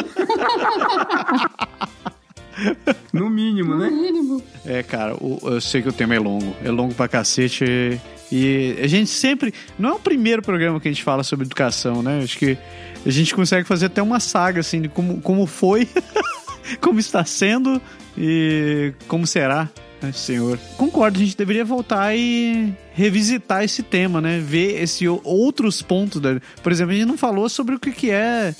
No 3.13 3.29
mínimo, 3.29 3.75
no 3.75 3.79
né? 3.81 3.91
mínimo. 3.91 4.43
É, 4.65 4.83
cara, 4.83 5.15
o- 5.15 5.39
eu 5.43 5.61
sei 5.61 5.83
que 5.83 5.91
o 5.91 5.93
tema 5.93 6.15
é 6.15 6.19
longo. 6.19 6.57
É 6.65 6.71
longo 6.71 6.95
pra 6.95 7.07
cacete. 7.07 7.65
e- 7.67 7.99
E 8.33 8.77
a 8.83 8.87
gente 8.87 9.11
sempre. 9.11 9.53
Não 9.79 9.91
é 9.91 9.93
o 9.93 9.99
primeiro 9.99 10.41
programa 10.41 10.81
que 10.81 10.89
a 10.89 10.91
gente 10.91 11.03
fala 11.05 11.23
sobre 11.23 11.45
educação, 11.45 12.03
né? 12.03 12.21
Acho 12.25 12.39
que 12.39 12.57
a 13.05 13.11
gente 13.11 13.35
consegue 13.35 13.69
fazer 13.69 13.87
até 13.87 14.01
uma 14.03 14.19
saga, 14.21 14.61
assim, 14.61 14.81
de 14.81 14.89
como, 14.89 15.21
como 15.21 15.47
foi, 15.47 15.87
como 16.81 17.01
está 17.01 17.25
sendo 17.25 17.81
e 18.17 18.93
como 19.09 19.27
será. 19.27 19.69
né, 20.01 20.13
senhor. 20.13 20.59
Concordo, 20.77 21.19
a 21.19 21.25
gente 21.25 21.37
deveria 21.37 21.65
voltar 21.65 22.17
e 22.17 22.73
revisitar 22.93 23.65
esse 23.65 23.83
tema, 23.83 24.21
né? 24.21 24.39
Ver 24.39 24.83
esse 24.83 25.09
outros 25.09 25.83
pontos. 25.83 26.21
Da... 26.21 26.41
Por 26.63 26.73
exemplo, 26.73 26.93
a 26.93 26.97
gente 26.97 27.07
não 27.07 27.19
falou 27.19 27.49
sobre 27.49 27.75
o 27.75 27.81
que, 27.81 27.93
que 27.93 28.11
é 28.11 28.55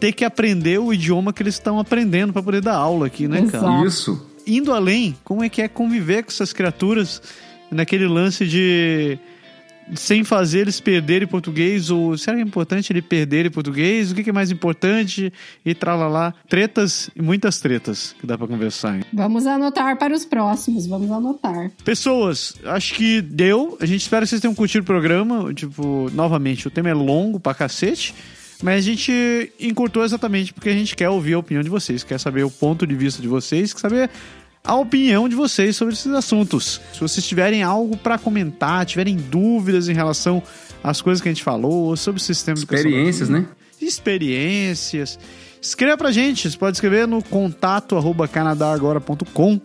ter 0.00 0.12
que 0.12 0.24
aprender 0.24 0.78
o 0.78 0.92
idioma 0.92 1.32
que 1.32 1.42
eles 1.42 1.54
estão 1.54 1.78
aprendendo 1.78 2.32
para 2.32 2.42
poder 2.42 2.60
dar 2.60 2.74
aula 2.74 3.06
aqui, 3.06 3.28
né, 3.28 3.46
cara? 3.46 3.86
Isso. 3.86 4.26
indo 4.46 4.72
além, 4.72 5.16
como 5.22 5.44
é 5.44 5.48
que 5.48 5.62
é 5.62 5.68
conviver 5.68 6.24
com 6.24 6.30
essas 6.30 6.52
criaturas 6.52 7.22
naquele 7.70 8.06
lance 8.08 8.46
de 8.46 9.18
sem 9.94 10.24
fazer 10.24 10.60
eles 10.60 10.80
perderem 10.80 11.26
português 11.28 11.90
ou 11.90 12.16
será 12.16 12.36
que 12.36 12.42
é 12.42 12.46
importante 12.46 12.92
ele 12.92 13.02
perderem 13.02 13.50
português? 13.50 14.10
O 14.10 14.14
que 14.14 14.28
é 14.28 14.32
mais 14.32 14.50
importante? 14.50 15.32
E 15.64 15.74
tralalá. 15.74 16.34
Tretas 16.48 17.10
muitas 17.20 17.58
tretas 17.60 18.14
que 18.20 18.26
dá 18.26 18.36
pra 18.36 18.46
conversar. 18.46 18.96
hein? 18.96 19.04
Vamos 19.12 19.46
anotar 19.46 19.96
para 19.96 20.14
os 20.14 20.24
próximos, 20.24 20.86
vamos 20.86 21.10
anotar. 21.10 21.70
Pessoas, 21.84 22.54
acho 22.64 22.94
que 22.94 23.20
deu. 23.20 23.76
A 23.80 23.86
gente 23.86 24.02
espera 24.02 24.24
que 24.24 24.30
vocês 24.30 24.40
tenham 24.40 24.54
curtido 24.54 24.82
o 24.82 24.86
programa. 24.86 25.52
Tipo, 25.54 26.10
novamente, 26.12 26.68
o 26.68 26.70
tema 26.70 26.88
é 26.90 26.94
longo 26.94 27.38
pra 27.40 27.54
cacete. 27.54 28.14
Mas 28.62 28.76
a 28.76 28.80
gente 28.80 29.52
encurtou 29.58 30.04
exatamente 30.04 30.54
porque 30.54 30.68
a 30.68 30.72
gente 30.72 30.94
quer 30.94 31.08
ouvir 31.08 31.34
a 31.34 31.38
opinião 31.40 31.64
de 31.64 31.68
vocês, 31.68 32.04
quer 32.04 32.20
saber 32.20 32.44
o 32.44 32.50
ponto 32.50 32.86
de 32.86 32.94
vista 32.94 33.20
de 33.20 33.26
vocês, 33.26 33.72
quer 33.72 33.80
saber 33.80 34.10
a 34.64 34.76
opinião 34.76 35.28
de 35.28 35.34
vocês 35.34 35.76
sobre 35.76 35.94
esses 35.94 36.12
assuntos. 36.12 36.80
Se 36.92 37.00
vocês 37.00 37.26
tiverem 37.26 37.62
algo 37.62 37.96
pra 37.96 38.18
comentar, 38.18 38.86
tiverem 38.86 39.16
dúvidas 39.16 39.88
em 39.88 39.92
relação 39.92 40.42
às 40.82 41.00
coisas 41.00 41.20
que 41.20 41.28
a 41.28 41.32
gente 41.32 41.42
falou, 41.42 41.96
sobre 41.96 42.20
o 42.20 42.22
sistema 42.22 42.56
Experiências, 42.56 43.28
né? 43.28 43.46
experiências. 43.80 45.18
Escreva 45.60 45.96
pra 45.96 46.12
gente, 46.12 46.50
você 46.50 46.56
pode 46.56 46.76
escrever 46.76 47.06
no 47.06 47.22
contato 47.22 47.96
arroba 47.96 48.26
canadagora.com 48.28 49.60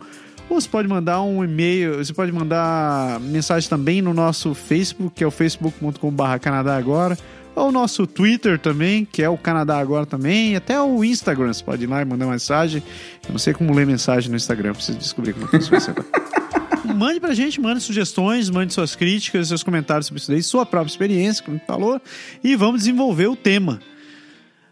ou 0.49 0.61
você 0.61 0.69
pode 0.69 0.87
mandar 0.87 1.21
um 1.21 1.43
e-mail, 1.43 1.97
você 1.97 2.13
pode 2.13 2.31
mandar 2.31 3.19
mensagem 3.19 3.69
também 3.69 4.01
no 4.01 4.13
nosso 4.13 4.53
Facebook, 4.53 5.15
que 5.15 5.23
é 5.23 5.27
o 5.27 5.31
facebook.com.br 5.31 6.23
Canadá 6.39 6.77
Agora, 6.77 7.17
ou 7.57 7.69
o 7.69 7.71
nosso 7.71 8.05
Twitter 8.05 8.59
também, 8.59 9.03
que 9.03 9.23
é 9.23 9.29
o 9.29 9.37
Canadá 9.37 9.79
Agora 9.79 10.05
também, 10.05 10.53
e 10.53 10.55
até 10.55 10.79
o 10.79 11.03
Instagram, 11.03 11.51
você 11.51 11.63
pode 11.63 11.83
ir 11.83 11.87
lá 11.87 12.01
e 12.01 12.05
mandar 12.05 12.27
mensagem. 12.27 12.83
Eu 13.25 13.31
não 13.31 13.39
sei 13.39 13.53
como 13.53 13.73
ler 13.73 13.85
mensagem 13.85 14.29
no 14.29 14.37
Instagram, 14.37 14.73
preciso 14.73 14.97
descobrir 14.97 15.33
como 15.33 15.47
funciona 15.47 15.77
isso 15.77 15.89
agora. 15.91 16.07
Mande 16.93 17.19
pra 17.19 17.33
gente, 17.33 17.59
mande 17.59 17.81
sugestões, 17.81 18.49
mande 18.49 18.73
suas 18.73 18.95
críticas, 18.95 19.47
seus 19.47 19.63
comentários 19.63 20.05
sobre 20.05 20.21
isso 20.21 20.31
daí, 20.31 20.43
sua 20.43 20.65
própria 20.65 20.91
experiência, 20.91 21.43
como 21.43 21.57
a 21.57 21.57
gente 21.57 21.67
falou, 21.67 22.01
e 22.43 22.55
vamos 22.55 22.81
desenvolver 22.81 23.27
o 23.27 23.35
tema. 23.35 23.79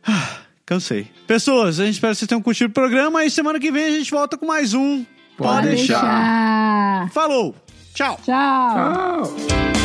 Ah, 0.05 0.37
cansei. 0.65 1.07
Pessoas, 1.25 1.79
a 1.79 1.85
gente 1.85 1.95
espera 1.95 2.13
que 2.13 2.19
vocês 2.19 2.29
tenham 2.29 2.41
curtido 2.41 2.69
o 2.69 2.73
programa 2.73 3.25
e 3.25 3.31
semana 3.31 3.59
que 3.59 3.71
vem 3.71 3.85
a 3.85 3.91
gente 3.91 4.11
volta 4.11 4.37
com 4.37 4.45
mais 4.45 4.75
um. 4.75 5.03
Pode 5.35 5.69
deixar. 5.69 6.01
deixar. 6.01 7.09
Falou! 7.11 7.55
Tchau! 7.95 8.19
Tchau. 8.23 9.23
Tchau. 9.35 9.84